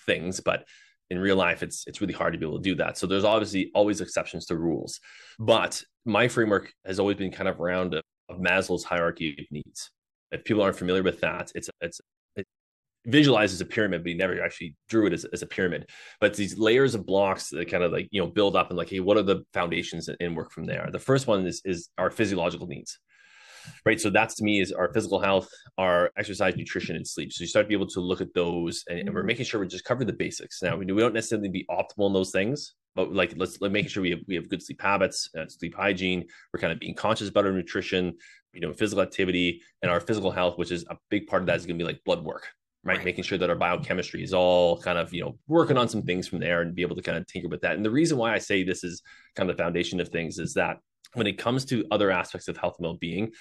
things, 0.05 0.39
but 0.39 0.65
in 1.09 1.19
real 1.19 1.35
life 1.35 1.61
it's 1.61 1.85
it's 1.85 2.01
really 2.01 2.13
hard 2.13 2.33
to 2.33 2.39
be 2.39 2.45
able 2.45 2.57
to 2.57 2.63
do 2.63 2.75
that. 2.75 2.97
So 2.97 3.07
there's 3.07 3.23
obviously 3.23 3.71
always 3.75 4.01
exceptions 4.01 4.45
to 4.47 4.57
rules. 4.57 4.99
But 5.39 5.83
my 6.05 6.27
framework 6.27 6.71
has 6.85 6.99
always 6.99 7.17
been 7.17 7.31
kind 7.31 7.47
of 7.47 7.59
around 7.59 7.95
uh, 7.95 8.01
of 8.29 8.37
Maslow's 8.39 8.83
hierarchy 8.83 9.35
of 9.37 9.45
needs. 9.51 9.91
If 10.31 10.43
people 10.43 10.63
aren't 10.63 10.77
familiar 10.77 11.03
with 11.03 11.21
that, 11.21 11.51
it's 11.55 11.69
it's 11.81 12.01
visualized 13.05 13.53
as 13.53 13.61
a 13.61 13.65
pyramid, 13.65 14.03
but 14.03 14.09
he 14.09 14.15
never 14.15 14.41
actually 14.43 14.75
drew 14.89 15.07
it 15.07 15.13
as, 15.13 15.25
as 15.25 15.41
a 15.41 15.47
pyramid. 15.47 15.89
But 16.19 16.35
these 16.35 16.57
layers 16.57 16.95
of 16.95 17.05
blocks 17.05 17.49
that 17.49 17.69
kind 17.69 17.83
of 17.83 17.91
like 17.91 18.07
you 18.11 18.21
know 18.21 18.27
build 18.27 18.55
up 18.55 18.69
and 18.69 18.77
like, 18.77 18.89
hey, 18.89 18.99
what 18.99 19.17
are 19.17 19.23
the 19.23 19.43
foundations 19.53 20.09
and 20.19 20.35
work 20.35 20.51
from 20.51 20.65
there? 20.65 20.89
The 20.91 20.99
first 20.99 21.27
one 21.27 21.45
is 21.45 21.61
is 21.65 21.89
our 21.97 22.09
physiological 22.09 22.67
needs. 22.67 22.99
Right. 23.85 23.99
So 23.99 24.09
that's 24.09 24.35
to 24.35 24.43
me 24.43 24.59
is 24.59 24.71
our 24.71 24.91
physical 24.93 25.19
health, 25.19 25.49
our 25.77 26.11
exercise, 26.17 26.55
nutrition, 26.55 26.95
and 26.95 27.07
sleep. 27.07 27.31
So 27.31 27.43
you 27.43 27.47
start 27.47 27.65
to 27.65 27.67
be 27.69 27.75
able 27.75 27.87
to 27.87 28.01
look 28.01 28.19
at 28.19 28.33
those 28.33 28.83
and, 28.89 28.99
and 28.99 29.13
we're 29.13 29.21
mm-hmm. 29.21 29.27
making 29.27 29.45
sure 29.45 29.59
we 29.59 29.67
just 29.67 29.85
cover 29.85 30.03
the 30.03 30.13
basics. 30.13 30.61
Now 30.61 30.75
we, 30.75 30.85
we 30.85 31.01
don't 31.01 31.13
necessarily 31.13 31.49
be 31.49 31.65
optimal 31.69 32.07
in 32.07 32.13
those 32.13 32.31
things, 32.31 32.75
but 32.95 33.13
like 33.13 33.33
let's 33.37 33.59
let 33.61 33.71
making 33.71 33.89
sure 33.89 34.03
we 34.03 34.11
have 34.11 34.19
we 34.27 34.35
have 34.35 34.49
good 34.49 34.61
sleep 34.61 34.81
habits, 34.81 35.29
uh, 35.37 35.47
sleep 35.47 35.75
hygiene. 35.75 36.25
We're 36.51 36.59
kind 36.59 36.73
of 36.73 36.79
being 36.79 36.95
conscious 36.95 37.29
about 37.29 37.45
our 37.45 37.51
nutrition, 37.51 38.15
you 38.53 38.61
know, 38.61 38.73
physical 38.73 39.01
activity 39.01 39.61
and 39.81 39.91
our 39.91 39.99
physical 39.99 40.31
health, 40.31 40.57
which 40.57 40.71
is 40.71 40.85
a 40.89 40.97
big 41.09 41.27
part 41.27 41.41
of 41.41 41.47
that 41.47 41.57
is 41.57 41.65
going 41.65 41.77
to 41.77 41.83
be 41.83 41.87
like 41.87 42.03
blood 42.03 42.23
work, 42.23 42.47
right? 42.83 42.97
right? 42.97 43.05
Making 43.05 43.23
sure 43.23 43.37
that 43.37 43.49
our 43.49 43.55
biochemistry 43.55 44.23
is 44.23 44.33
all 44.33 44.79
kind 44.81 44.97
of, 44.97 45.13
you 45.13 45.21
know, 45.21 45.37
working 45.47 45.77
on 45.77 45.87
some 45.87 46.01
things 46.01 46.27
from 46.27 46.39
there 46.39 46.61
and 46.61 46.75
be 46.75 46.81
able 46.81 46.95
to 46.95 47.01
kind 47.01 47.17
of 47.17 47.27
tinker 47.27 47.47
with 47.47 47.61
that. 47.61 47.75
And 47.75 47.85
the 47.85 47.91
reason 47.91 48.17
why 48.17 48.33
I 48.33 48.39
say 48.39 48.63
this 48.63 48.83
is 48.83 49.01
kind 49.35 49.49
of 49.49 49.55
the 49.55 49.63
foundation 49.63 49.99
of 49.99 50.09
things 50.09 50.39
is 50.39 50.53
that 50.55 50.77
when 51.13 51.27
it 51.27 51.37
comes 51.37 51.65
to 51.65 51.85
other 51.91 52.11
aspects 52.11 52.47
of 52.47 52.57
health 52.57 52.75
and 52.79 52.85
well-being, 52.85 53.31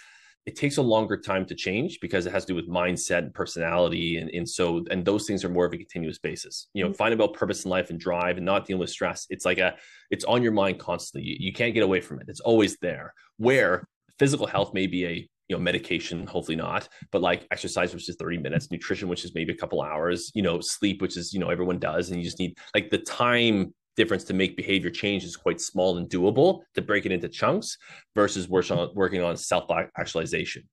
it 0.45 0.57
takes 0.57 0.77
a 0.77 0.83
longer 0.83 1.17
time 1.17 1.47
to 1.47 1.55
change 1.55 2.01
because 2.01 2.27
it 2.27 2.33
has 2.33 2.45
to 2.45 2.53
do 2.53 2.57
with 2.57 2.69
mindset 2.69 3.19
and 3.19 3.35
personality 3.35 4.17
and, 4.17 4.29
and 4.31 4.49
so 4.49 4.85
and 4.91 5.05
those 5.05 5.27
things 5.27 5.45
are 5.45 5.49
more 5.49 5.65
of 5.65 5.73
a 5.73 5.77
continuous 5.77 6.19
basis 6.19 6.69
you 6.75 6.83
know 6.83 6.91
mm-hmm. 6.91 6.97
find 6.97 7.15
about 7.15 7.35
purpose 7.35 7.65
in 7.65 7.71
life 7.71 7.91
and 7.91 8.01
drive 8.01 8.37
and 8.37 8.47
not 8.47 8.67
dealing 8.67 8.81
with 8.81 8.91
stress 8.91 9.27
it's 9.31 9.45
like 9.45 9.59
a 9.59 9.75
it's 10.11 10.25
on 10.25 10.43
your 10.43 10.53
mind 10.53 10.79
constantly 10.79 11.29
you, 11.29 11.37
you 11.39 11.53
can't 11.53 11.75
get 11.75 11.83
away 11.83 12.01
from 12.01 12.19
it 12.21 12.27
it's 12.29 12.41
always 12.41 12.77
there 12.79 13.15
where 13.37 13.87
physical 14.19 14.47
health 14.47 14.75
may 14.75 14.87
be 14.87 15.07
a 15.07 15.29
you 15.53 15.59
know 15.59 15.63
medication 15.63 16.27
hopefully 16.27 16.57
not 16.57 16.89
but 17.11 17.21
like 17.21 17.47
exercise 17.51 17.93
which 17.93 18.09
is 18.09 18.17
30 18.17 18.39
minutes 18.39 18.71
nutrition 18.71 19.07
which 19.07 19.25
is 19.25 19.35
maybe 19.35 19.53
a 19.53 19.57
couple 19.57 19.83
hours 19.83 20.33
you 20.35 20.41
know 20.41 20.61
sleep 20.61 21.03
which 21.03 21.19
is 21.19 21.35
you 21.35 21.41
know 21.41 21.51
everyone 21.51 21.79
does 21.79 22.09
and 22.09 22.19
you 22.19 22.25
just 22.25 22.39
need 22.39 22.57
like 22.75 22.89
the 22.89 22.99
time 22.99 23.75
difference 23.95 24.25
to 24.25 24.33
make 24.33 24.57
behavior 24.57 24.89
change 24.89 25.23
is 25.23 25.37
quite 25.37 25.61
small 25.61 25.99
and 25.99 26.09
doable 26.09 26.63
to 26.75 26.81
break 26.81 27.05
it 27.05 27.13
into 27.13 27.29
chunks 27.29 27.77
versus 28.15 28.49
working 28.49 28.79
on 28.79 28.89
working 28.95 29.23
on 29.23 29.37
self 29.37 29.71
actualization 29.99 30.67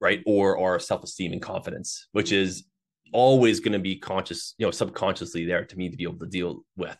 right? 0.00 0.22
Or 0.26 0.56
or 0.56 0.78
self-esteem 0.78 1.32
and 1.32 1.42
confidence 1.42 2.08
which 2.12 2.32
is 2.32 2.64
always 3.12 3.60
going 3.60 3.72
to 3.72 3.78
be 3.78 3.96
conscious 3.96 4.54
you 4.58 4.66
know 4.66 4.70
subconsciously 4.70 5.44
there 5.44 5.64
to 5.64 5.76
me 5.76 5.88
to 5.88 5.96
be 5.96 6.04
able 6.04 6.18
to 6.18 6.26
deal 6.26 6.64
with. 6.76 6.96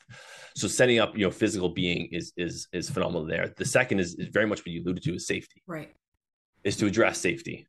So 0.56 0.68
setting 0.68 0.98
up 0.98 1.16
you 1.16 1.24
know 1.24 1.30
physical 1.30 1.68
being 1.68 2.08
is 2.12 2.32
is 2.36 2.68
is 2.72 2.90
phenomenal 2.90 3.26
there. 3.26 3.52
The 3.56 3.64
second 3.64 4.00
is, 4.00 4.14
is 4.14 4.28
very 4.28 4.46
much 4.46 4.60
what 4.60 4.68
you 4.68 4.82
alluded 4.82 5.02
to 5.04 5.14
is 5.14 5.26
safety. 5.26 5.62
Right 5.66 5.94
is 6.64 6.76
to 6.78 6.86
address 6.86 7.20
safety. 7.20 7.66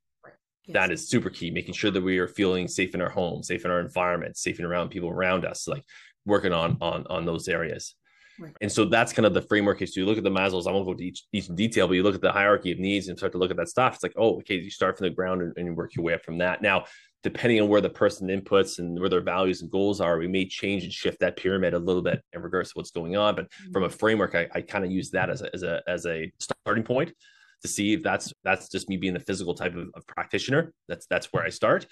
Yes. 0.66 0.74
That 0.74 0.92
is 0.92 1.08
super 1.08 1.30
key, 1.30 1.52
making 1.52 1.76
sure 1.76 1.92
that 1.92 2.02
we 2.02 2.18
are 2.18 2.28
feeling 2.28 2.68
safe 2.68 2.96
in 2.96 3.02
our 3.02 3.10
home, 3.10 3.44
safe 3.44 3.66
in 3.66 3.72
our 3.72 3.80
environment, 3.80 4.36
safe 4.36 4.58
and 4.58 4.66
around 4.66 4.90
people 4.90 5.10
around 5.10 5.46
us, 5.46 5.68
like 5.68 5.84
working 6.26 6.54
on 6.54 6.78
on 6.82 7.06
on 7.08 7.26
those 7.26 7.48
areas. 7.48 7.94
Right. 8.40 8.56
And 8.62 8.72
so 8.72 8.86
that's 8.86 9.14
kind 9.14 9.26
of 9.26 9.34
the 9.34 9.42
framework 9.42 9.82
is 9.82 9.96
you 9.96 10.06
look 10.06 10.18
at 10.18 10.24
the 10.24 10.30
Maslow's. 10.30 10.68
I 10.68 10.72
won't 10.72 10.86
go 10.86 10.94
to 10.94 11.04
each, 11.04 11.24
each 11.32 11.48
detail, 11.56 11.88
but 11.88 11.94
you 11.94 12.04
look 12.04 12.16
at 12.16 12.22
the 12.22 12.32
hierarchy 12.32 12.72
of 12.72 12.80
needs 12.80 13.08
and 13.08 13.18
start 13.18 13.32
to 13.32 13.38
look 13.38 13.52
at 13.52 13.58
that 13.58 13.70
stuff. 13.70 13.94
It's 13.94 14.04
like, 14.04 14.16
oh, 14.18 14.38
okay, 14.40 14.56
you 14.56 14.70
start 14.70 14.98
from 14.98 15.08
the 15.08 15.14
ground 15.14 15.42
and, 15.42 15.54
and 15.56 15.78
work 15.78 15.96
your 15.96 16.04
way 16.04 16.14
up 16.14 16.26
from 16.26 16.40
that. 16.40 16.62
Now, 16.62 16.86
depending 17.24 17.62
on 17.62 17.70
where 17.70 17.80
the 17.80 17.90
person 17.90 18.28
inputs 18.28 18.80
and 18.80 19.00
where 19.00 19.10
their 19.10 19.22
values 19.22 19.62
and 19.62 19.72
goals 19.72 20.02
are, 20.02 20.18
we 20.18 20.28
may 20.28 20.46
change 20.46 20.84
and 20.84 20.92
shift 20.92 21.20
that 21.22 21.38
pyramid 21.38 21.74
a 21.74 21.80
little 21.80 22.02
bit 22.02 22.22
in 22.34 22.42
regards 22.42 22.70
to 22.70 22.74
what's 22.78 22.92
going 22.92 23.16
on. 23.16 23.36
But 23.36 23.50
mm-hmm. 23.52 23.72
from 23.72 23.84
a 23.84 23.90
framework, 23.90 24.36
I, 24.36 24.48
I 24.54 24.62
kind 24.62 24.84
of 24.84 24.92
use 24.92 25.12
that 25.12 25.30
as 25.30 25.42
a, 25.42 25.50
as 25.54 25.64
a 25.64 25.82
as 25.88 26.06
a 26.06 26.32
starting 26.40 26.84
point 26.84 27.14
to 27.66 27.72
see 27.72 27.94
if 27.94 28.04
that's 28.04 28.32
that's 28.44 28.70
just 28.70 28.90
me 28.90 28.98
being 28.98 29.14
the 29.14 29.20
physical 29.20 29.54
type 29.54 29.76
of, 29.76 29.90
of 29.94 30.08
practitioner. 30.08 30.74
That's 30.88 31.06
that's 31.08 31.28
where 31.32 31.44
I 31.44 31.50
start. 31.50 31.86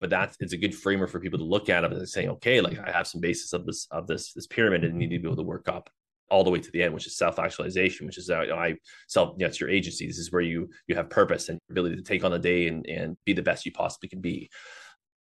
But 0.00 0.10
that's 0.10 0.36
it's 0.40 0.52
a 0.52 0.56
good 0.56 0.74
framework 0.74 1.10
for 1.10 1.20
people 1.20 1.38
to 1.38 1.44
look 1.44 1.68
at 1.68 1.84
and 1.84 2.08
saying, 2.08 2.28
okay, 2.30 2.60
like 2.60 2.78
I 2.78 2.90
have 2.90 3.06
some 3.06 3.20
basis 3.20 3.52
of 3.52 3.66
this 3.66 3.86
of 3.90 4.06
this 4.06 4.32
this 4.32 4.46
pyramid 4.46 4.84
and 4.84 4.94
need 4.94 5.10
to 5.10 5.18
be 5.18 5.28
able 5.28 5.36
to 5.36 5.42
work 5.42 5.68
up 5.68 5.90
all 6.30 6.42
the 6.42 6.50
way 6.50 6.58
to 6.58 6.70
the 6.70 6.82
end, 6.82 6.94
which 6.94 7.06
is 7.06 7.16
self 7.16 7.38
actualization, 7.38 8.06
which 8.06 8.18
is 8.18 8.30
uh, 8.30 8.46
I 8.54 8.76
self. 9.06 9.34
You 9.36 9.44
know, 9.44 9.46
it's 9.48 9.60
your 9.60 9.70
agency. 9.70 10.06
This 10.06 10.18
is 10.18 10.32
where 10.32 10.42
you 10.42 10.70
you 10.88 10.96
have 10.96 11.10
purpose 11.10 11.48
and 11.48 11.58
ability 11.70 11.96
to 11.96 12.02
take 12.02 12.24
on 12.24 12.30
the 12.30 12.38
day 12.38 12.68
and 12.68 12.86
and 12.86 13.16
be 13.24 13.32
the 13.32 13.42
best 13.42 13.66
you 13.66 13.72
possibly 13.72 14.08
can 14.08 14.20
be. 14.20 14.50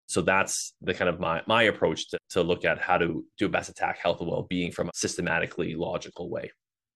So 0.07 0.21
that's 0.21 0.73
the 0.81 0.93
kind 0.93 1.09
of 1.09 1.19
my 1.19 1.41
my 1.47 1.63
approach 1.63 2.09
to, 2.09 2.17
to 2.31 2.41
look 2.41 2.65
at 2.65 2.79
how 2.79 2.97
to 2.97 3.25
do 3.37 3.45
a 3.45 3.49
best 3.49 3.69
attack 3.69 3.99
health 3.99 4.19
and 4.21 4.29
well 4.29 4.43
being 4.43 4.71
from 4.71 4.87
a 4.87 4.91
systematically 4.95 5.75
logical 5.75 6.29
way. 6.29 6.51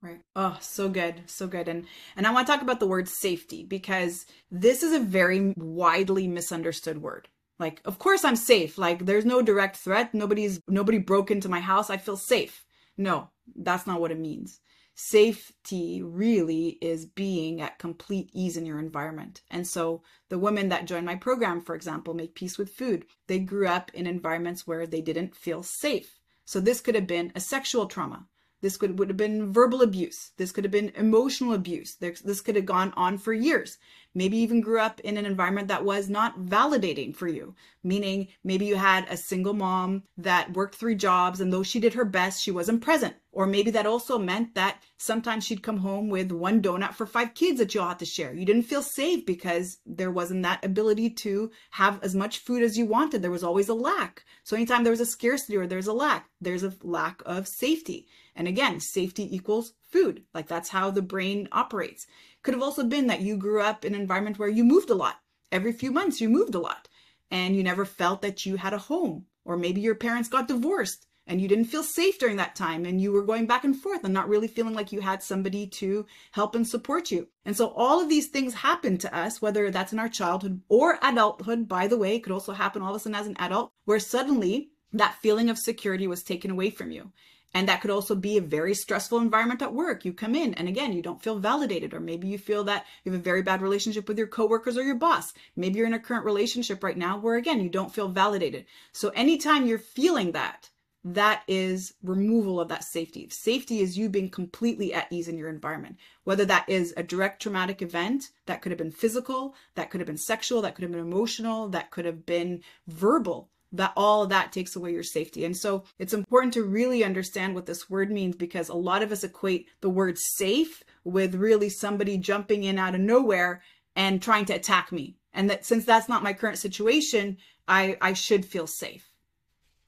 Right. 0.06 0.22
Oh, 0.36 0.58
so 0.62 0.88
good. 0.90 1.24
So 1.26 1.48
good. 1.48 1.68
And 1.68 1.86
and 2.16 2.28
I 2.28 2.32
want 2.32 2.46
to 2.46 2.54
talk 2.54 2.62
about 2.62 2.80
the 2.80 2.88
word 2.88 3.10
safety 3.10 3.64
because 3.64 4.26
this 4.52 4.84
is 4.84 4.94
a 4.94 5.00
very 5.00 5.54
widely 5.58 6.28
misunderstood 6.28 7.02
word. 7.02 7.28
Like, 7.60 7.82
of 7.86 7.98
course 7.98 8.24
I'm 8.24 8.36
safe. 8.36 8.78
Like 8.78 9.06
there's 9.06 9.26
no 9.26 9.42
direct 9.42 9.78
threat. 9.78 10.14
Nobody's 10.14 10.62
nobody 10.68 11.00
broke 11.00 11.32
into 11.32 11.50
my 11.50 11.60
house. 11.60 11.90
I 11.90 11.98
feel 11.98 12.18
safe. 12.18 12.66
No, 12.98 13.32
that's 13.56 13.88
not 13.88 14.00
what 14.02 14.12
it 14.12 14.20
means. 14.20 14.60
safety 14.96 16.02
really 16.04 16.78
is 16.82 17.06
being 17.06 17.62
at 17.62 17.80
complete 17.80 18.30
ease 18.34 18.58
in 18.58 18.66
your 18.66 18.80
environment. 18.80 19.42
And 19.52 19.68
so 19.68 20.04
the 20.30 20.40
women 20.40 20.70
that 20.70 20.86
join 20.88 21.06
my 21.06 21.16
program, 21.16 21.62
for 21.62 21.76
example, 21.76 22.14
make 22.14 22.36
peace 22.36 22.58
with 22.58 22.70
food. 22.74 23.06
They 23.28 23.40
grew 23.40 23.68
up 23.68 23.92
in 23.94 24.08
environments 24.08 24.66
where 24.66 24.88
they 24.88 25.02
didn't 25.02 25.36
feel 25.36 25.64
safe. 25.64 26.20
So 26.46 26.60
this 26.60 26.82
could 26.82 26.96
have 26.96 27.08
been 27.08 27.32
a 27.36 27.40
sexual 27.40 27.88
trauma. 27.88 28.28
This 28.62 28.78
could 28.78 28.98
would 28.98 29.10
have 29.10 29.18
been 29.18 29.52
verbal 29.52 29.82
abuse. 29.82 30.32
This 30.38 30.52
could 30.52 30.64
have 30.64 30.72
been 30.72 30.92
emotional 30.96 31.54
abuse. 31.54 31.96
This, 31.96 32.22
this 32.22 32.42
could 32.42 32.56
have 32.56 32.66
gone 32.66 32.94
on 32.96 33.18
for 33.18 33.34
years. 33.34 33.78
Maybe 34.18 34.38
even 34.38 34.62
grew 34.62 34.80
up 34.80 35.02
in 35.02 35.18
an 35.18 35.26
environment 35.26 35.68
that 35.68 35.84
was 35.84 36.10
not 36.10 36.40
validating 36.40 37.14
for 37.14 37.28
you, 37.28 37.54
meaning 37.84 38.30
maybe 38.46 38.66
you 38.66 38.78
had 38.78 39.06
a 39.10 39.18
single 39.18 39.54
mom 39.54 40.04
that 40.18 40.54
worked 40.54 40.76
three 40.76 40.96
jobs 40.96 41.42
and 41.42 41.52
though 41.52 41.64
she 41.64 41.82
did 41.82 41.94
her 41.96 42.06
best, 42.06 42.42
she 42.42 42.50
wasn't 42.50 42.82
present. 42.82 43.16
Or 43.34 43.46
maybe 43.46 43.72
that 43.72 43.86
also 43.86 44.18
meant 44.18 44.56
that 44.56 44.82
sometimes 44.98 45.44
she'd 45.44 45.62
come 45.62 45.80
home 45.80 46.08
with 46.08 46.32
one 46.32 46.62
donut 46.62 46.94
for 46.94 47.06
five 47.06 47.34
kids 47.34 47.60
that 47.60 47.76
you 47.76 47.82
all 47.82 47.90
had 47.90 48.00
to 48.00 48.06
share. 48.06 48.34
You 48.34 48.46
didn't 48.46 48.64
feel 48.64 48.82
safe 48.82 49.26
because 49.26 49.80
there 49.86 50.12
wasn't 50.12 50.44
that 50.44 50.64
ability 50.64 51.10
to 51.10 51.52
have 51.72 52.02
as 52.02 52.16
much 52.16 52.40
food 52.40 52.64
as 52.64 52.78
you 52.78 52.86
wanted. 52.86 53.22
There 53.22 53.30
was 53.32 53.44
always 53.44 53.68
a 53.68 53.74
lack. 53.74 54.24
So 54.44 54.56
anytime 54.56 54.86
there 54.86 54.92
was 54.92 55.02
a 55.02 55.06
scarcity 55.06 55.58
or 55.58 55.68
there's 55.68 55.88
a 55.88 55.94
lack, 55.94 56.30
there's 56.40 56.64
a 56.64 56.74
lack 56.82 57.22
of 57.26 57.50
safety. 57.50 58.08
And 58.36 58.48
again, 58.48 58.80
safety 58.80 59.34
equals 59.34 59.74
food. 59.92 60.24
Like 60.34 60.48
that's 60.48 60.70
how 60.70 60.92
the 60.92 61.02
brain 61.02 61.48
operates. 61.52 62.06
Could 62.44 62.54
have 62.54 62.64
also 62.64 62.84
been 62.84 63.08
that 63.08 63.22
you 63.22 63.38
grew 63.38 63.62
up 63.62 63.86
in 63.86 63.96
an 63.96 64.02
environment 64.02 64.38
where 64.38 64.50
you 64.50 64.64
moved 64.64 64.90
a 64.90 64.96
lot. 64.96 65.22
Every 65.52 65.72
few 65.72 65.92
months, 65.92 66.20
you 66.20 66.30
moved 66.30 66.56
a 66.56 66.60
lot 66.60 66.90
and 67.32 67.56
you 67.56 67.64
never 67.64 67.86
felt 67.86 68.22
that 68.22 68.46
you 68.46 68.58
had 68.58 68.74
a 68.74 68.78
home. 68.78 69.26
Or 69.46 69.58
maybe 69.58 69.80
your 69.80 69.96
parents 69.96 70.28
got 70.28 70.48
divorced 70.48 71.08
and 71.28 71.42
you 71.42 71.48
didn't 71.48 71.66
feel 71.66 71.84
safe 71.84 72.20
during 72.20 72.36
that 72.38 72.56
time 72.56 72.86
and 72.86 73.02
you 73.02 73.12
were 73.12 73.24
going 73.24 73.48
back 73.48 73.64
and 73.64 73.76
forth 73.76 74.04
and 74.04 74.14
not 74.14 74.30
really 74.30 74.48
feeling 74.48 74.74
like 74.74 74.92
you 74.92 75.02
had 75.02 75.24
somebody 75.24 75.66
to 75.68 76.06
help 76.32 76.56
and 76.56 76.68
support 76.68 77.12
you. 77.12 77.28
And 77.46 77.56
so 77.56 77.70
all 77.70 78.02
of 78.02 78.10
these 78.10 78.28
things 78.28 78.54
happen 78.54 78.98
to 79.00 79.16
us, 79.16 79.42
whether 79.42 79.72
that's 79.72 79.94
in 79.94 80.00
our 80.00 80.10
childhood 80.10 80.62
or 80.70 81.00
adulthood, 81.02 81.68
by 81.68 81.88
the 81.88 81.98
way, 81.98 82.16
it 82.16 82.24
could 82.24 82.34
also 82.34 82.54
happen 82.54 82.82
all 82.82 82.92
of 82.92 82.96
a 82.96 83.00
sudden 83.00 83.16
as 83.16 83.28
an 83.28 83.38
adult, 83.40 83.72
where 83.86 84.00
suddenly 84.00 84.70
that 84.94 85.16
feeling 85.22 85.50
of 85.50 85.58
security 85.58 86.08
was 86.08 86.24
taken 86.24 86.52
away 86.52 86.70
from 86.70 86.92
you. 86.92 87.12
And 87.56 87.70
that 87.70 87.80
could 87.80 87.90
also 87.90 88.16
be 88.16 88.36
a 88.36 88.42
very 88.42 88.76
stressful 88.76 89.20
environment 89.20 89.62
at 89.62 89.74
work. 89.74 90.04
You 90.04 90.12
come 90.12 90.36
in 90.36 90.54
and 90.56 90.68
again, 90.68 90.92
you 90.92 91.02
don't 91.02 91.24
feel 91.24 91.40
validated, 91.40 91.94
or 91.94 92.02
maybe 92.02 92.28
you 92.28 92.38
feel 92.38 92.66
that 92.66 92.86
you 93.04 93.14
have 93.14 93.22
a 93.22 93.24
very 93.24 93.42
bad 93.42 93.62
relationship 93.62 94.10
with 94.10 94.18
your 94.18 94.28
coworkers 94.28 94.78
or 94.78 94.84
your 94.84 94.96
boss. 94.96 95.34
Maybe 95.56 95.78
you're 95.78 95.88
in 95.88 95.94
a 95.94 96.00
current 96.00 96.26
relationship 96.26 96.84
right 96.84 96.98
now 96.98 97.18
where 97.18 97.38
again, 97.38 97.62
you 97.62 97.70
don't 97.70 97.96
feel 97.96 98.10
validated. 98.10 98.66
So 98.92 99.08
anytime 99.10 99.66
you're 99.66 99.80
feeling 99.80 100.34
that, 100.34 100.70
that 101.06 101.44
is 101.48 101.94
removal 102.04 102.60
of 102.60 102.68
that 102.68 102.84
safety. 102.84 103.30
Safety 103.30 103.80
is 103.80 103.98
you 103.98 104.10
being 104.10 104.30
completely 104.30 104.94
at 104.94 105.08
ease 105.10 105.30
in 105.30 105.38
your 105.38 105.50
environment, 105.50 105.96
whether 106.26 106.44
that 106.44 106.68
is 106.68 106.94
a 106.98 107.04
direct 107.04 107.42
traumatic 107.42 107.82
event 107.82 108.32
that 108.48 108.62
could 108.62 108.74
have 108.74 108.80
been 108.80 108.92
physical, 108.92 109.56
that 109.76 109.92
could 109.92 110.02
have 110.02 110.08
been 110.08 110.18
sexual, 110.18 110.62
that 110.64 110.76
could 110.76 110.84
have 110.84 110.92
been 110.92 111.00
emotional, 111.00 111.70
that 111.70 111.92
could 111.92 112.04
have 112.04 112.26
been 112.26 112.64
verbal 112.88 113.50
that 113.76 113.94
all 113.96 114.24
of 114.24 114.30
that 114.30 114.52
takes 114.52 114.76
away 114.76 114.92
your 114.92 115.04
safety. 115.04 115.46
And 115.46 115.56
so 115.56 115.84
it's 116.00 116.14
important 116.14 116.54
to 116.54 116.64
really 116.64 117.04
understand 117.04 117.56
what 117.56 117.66
this 117.66 117.90
word 117.90 118.12
means 118.12 118.36
because 118.36 118.70
a 118.70 118.76
lot 118.76 119.04
of 119.04 119.12
us 119.12 119.24
equate 119.24 119.68
the 119.82 119.90
word 119.90 120.18
safe 120.18 120.84
with 121.04 121.36
really 121.36 121.70
somebody 121.70 122.18
jumping 122.18 122.64
in 122.64 122.80
out 122.80 122.96
of 122.96 123.02
nowhere 123.02 123.62
and 123.96 124.22
trying 124.22 124.46
to 124.46 124.54
attack 124.54 124.92
me. 124.92 125.18
And 125.34 125.50
that 125.50 125.66
since 125.66 125.86
that's 125.86 126.10
not 126.10 126.24
my 126.24 126.34
current 126.34 126.58
situation, 126.58 127.38
I 127.68 127.98
I 128.02 128.14
should 128.14 128.46
feel 128.46 128.68
safe. 128.68 129.12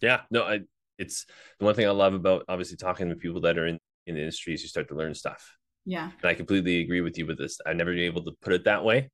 Yeah, 0.02 0.22
no, 0.30 0.44
I 0.44 0.60
it's 0.98 1.26
the 1.60 1.66
one 1.66 1.76
thing 1.76 1.88
I 1.88 1.92
love 1.92 2.14
about 2.14 2.44
obviously 2.50 2.78
talking 2.78 3.10
to 3.10 3.16
people 3.16 3.42
that 3.42 3.58
are 3.58 3.68
in 3.68 3.80
in 4.06 4.16
the 4.16 4.22
industry 4.22 4.54
is 4.54 4.62
you 4.62 4.70
start 4.70 4.88
to 4.90 4.96
learn 4.96 5.14
stuff. 5.14 5.56
Yeah. 5.86 6.12
And 6.22 6.30
I 6.30 6.34
completely 6.34 6.82
agree 6.82 7.02
with 7.02 7.18
you 7.18 7.26
with 7.26 7.38
this. 7.38 7.60
I've 7.66 7.78
never 7.78 7.92
been 7.92 8.04
able 8.04 8.24
to 8.26 8.32
put 8.42 8.54
it 8.54 8.66
that 8.66 8.84
way. 8.84 9.10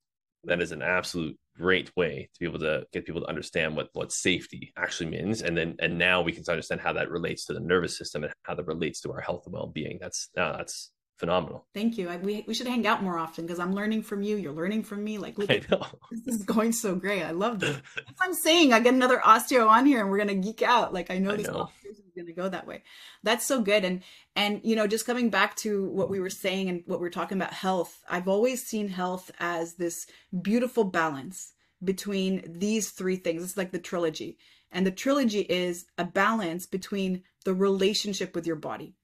That 0.46 0.62
is 0.62 0.72
an 0.72 0.82
absolute 0.82 1.38
great 1.58 1.92
way 1.96 2.30
to 2.34 2.40
be 2.40 2.46
able 2.46 2.60
to 2.60 2.86
get 2.92 3.06
people 3.06 3.22
to 3.22 3.28
understand 3.28 3.76
what 3.76 3.90
what 3.94 4.12
safety 4.12 4.74
actually 4.78 5.10
means. 5.10 5.42
And 5.42 5.58
then 5.58 5.76
and 5.80 5.98
now 5.98 6.22
we 6.22 6.32
can 6.32 6.44
understand 6.48 6.82
how 6.82 6.94
that 6.94 7.10
relates 7.12 7.46
to 7.46 7.54
the 7.54 7.60
nervous 7.60 7.98
system 7.98 8.24
and 8.24 8.34
how 8.44 8.56
that 8.56 8.66
relates 8.66 9.02
to 9.02 9.12
our 9.12 9.22
health 9.22 9.44
and 9.46 9.54
well-being. 9.54 9.98
That's 10.00 10.30
uh, 10.38 10.58
that's 10.58 10.92
phenomenal 11.18 11.66
thank 11.74 11.98
you 11.98 12.10
I, 12.10 12.18
we, 12.18 12.44
we 12.48 12.54
should 12.54 12.68
hang 12.68 12.88
out 12.88 13.04
more 13.04 13.18
often 13.18 13.46
because 13.46 13.60
i'm 13.60 13.74
learning 13.74 14.04
from 14.04 14.24
you 14.24 14.36
you're 14.36 14.54
learning 14.54 14.84
from 14.84 15.04
me 15.04 15.18
like 15.18 15.38
look, 15.38 15.48
this 16.12 16.36
is 16.36 16.44
going 16.44 16.72
so 16.72 16.96
great 16.96 17.24
i 17.24 17.32
love 17.32 17.60
this 17.60 17.80
i'm 18.22 18.34
saying 18.34 18.74
i 18.74 18.80
get 18.80 18.94
another 18.94 19.20
osteo 19.20 19.68
on 19.68 19.86
here 19.86 20.02
and 20.02 20.10
we're 20.10 20.18
gonna 20.18 20.36
geek 20.36 20.62
out 20.62 20.94
like 20.94 21.12
i 21.12 21.18
know 21.18 21.32
I 21.32 21.38
this 21.38 21.48
know 21.48 21.70
is 21.86 22.00
going 22.16 22.28
to 22.28 22.34
go 22.34 22.50
that 22.50 22.68
way. 22.68 22.84
That's 23.24 23.46
so 23.46 23.62
good. 23.62 23.84
And, 23.84 24.04
and, 24.36 24.62
you 24.64 24.76
know, 24.76 24.88
just 24.88 25.06
coming 25.06 25.30
back 25.30 25.56
to 25.58 25.90
what 25.90 26.10
we 26.10 26.20
were 26.20 26.30
saying 26.30 26.70
and 26.70 26.84
what 26.86 27.00
we 27.00 27.08
are 27.08 27.12
talking 27.12 27.38
about 27.38 27.54
health, 27.54 28.02
I've 28.10 28.28
always 28.28 28.64
seen 28.64 28.90
health 28.90 29.32
as 29.40 29.76
this 29.76 30.08
beautiful 30.42 30.84
balance 30.84 31.54
between 31.84 32.44
these 32.48 32.92
three 32.92 33.18
things. 33.18 33.44
It's 33.44 33.58
like 33.58 33.72
the 33.72 33.80
trilogy. 33.80 34.38
And 34.72 34.86
the 34.88 34.92
trilogy 34.92 35.42
is 35.42 35.86
a 35.98 36.06
balance 36.06 36.66
between 36.66 37.24
the 37.46 37.54
relationship 37.54 38.34
with 38.36 38.48
your 38.48 38.56
body, 38.56 38.96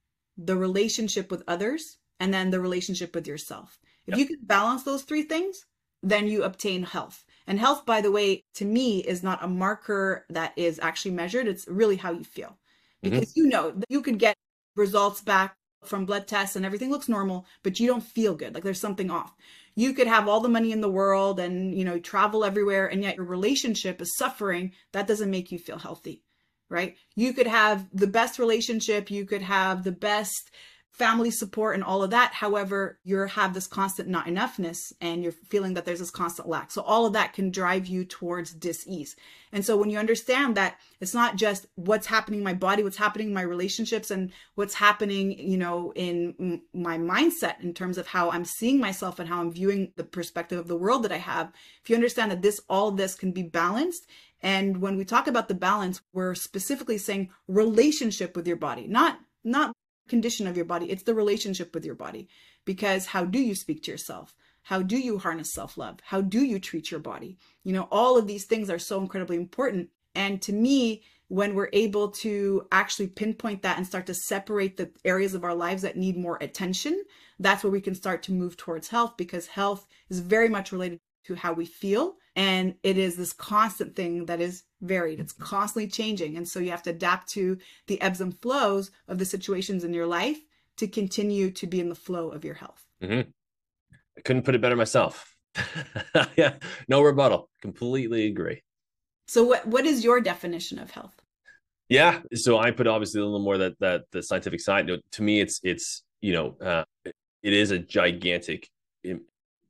the 0.43 0.57
relationship 0.57 1.29
with 1.29 1.43
others, 1.47 1.97
and 2.19 2.33
then 2.33 2.49
the 2.49 2.61
relationship 2.61 3.13
with 3.13 3.27
yourself. 3.27 3.79
If 4.07 4.17
yep. 4.17 4.19
you 4.19 4.25
can 4.25 4.45
balance 4.45 4.83
those 4.83 5.03
three 5.03 5.23
things, 5.23 5.65
then 6.01 6.27
you 6.27 6.43
obtain 6.43 6.83
health. 6.83 7.25
And 7.45 7.59
health, 7.59 7.85
by 7.85 8.01
the 8.01 8.11
way, 8.11 8.43
to 8.55 8.65
me 8.65 8.99
is 8.99 9.21
not 9.21 9.43
a 9.43 9.47
marker 9.47 10.25
that 10.29 10.53
is 10.55 10.79
actually 10.79 11.11
measured. 11.11 11.47
It's 11.47 11.67
really 11.67 11.97
how 11.97 12.11
you 12.11 12.23
feel. 12.23 12.57
Mm-hmm. 13.03 13.15
because 13.15 13.29
mm-hmm. 13.29 13.39
you 13.41 13.47
know 13.47 13.73
you 13.87 14.01
could 14.01 14.19
get 14.19 14.35
results 14.75 15.21
back 15.21 15.55
from 15.85 16.05
blood 16.05 16.27
tests 16.27 16.57
and 16.57 16.65
everything 16.65 16.89
looks 16.89 17.07
normal 17.07 17.45
but 17.63 17.79
you 17.79 17.87
don't 17.87 18.03
feel 18.03 18.35
good 18.35 18.53
like 18.53 18.63
there's 18.63 18.81
something 18.81 19.09
off 19.09 19.33
you 19.75 19.93
could 19.93 20.07
have 20.07 20.27
all 20.27 20.41
the 20.41 20.49
money 20.49 20.73
in 20.73 20.81
the 20.81 20.91
world 20.91 21.39
and 21.39 21.77
you 21.77 21.85
know 21.85 21.97
travel 21.97 22.43
everywhere 22.43 22.87
and 22.87 23.01
yet 23.01 23.15
your 23.15 23.25
relationship 23.25 24.01
is 24.01 24.17
suffering 24.17 24.73
that 24.91 25.07
doesn't 25.07 25.31
make 25.31 25.49
you 25.49 25.57
feel 25.57 25.77
healthy 25.77 26.21
right 26.69 26.95
you 27.15 27.33
could 27.33 27.47
have 27.47 27.87
the 27.93 28.07
best 28.07 28.39
relationship 28.39 29.11
you 29.11 29.25
could 29.25 29.41
have 29.41 29.83
the 29.83 29.91
best 29.91 30.51
family 30.99 31.31
support 31.31 31.75
and 31.75 31.83
all 31.83 32.03
of 32.03 32.09
that. 32.09 32.33
However, 32.33 32.99
you 33.05 33.17
have 33.19 33.53
this 33.53 33.67
constant 33.67 34.09
not 34.09 34.25
enoughness 34.25 34.91
and 34.99 35.23
you're 35.23 35.31
feeling 35.31 35.73
that 35.75 35.85
there's 35.85 35.99
this 35.99 36.11
constant 36.11 36.49
lack. 36.49 36.71
So 36.71 36.81
all 36.81 37.05
of 37.05 37.13
that 37.13 37.31
can 37.31 37.51
drive 37.51 37.87
you 37.87 38.03
towards 38.03 38.53
dis-ease. 38.53 39.15
And 39.53 39.63
so 39.65 39.77
when 39.77 39.89
you 39.89 39.97
understand 39.97 40.55
that 40.57 40.75
it's 40.99 41.13
not 41.13 41.37
just 41.37 41.67
what's 41.75 42.07
happening 42.07 42.41
in 42.41 42.43
my 42.43 42.53
body, 42.53 42.83
what's 42.83 42.97
happening 42.97 43.29
in 43.29 43.33
my 43.33 43.43
relationships 43.43 44.11
and 44.11 44.33
what's 44.55 44.73
happening, 44.73 45.39
you 45.39 45.57
know, 45.57 45.93
in 45.95 46.61
my 46.73 46.97
mindset 46.97 47.61
in 47.63 47.73
terms 47.73 47.97
of 47.97 48.07
how 48.07 48.29
I'm 48.29 48.45
seeing 48.45 48.79
myself 48.81 49.19
and 49.19 49.29
how 49.29 49.39
I'm 49.39 49.53
viewing 49.53 49.93
the 49.95 50.03
perspective 50.03 50.59
of 50.59 50.67
the 50.67 50.77
world 50.77 51.03
that 51.03 51.13
I 51.13 51.17
have. 51.17 51.53
If 51.81 51.89
you 51.89 51.95
understand 51.95 52.29
that 52.31 52.41
this, 52.41 52.59
all 52.69 52.91
this 52.91 53.15
can 53.15 53.31
be 53.31 53.43
balanced 53.43 54.05
and 54.41 54.81
when 54.81 54.97
we 54.97 55.05
talk 55.05 55.27
about 55.27 55.47
the 55.47 55.53
balance, 55.53 56.01
we're 56.13 56.35
specifically 56.35 56.97
saying 56.97 57.29
relationship 57.47 58.35
with 58.35 58.47
your 58.47 58.57
body, 58.57 58.87
not 58.87 59.19
not 59.43 59.73
condition 60.07 60.47
of 60.47 60.55
your 60.55 60.65
body, 60.65 60.89
it's 60.89 61.03
the 61.03 61.13
relationship 61.13 61.73
with 61.73 61.85
your 61.85 61.95
body. 61.95 62.27
Because 62.65 63.07
how 63.07 63.25
do 63.25 63.39
you 63.39 63.55
speak 63.55 63.83
to 63.83 63.91
yourself? 63.91 64.35
How 64.63 64.81
do 64.81 64.97
you 64.97 65.17
harness 65.19 65.53
self 65.53 65.77
love? 65.77 65.99
How 66.03 66.21
do 66.21 66.43
you 66.43 66.59
treat 66.59 66.91
your 66.91 66.99
body? 66.99 67.37
You 67.63 67.73
know, 67.73 67.87
all 67.91 68.17
of 68.17 68.27
these 68.27 68.45
things 68.45 68.69
are 68.69 68.79
so 68.79 68.99
incredibly 68.99 69.37
important. 69.37 69.89
And 70.15 70.41
to 70.41 70.53
me, 70.53 71.03
when 71.29 71.53
we're 71.53 71.69
able 71.73 72.09
to 72.09 72.67
actually 72.71 73.07
pinpoint 73.07 73.61
that 73.61 73.77
and 73.77 73.85
start 73.85 74.07
to 74.07 74.13
separate 74.13 74.77
the 74.77 74.91
areas 75.05 75.35
of 75.35 75.43
our 75.43 75.53
lives 75.53 75.83
that 75.83 75.95
need 75.95 76.17
more 76.17 76.37
attention, 76.41 77.03
that's 77.39 77.63
where 77.63 77.71
we 77.71 77.81
can 77.81 77.95
start 77.95 78.23
to 78.23 78.33
move 78.33 78.57
towards 78.57 78.89
health 78.89 79.15
because 79.15 79.47
health 79.47 79.85
is 80.09 80.19
very 80.19 80.49
much 80.49 80.71
related 80.71 80.99
to 81.25 81.35
how 81.35 81.53
we 81.53 81.65
feel. 81.65 82.15
And 82.39 82.75
it 82.83 82.97
is 82.97 83.17
this 83.17 83.33
constant 83.33 83.97
thing 83.97 84.25
that 84.27 84.39
is 84.39 84.63
varied, 84.79 85.19
it's 85.19 85.33
constantly 85.33 85.89
changing. 85.89 86.37
And 86.37 86.47
so 86.47 86.61
you 86.61 86.71
have 86.71 86.83
to 86.83 86.91
adapt 86.91 87.27
to 87.31 87.57
the 87.87 87.99
ebbs 87.99 88.21
and 88.21 88.33
flows 88.39 88.91
of 89.09 89.19
the 89.19 89.25
situations 89.25 89.83
in 89.83 89.93
your 89.93 90.07
life 90.07 90.39
to 90.77 90.87
continue 90.87 91.51
to 91.51 91.67
be 91.67 91.81
in 91.81 91.89
the 91.89 91.95
flow 91.95 92.29
of 92.29 92.45
your 92.45 92.53
health. 92.53 92.85
Mm-hmm. 93.03 93.29
I 94.17 94.21
couldn't 94.21 94.43
put 94.43 94.55
it 94.55 94.61
better 94.61 94.77
myself. 94.77 95.35
yeah, 96.37 96.53
no 96.87 97.01
rebuttal. 97.01 97.49
Completely 97.61 98.27
agree. 98.27 98.63
So, 99.27 99.43
what 99.43 99.67
what 99.67 99.85
is 99.85 100.05
your 100.05 100.21
definition 100.21 100.79
of 100.79 100.91
health? 100.91 101.21
Yeah, 101.89 102.21
so 102.35 102.57
I 102.57 102.71
put 102.71 102.87
obviously 102.87 103.19
a 103.19 103.25
little 103.25 103.39
more 103.39 103.57
that 103.57 103.77
that 103.81 104.03
the 104.11 104.23
scientific 104.23 104.61
side. 104.61 104.87
To 104.87 105.21
me, 105.21 105.41
it's 105.41 105.59
it's 105.63 106.03
you 106.21 106.31
know 106.31 106.55
uh, 106.65 106.85
it 107.03 107.53
is 107.53 107.71
a 107.71 107.79
gigantic 107.79 108.69
you 109.03 109.25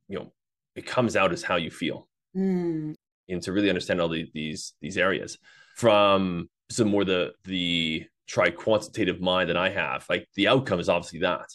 know 0.08 0.32
it 0.76 0.86
comes 0.86 1.16
out 1.16 1.32
as 1.32 1.42
how 1.42 1.56
you 1.56 1.72
feel. 1.72 2.06
Mm. 2.36 2.94
And 3.28 3.42
to 3.42 3.52
really 3.52 3.68
understand 3.68 4.00
all 4.00 4.08
the, 4.08 4.28
these 4.34 4.74
these 4.80 4.98
areas 4.98 5.38
from 5.76 6.48
some 6.70 6.88
more 6.88 7.04
the 7.04 7.32
the 7.44 8.06
try 8.26 8.50
quantitative 8.50 9.20
mind 9.20 9.50
that 9.50 9.56
I 9.56 9.70
have, 9.70 10.06
like 10.08 10.28
the 10.34 10.48
outcome 10.48 10.80
is 10.80 10.88
obviously 10.88 11.20
that. 11.20 11.48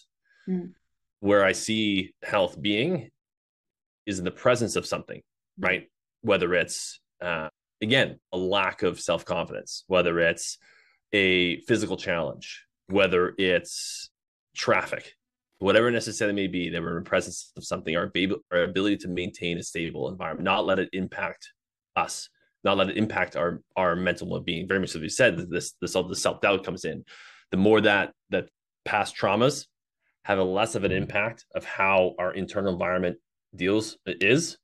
Mm. 0.47 0.73
Where 1.19 1.43
I 1.43 1.53
see 1.53 2.13
health 2.23 2.61
being 2.61 3.09
is 4.05 4.19
in 4.19 4.25
the 4.25 4.31
presence 4.31 4.75
of 4.75 4.85
something, 4.85 5.21
mm. 5.59 5.67
right? 5.67 5.89
Whether 6.21 6.53
it's 6.55 6.99
uh, 7.21 7.49
again 7.81 8.19
a 8.31 8.37
lack 8.37 8.83
of 8.83 8.99
self 8.99 9.25
confidence, 9.25 9.83
whether 9.87 10.19
it's 10.19 10.57
a 11.13 11.61
physical 11.61 11.97
challenge, 11.97 12.65
whether 12.87 13.33
it's 13.37 14.09
traffic, 14.55 15.13
whatever 15.59 15.89
necessarily 15.91 16.35
may 16.35 16.47
be, 16.47 16.69
that 16.69 16.81
we're 16.81 16.97
in 16.97 17.03
presence 17.03 17.51
of 17.55 17.65
something, 17.65 17.95
our, 17.95 18.11
our 18.51 18.63
ability 18.63 18.97
to 18.97 19.07
maintain 19.07 19.57
a 19.57 19.63
stable 19.63 20.09
environment, 20.09 20.43
not 20.43 20.65
let 20.65 20.79
it 20.79 20.89
impact 20.93 21.47
us, 21.95 22.29
not 22.63 22.77
let 22.77 22.89
it 22.89 22.97
impact 22.97 23.35
our 23.35 23.61
our 23.75 23.95
mental 23.95 24.29
well-being. 24.29 24.67
Very 24.67 24.79
much 24.79 24.95
as 24.95 25.01
we 25.01 25.09
said, 25.09 25.37
this 25.49 25.73
this 25.81 25.93
the 25.93 26.15
self-doubt 26.15 26.63
comes 26.63 26.83
in. 26.85 27.05
The 27.51 27.57
more 27.57 27.81
that 27.81 28.11
that 28.31 28.49
past 28.83 29.15
traumas 29.15 29.67
have 30.25 30.39
a 30.39 30.43
less 30.43 30.75
of 30.75 30.83
an 30.83 30.91
mm-hmm. 30.91 31.03
impact 31.03 31.45
of 31.55 31.63
how 31.63 32.15
our 32.19 32.33
internal 32.33 32.73
environment 32.73 33.17
deals 33.55 33.97
is, 34.05 34.57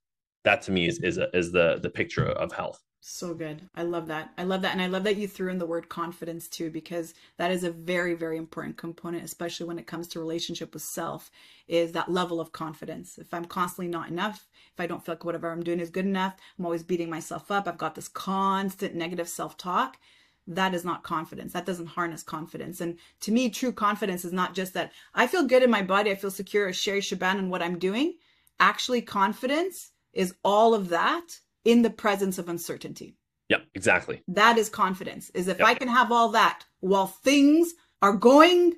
that 0.44 0.64
to 0.64 0.72
me 0.72 0.88
is 0.88 1.00
is 1.00 1.18
a, 1.18 1.36
is 1.38 1.52
the 1.52 1.80
the 1.82 1.90
picture 1.90 2.26
of 2.26 2.52
health. 2.52 2.80
So 3.04 3.34
good. 3.34 3.68
I 3.74 3.82
love 3.82 4.06
that. 4.08 4.30
I 4.38 4.44
love 4.44 4.62
that. 4.62 4.74
And 4.74 4.82
I 4.82 4.86
love 4.86 5.04
that 5.06 5.18
you 5.18 5.28
threw 5.28 5.50
in 5.50 5.58
the 5.58 5.66
word 5.66 5.90
confidence 5.90 6.48
too, 6.48 6.70
because 6.70 7.16
that 7.38 7.50
is 7.50 7.64
a 7.64 7.72
very, 7.72 8.14
very 8.14 8.38
important 8.38 8.78
component, 8.78 9.24
especially 9.24 9.66
when 9.66 9.80
it 9.80 9.88
comes 9.88 10.08
to 10.10 10.20
relationship 10.20 10.76
with 10.76 10.84
self, 10.84 11.32
is 11.68 11.94
that 11.94 12.12
level 12.12 12.40
of 12.40 12.52
confidence. 12.52 13.18
If 13.18 13.34
I'm 13.34 13.46
constantly 13.46 13.88
not 13.88 14.10
enough, 14.10 14.48
if 14.72 14.80
I 14.80 14.86
don't 14.86 15.04
feel 15.04 15.16
like 15.16 15.26
whatever 15.26 15.50
I'm 15.50 15.64
doing 15.64 15.80
is 15.80 15.90
good 15.90 16.06
enough, 16.06 16.36
I'm 16.60 16.66
always 16.66 16.84
beating 16.84 17.10
myself 17.10 17.50
up, 17.50 17.68
I've 17.68 17.80
got 17.80 17.96
this 17.96 18.08
constant 18.08 18.94
negative 18.94 19.28
self 19.28 19.58
talk. 19.58 19.98
That 20.46 20.76
is 20.76 20.86
not 20.86 21.02
confidence. 21.02 21.54
That 21.54 21.66
doesn't 21.66 21.88
harness 21.88 22.22
confidence. 22.22 22.82
And 22.82 23.00
to 23.22 23.32
me, 23.32 23.50
true 23.50 23.72
confidence 23.72 24.24
is 24.24 24.34
not 24.34 24.54
just 24.54 24.76
that 24.76 24.92
I 25.16 25.26
feel 25.26 25.48
good 25.48 25.64
in 25.64 25.72
my 25.72 25.82
body, 25.82 26.12
I 26.12 26.16
feel 26.16 26.30
secure 26.30 26.68
as 26.68 26.76
Sherry 26.76 27.02
Shaban 27.02 27.40
in 27.40 27.50
what 27.50 27.64
I'm 27.64 27.80
doing. 27.80 28.14
Actually, 28.60 29.02
confidence 29.02 29.90
is 30.14 30.36
all 30.44 30.76
of 30.76 30.90
that 30.90 31.40
in 31.66 31.82
the 31.82 31.90
presence 31.90 32.38
of 32.38 32.50
uncertainty. 32.50 33.16
Yeah, 33.50 33.60
exactly. 33.76 34.24
That 34.28 34.58
is 34.58 34.70
confidence. 34.70 35.30
Is 35.32 35.48
if 35.48 35.60
yep. 35.60 35.68
I 35.68 35.74
can 35.74 35.90
have 35.90 36.12
all 36.12 36.30
that 36.30 36.64
while 36.80 37.08
things 37.08 37.74
are 38.02 38.14
going, 38.14 38.76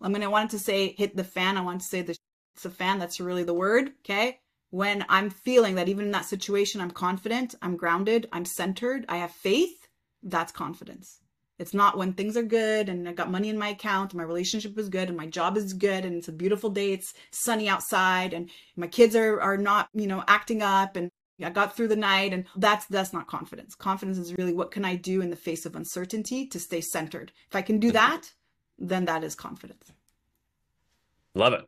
I 0.00 0.08
mean, 0.08 0.22
I 0.22 0.28
wanted 0.28 0.50
to 0.50 0.58
say 0.58 0.94
hit 0.96 1.16
the 1.16 1.24
fan. 1.24 1.56
I 1.56 1.62
want 1.62 1.80
to 1.80 1.86
say 1.86 2.02
the 2.02 2.16
it's 2.54 2.64
a 2.64 2.70
fan. 2.70 2.98
That's 2.98 3.20
really 3.20 3.42
the 3.42 3.54
word. 3.54 3.92
Okay. 4.00 4.38
When 4.70 5.04
I'm 5.08 5.30
feeling 5.30 5.74
that 5.76 5.88
even 5.88 6.06
in 6.06 6.10
that 6.12 6.24
situation, 6.24 6.80
I'm 6.80 6.90
confident, 6.90 7.54
I'm 7.62 7.76
grounded, 7.76 8.28
I'm 8.32 8.44
centered, 8.44 9.04
I 9.08 9.18
have 9.18 9.30
faith, 9.30 9.86
that's 10.22 10.50
confidence. 10.50 11.20
It's 11.60 11.74
not 11.74 11.96
when 11.96 12.12
things 12.12 12.36
are 12.36 12.42
good 12.42 12.88
and 12.88 13.08
I 13.08 13.12
got 13.12 13.30
money 13.30 13.48
in 13.48 13.58
my 13.58 13.68
account, 13.68 14.12
and 14.12 14.18
my 14.18 14.24
relationship 14.24 14.76
is 14.76 14.88
good 14.88 15.08
and 15.08 15.16
my 15.16 15.26
job 15.26 15.56
is 15.56 15.72
good 15.72 16.04
and 16.04 16.16
it's 16.16 16.26
a 16.26 16.32
beautiful 16.32 16.70
day, 16.70 16.92
it's 16.92 17.14
sunny 17.30 17.68
outside 17.68 18.32
and 18.32 18.50
my 18.76 18.88
kids 18.88 19.14
are 19.14 19.40
are 19.40 19.56
not, 19.56 19.88
you 19.94 20.08
know, 20.08 20.24
acting 20.26 20.62
up 20.62 20.96
and 20.96 21.10
I 21.42 21.50
got 21.50 21.76
through 21.76 21.88
the 21.88 21.96
night 21.96 22.32
and 22.32 22.44
that's 22.56 22.86
that's 22.86 23.12
not 23.12 23.26
confidence. 23.26 23.74
Confidence 23.74 24.18
is 24.18 24.34
really 24.34 24.52
what 24.52 24.70
can 24.70 24.84
I 24.84 24.94
do 24.96 25.20
in 25.20 25.30
the 25.30 25.36
face 25.36 25.66
of 25.66 25.74
uncertainty 25.74 26.46
to 26.46 26.60
stay 26.60 26.80
centered. 26.80 27.32
If 27.48 27.56
I 27.56 27.62
can 27.62 27.78
do 27.78 27.90
that, 27.92 28.32
then 28.78 29.04
that 29.06 29.24
is 29.24 29.34
confidence. 29.34 29.92
Love 31.34 31.54
it. 31.54 31.64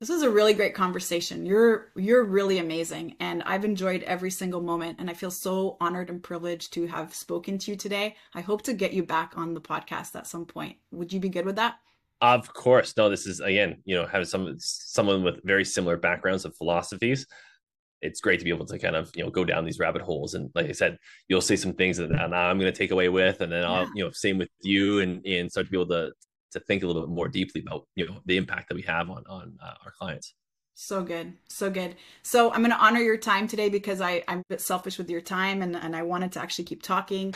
This 0.00 0.10
was 0.10 0.22
a 0.22 0.30
really 0.30 0.54
great 0.54 0.74
conversation. 0.74 1.46
You're 1.46 1.90
you're 1.96 2.22
really 2.22 2.58
amazing 2.58 3.16
and 3.18 3.42
I've 3.44 3.64
enjoyed 3.64 4.02
every 4.02 4.30
single 4.30 4.60
moment 4.60 5.00
and 5.00 5.08
I 5.08 5.14
feel 5.14 5.30
so 5.30 5.76
honored 5.80 6.10
and 6.10 6.22
privileged 6.22 6.72
to 6.74 6.86
have 6.86 7.14
spoken 7.14 7.58
to 7.58 7.70
you 7.70 7.76
today. 7.76 8.14
I 8.34 8.42
hope 8.42 8.62
to 8.62 8.74
get 8.74 8.92
you 8.92 9.02
back 9.02 9.32
on 9.36 9.54
the 9.54 9.60
podcast 9.60 10.14
at 10.14 10.26
some 10.26 10.44
point. 10.44 10.76
Would 10.92 11.12
you 11.12 11.18
be 11.18 11.30
good 11.30 11.46
with 11.46 11.56
that? 11.56 11.76
Of 12.20 12.52
course. 12.52 12.94
No, 12.96 13.08
this 13.08 13.26
is 13.26 13.40
again, 13.40 13.82
you 13.84 13.96
know, 13.96 14.06
having 14.06 14.26
some 14.26 14.54
someone 14.58 15.24
with 15.24 15.42
very 15.44 15.64
similar 15.64 15.96
backgrounds 15.96 16.44
and 16.44 16.54
philosophies 16.54 17.26
it's 18.00 18.20
great 18.20 18.38
to 18.38 18.44
be 18.44 18.50
able 18.50 18.66
to 18.66 18.78
kind 18.78 18.96
of 18.96 19.10
you 19.14 19.24
know 19.24 19.30
go 19.30 19.44
down 19.44 19.64
these 19.64 19.78
rabbit 19.78 20.02
holes. 20.02 20.34
And 20.34 20.50
like 20.54 20.66
i 20.66 20.72
said 20.72 20.98
you'll 21.28 21.40
say 21.40 21.56
some 21.56 21.72
things 21.72 21.96
that 21.98 22.12
i'm 22.12 22.58
going 22.58 22.72
to 22.72 22.78
take 22.78 22.90
away 22.90 23.08
with 23.08 23.40
and 23.40 23.52
then 23.52 23.64
i'll 23.64 23.82
yeah. 23.82 23.90
you 23.94 24.04
know 24.04 24.10
same 24.12 24.38
with 24.38 24.50
you 24.62 25.00
and 25.00 25.24
and 25.26 25.50
start 25.50 25.66
to 25.66 25.70
be 25.70 25.76
able 25.76 25.88
to 25.88 26.12
to 26.52 26.60
think 26.60 26.82
a 26.82 26.86
little 26.86 27.02
bit 27.02 27.10
more 27.10 27.28
deeply 27.28 27.62
about 27.66 27.86
you 27.94 28.06
know 28.06 28.20
the 28.26 28.36
impact 28.36 28.68
that 28.68 28.74
we 28.74 28.82
have 28.82 29.10
on 29.10 29.24
on 29.28 29.58
uh, 29.62 29.74
our 29.84 29.92
clients. 29.98 30.34
So 30.74 31.02
good. 31.02 31.32
So 31.48 31.70
good. 31.70 31.96
So 32.22 32.52
i'm 32.52 32.60
going 32.60 32.70
to 32.70 32.76
honor 32.76 33.00
your 33.00 33.16
time 33.16 33.48
today 33.48 33.68
because 33.68 34.00
i 34.00 34.22
i'm 34.28 34.40
a 34.40 34.44
bit 34.48 34.60
selfish 34.60 34.98
with 34.98 35.10
your 35.10 35.20
time 35.20 35.62
and 35.62 35.76
and 35.76 35.96
i 35.96 36.02
wanted 36.02 36.32
to 36.32 36.40
actually 36.40 36.64
keep 36.64 36.82
talking 36.82 37.34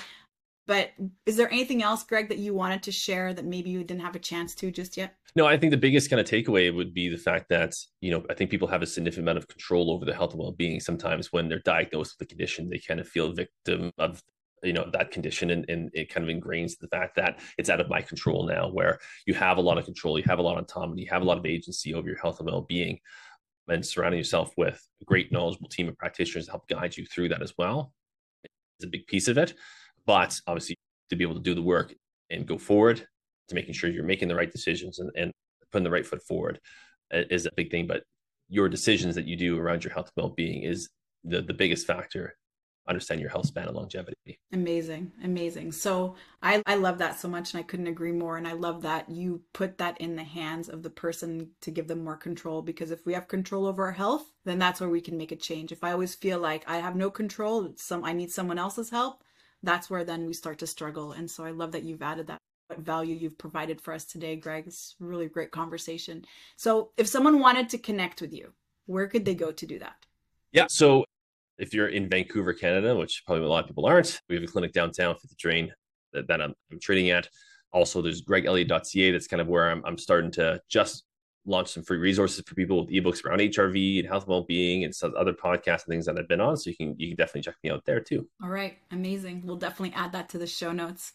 but 0.66 0.90
is 1.26 1.36
there 1.36 1.50
anything 1.50 1.82
else, 1.82 2.04
Greg, 2.04 2.28
that 2.28 2.38
you 2.38 2.54
wanted 2.54 2.82
to 2.84 2.92
share 2.92 3.34
that 3.34 3.44
maybe 3.44 3.70
you 3.70 3.82
didn't 3.82 4.02
have 4.02 4.14
a 4.14 4.20
chance 4.20 4.54
to 4.56 4.70
just 4.70 4.96
yet? 4.96 5.14
No, 5.34 5.46
I 5.46 5.56
think 5.56 5.72
the 5.72 5.76
biggest 5.76 6.08
kind 6.08 6.20
of 6.20 6.26
takeaway 6.26 6.74
would 6.74 6.94
be 6.94 7.08
the 7.08 7.16
fact 7.16 7.48
that, 7.48 7.74
you 8.00 8.10
know, 8.10 8.24
I 8.30 8.34
think 8.34 8.50
people 8.50 8.68
have 8.68 8.82
a 8.82 8.86
significant 8.86 9.24
amount 9.24 9.38
of 9.38 9.48
control 9.48 9.90
over 9.90 10.04
their 10.04 10.14
health 10.14 10.32
and 10.32 10.40
well 10.40 10.52
being. 10.52 10.78
Sometimes 10.78 11.32
when 11.32 11.48
they're 11.48 11.60
diagnosed 11.60 12.14
with 12.18 12.26
a 12.26 12.28
condition, 12.28 12.68
they 12.68 12.78
kind 12.78 13.00
of 13.00 13.08
feel 13.08 13.32
victim 13.32 13.90
of 13.98 14.22
you 14.62 14.72
know 14.72 14.88
that 14.92 15.10
condition 15.10 15.50
and, 15.50 15.64
and 15.68 15.90
it 15.92 16.08
kind 16.08 16.28
of 16.28 16.34
ingrains 16.34 16.78
the 16.78 16.86
fact 16.86 17.16
that 17.16 17.40
it's 17.58 17.68
out 17.68 17.80
of 17.80 17.88
my 17.88 18.00
control 18.00 18.46
now 18.46 18.68
where 18.68 19.00
you 19.26 19.34
have 19.34 19.56
a 19.56 19.60
lot 19.60 19.76
of 19.76 19.84
control 19.84 20.16
you 20.16 20.24
have 20.24 20.38
a 20.38 20.42
lot 20.42 20.56
of 20.56 20.62
autonomy 20.62 21.02
you 21.02 21.08
have 21.10 21.22
a 21.22 21.24
lot 21.24 21.36
of 21.36 21.44
agency 21.44 21.92
over 21.94 22.06
your 22.06 22.18
health 22.18 22.38
and 22.38 22.46
well-being 22.46 22.96
and 23.68 23.84
surrounding 23.84 24.18
yourself 24.18 24.52
with 24.56 24.80
a 25.00 25.04
great 25.04 25.32
knowledgeable 25.32 25.68
team 25.68 25.88
of 25.88 25.98
practitioners 25.98 26.44
to 26.44 26.52
help 26.52 26.68
guide 26.68 26.96
you 26.96 27.04
through 27.06 27.28
that 27.28 27.42
as 27.42 27.52
well 27.58 27.92
is 28.78 28.86
a 28.86 28.90
big 28.90 29.04
piece 29.08 29.26
of 29.26 29.36
it 29.36 29.54
but 30.06 30.40
obviously 30.46 30.76
to 31.10 31.16
be 31.16 31.24
able 31.24 31.34
to 31.34 31.40
do 31.40 31.54
the 31.54 31.62
work 31.62 31.94
and 32.30 32.46
go 32.46 32.58
forward 32.58 33.06
to 33.48 33.54
making 33.54 33.74
sure 33.74 33.90
you're 33.90 34.04
making 34.04 34.28
the 34.28 34.34
right 34.34 34.50
decisions 34.50 34.98
and, 34.98 35.10
and 35.16 35.32
putting 35.70 35.84
the 35.84 35.90
right 35.90 36.06
foot 36.06 36.22
forward 36.22 36.58
is 37.10 37.46
a 37.46 37.50
big 37.56 37.70
thing. 37.70 37.86
But 37.86 38.02
your 38.48 38.68
decisions 38.68 39.14
that 39.14 39.26
you 39.26 39.36
do 39.36 39.58
around 39.58 39.84
your 39.84 39.92
health 39.92 40.10
and 40.14 40.22
well-being 40.22 40.62
is 40.62 40.88
the, 41.24 41.42
the 41.42 41.54
biggest 41.54 41.86
factor 41.86 42.34
understand 42.88 43.20
your 43.20 43.30
health 43.30 43.46
span 43.46 43.68
and 43.68 43.76
longevity. 43.76 44.40
Amazing. 44.52 45.12
Amazing. 45.22 45.72
So 45.72 46.16
I, 46.42 46.62
I 46.66 46.74
love 46.74 46.98
that 46.98 47.18
so 47.18 47.28
much 47.28 47.52
and 47.52 47.60
I 47.60 47.62
couldn't 47.62 47.86
agree 47.86 48.12
more. 48.12 48.36
And 48.36 48.48
I 48.48 48.52
love 48.52 48.82
that 48.82 49.08
you 49.08 49.42
put 49.52 49.78
that 49.78 50.00
in 50.00 50.16
the 50.16 50.24
hands 50.24 50.68
of 50.68 50.82
the 50.82 50.90
person 50.90 51.50
to 51.60 51.70
give 51.70 51.86
them 51.86 52.02
more 52.02 52.16
control 52.16 52.60
because 52.60 52.90
if 52.90 53.06
we 53.06 53.14
have 53.14 53.28
control 53.28 53.66
over 53.66 53.84
our 53.84 53.92
health, 53.92 54.32
then 54.44 54.58
that's 54.58 54.80
where 54.80 54.90
we 54.90 55.00
can 55.00 55.16
make 55.16 55.32
a 55.32 55.36
change. 55.36 55.70
If 55.70 55.84
I 55.84 55.92
always 55.92 56.14
feel 56.14 56.38
like 56.38 56.64
I 56.68 56.78
have 56.78 56.96
no 56.96 57.10
control, 57.10 57.72
some 57.76 58.04
I 58.04 58.12
need 58.12 58.32
someone 58.32 58.58
else's 58.58 58.90
help, 58.90 59.22
that's 59.62 59.88
where 59.90 60.04
then 60.04 60.26
we 60.26 60.32
start 60.32 60.58
to 60.58 60.66
struggle. 60.66 61.12
And 61.12 61.30
so 61.30 61.44
I 61.44 61.50
love 61.50 61.72
that 61.72 61.84
you've 61.84 62.02
added 62.02 62.26
that 62.28 62.38
value 62.78 63.14
you've 63.14 63.38
provided 63.38 63.80
for 63.80 63.92
us 63.92 64.04
today, 64.04 64.36
Greg. 64.36 64.64
It's 64.66 64.96
really 64.98 65.28
great 65.28 65.50
conversation. 65.50 66.24
So 66.56 66.90
if 66.96 67.06
someone 67.06 67.38
wanted 67.38 67.68
to 67.70 67.78
connect 67.78 68.20
with 68.20 68.32
you, 68.32 68.52
where 68.86 69.06
could 69.06 69.24
they 69.24 69.34
go 69.34 69.52
to 69.52 69.66
do 69.66 69.78
that? 69.78 69.96
Yeah. 70.52 70.66
So 70.68 71.04
if 71.58 71.72
you're 71.74 71.88
in 71.88 72.08
Vancouver, 72.08 72.52
Canada, 72.52 72.94
which 72.96 73.22
probably 73.26 73.44
a 73.44 73.48
lot 73.48 73.64
of 73.64 73.68
people 73.68 73.86
aren't, 73.86 74.20
we 74.28 74.34
have 74.34 74.44
a 74.44 74.48
clinic 74.48 74.72
downtown 74.72 75.14
for 75.14 75.26
the 75.26 75.34
drain 75.38 75.72
that, 76.12 76.26
that 76.28 76.40
I'm, 76.40 76.54
I'm 76.70 76.80
treating 76.80 77.10
at. 77.10 77.28
Also, 77.72 78.02
there's 78.02 78.22
gregelliott.ca. 78.22 79.12
That's 79.12 79.28
kind 79.28 79.40
of 79.40 79.48
where 79.48 79.70
I'm, 79.70 79.82
I'm 79.86 79.96
starting 79.96 80.30
to 80.32 80.60
just 80.68 81.04
launch 81.44 81.68
some 81.68 81.82
free 81.82 81.98
resources 81.98 82.44
for 82.46 82.54
people 82.54 82.80
with 82.80 82.94
ebooks 82.94 83.24
around 83.24 83.40
HRV 83.40 84.00
and 84.00 84.08
health 84.08 84.24
and 84.24 84.30
well-being 84.30 84.84
and 84.84 84.94
some 84.94 85.12
other 85.16 85.32
podcasts 85.32 85.84
and 85.84 85.88
things 85.88 86.06
that 86.06 86.18
I've 86.18 86.28
been 86.28 86.40
on. 86.40 86.56
So 86.56 86.70
you 86.70 86.76
can 86.76 86.94
you 86.98 87.08
can 87.08 87.16
definitely 87.16 87.42
check 87.42 87.56
me 87.62 87.70
out 87.70 87.84
there 87.84 88.00
too. 88.00 88.28
All 88.42 88.50
right, 88.50 88.78
amazing. 88.90 89.42
We'll 89.44 89.56
definitely 89.56 89.94
add 89.96 90.12
that 90.12 90.28
to 90.30 90.38
the 90.38 90.46
show 90.46 90.72
notes. 90.72 91.12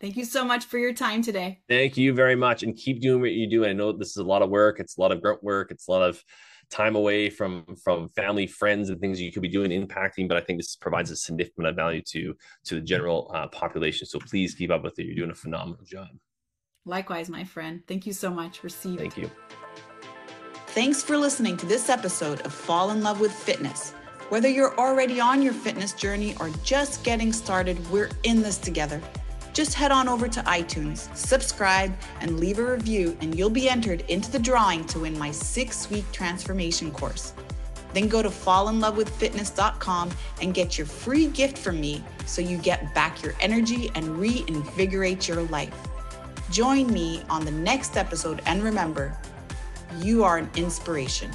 Thank 0.00 0.16
you 0.16 0.24
so 0.24 0.44
much 0.44 0.64
for 0.64 0.78
your 0.78 0.94
time 0.94 1.20
today. 1.20 1.60
Thank 1.68 1.98
you 1.98 2.14
very 2.14 2.36
much, 2.36 2.62
and 2.62 2.74
keep 2.74 3.00
doing 3.00 3.20
what 3.20 3.32
you 3.32 3.46
do. 3.46 3.66
I 3.66 3.74
know 3.74 3.92
this 3.92 4.10
is 4.10 4.16
a 4.16 4.24
lot 4.24 4.40
of 4.40 4.48
work. 4.48 4.80
It's 4.80 4.96
a 4.96 5.00
lot 5.00 5.12
of 5.12 5.20
grunt 5.20 5.42
work. 5.42 5.70
It's 5.70 5.88
a 5.88 5.90
lot 5.90 6.02
of 6.02 6.22
time 6.70 6.96
away 6.96 7.28
from 7.28 7.64
from 7.82 8.08
family, 8.08 8.46
friends, 8.46 8.88
and 8.88 9.00
things 9.00 9.20
you 9.20 9.30
could 9.30 9.42
be 9.42 9.48
doing 9.48 9.70
impacting. 9.70 10.26
But 10.26 10.38
I 10.38 10.40
think 10.40 10.58
this 10.58 10.74
provides 10.76 11.10
a 11.10 11.16
significant 11.16 11.58
amount 11.60 11.72
of 11.72 11.76
value 11.76 12.02
to 12.12 12.34
to 12.64 12.74
the 12.76 12.80
general 12.80 13.30
uh, 13.34 13.48
population. 13.48 14.06
So 14.06 14.18
please 14.18 14.54
keep 14.54 14.70
up 14.70 14.82
with 14.82 14.98
it. 14.98 15.04
You're 15.04 15.16
doing 15.16 15.30
a 15.30 15.34
phenomenal 15.34 15.84
job. 15.84 16.08
Likewise, 16.86 17.28
my 17.28 17.44
friend. 17.44 17.82
Thank 17.86 18.06
you 18.06 18.12
so 18.12 18.30
much. 18.30 18.62
Receive. 18.62 18.98
Thank 18.98 19.16
you. 19.16 19.30
Thanks 20.68 21.02
for 21.02 21.16
listening 21.16 21.56
to 21.58 21.66
this 21.66 21.88
episode 21.88 22.40
of 22.42 22.54
Fall 22.54 22.90
in 22.90 23.02
Love 23.02 23.20
with 23.20 23.32
Fitness. 23.32 23.92
Whether 24.28 24.48
you're 24.48 24.78
already 24.78 25.20
on 25.20 25.42
your 25.42 25.52
fitness 25.52 25.92
journey 25.92 26.36
or 26.38 26.50
just 26.62 27.02
getting 27.02 27.32
started, 27.32 27.76
we're 27.90 28.10
in 28.22 28.42
this 28.42 28.56
together. 28.56 29.00
Just 29.52 29.74
head 29.74 29.90
on 29.90 30.08
over 30.08 30.28
to 30.28 30.40
iTunes, 30.42 31.14
subscribe, 31.16 31.92
and 32.20 32.38
leave 32.38 32.60
a 32.60 32.64
review, 32.64 33.16
and 33.20 33.36
you'll 33.36 33.50
be 33.50 33.68
entered 33.68 34.02
into 34.02 34.30
the 34.30 34.38
drawing 34.38 34.84
to 34.86 35.00
win 35.00 35.18
my 35.18 35.32
six 35.32 35.90
week 35.90 36.04
transformation 36.12 36.92
course. 36.92 37.34
Then 37.92 38.06
go 38.06 38.22
to 38.22 38.28
fallinlovewithfitness.com 38.28 40.10
and 40.40 40.54
get 40.54 40.78
your 40.78 40.86
free 40.86 41.26
gift 41.26 41.58
from 41.58 41.80
me 41.80 42.04
so 42.26 42.40
you 42.40 42.56
get 42.58 42.94
back 42.94 43.22
your 43.24 43.34
energy 43.40 43.90
and 43.96 44.16
reinvigorate 44.18 45.26
your 45.26 45.42
life. 45.42 45.74
Join 46.50 46.92
me 46.92 47.22
on 47.30 47.44
the 47.44 47.52
next 47.52 47.96
episode 47.96 48.42
and 48.44 48.60
remember, 48.60 49.16
you 49.98 50.24
are 50.24 50.36
an 50.36 50.50
inspiration. 50.56 51.30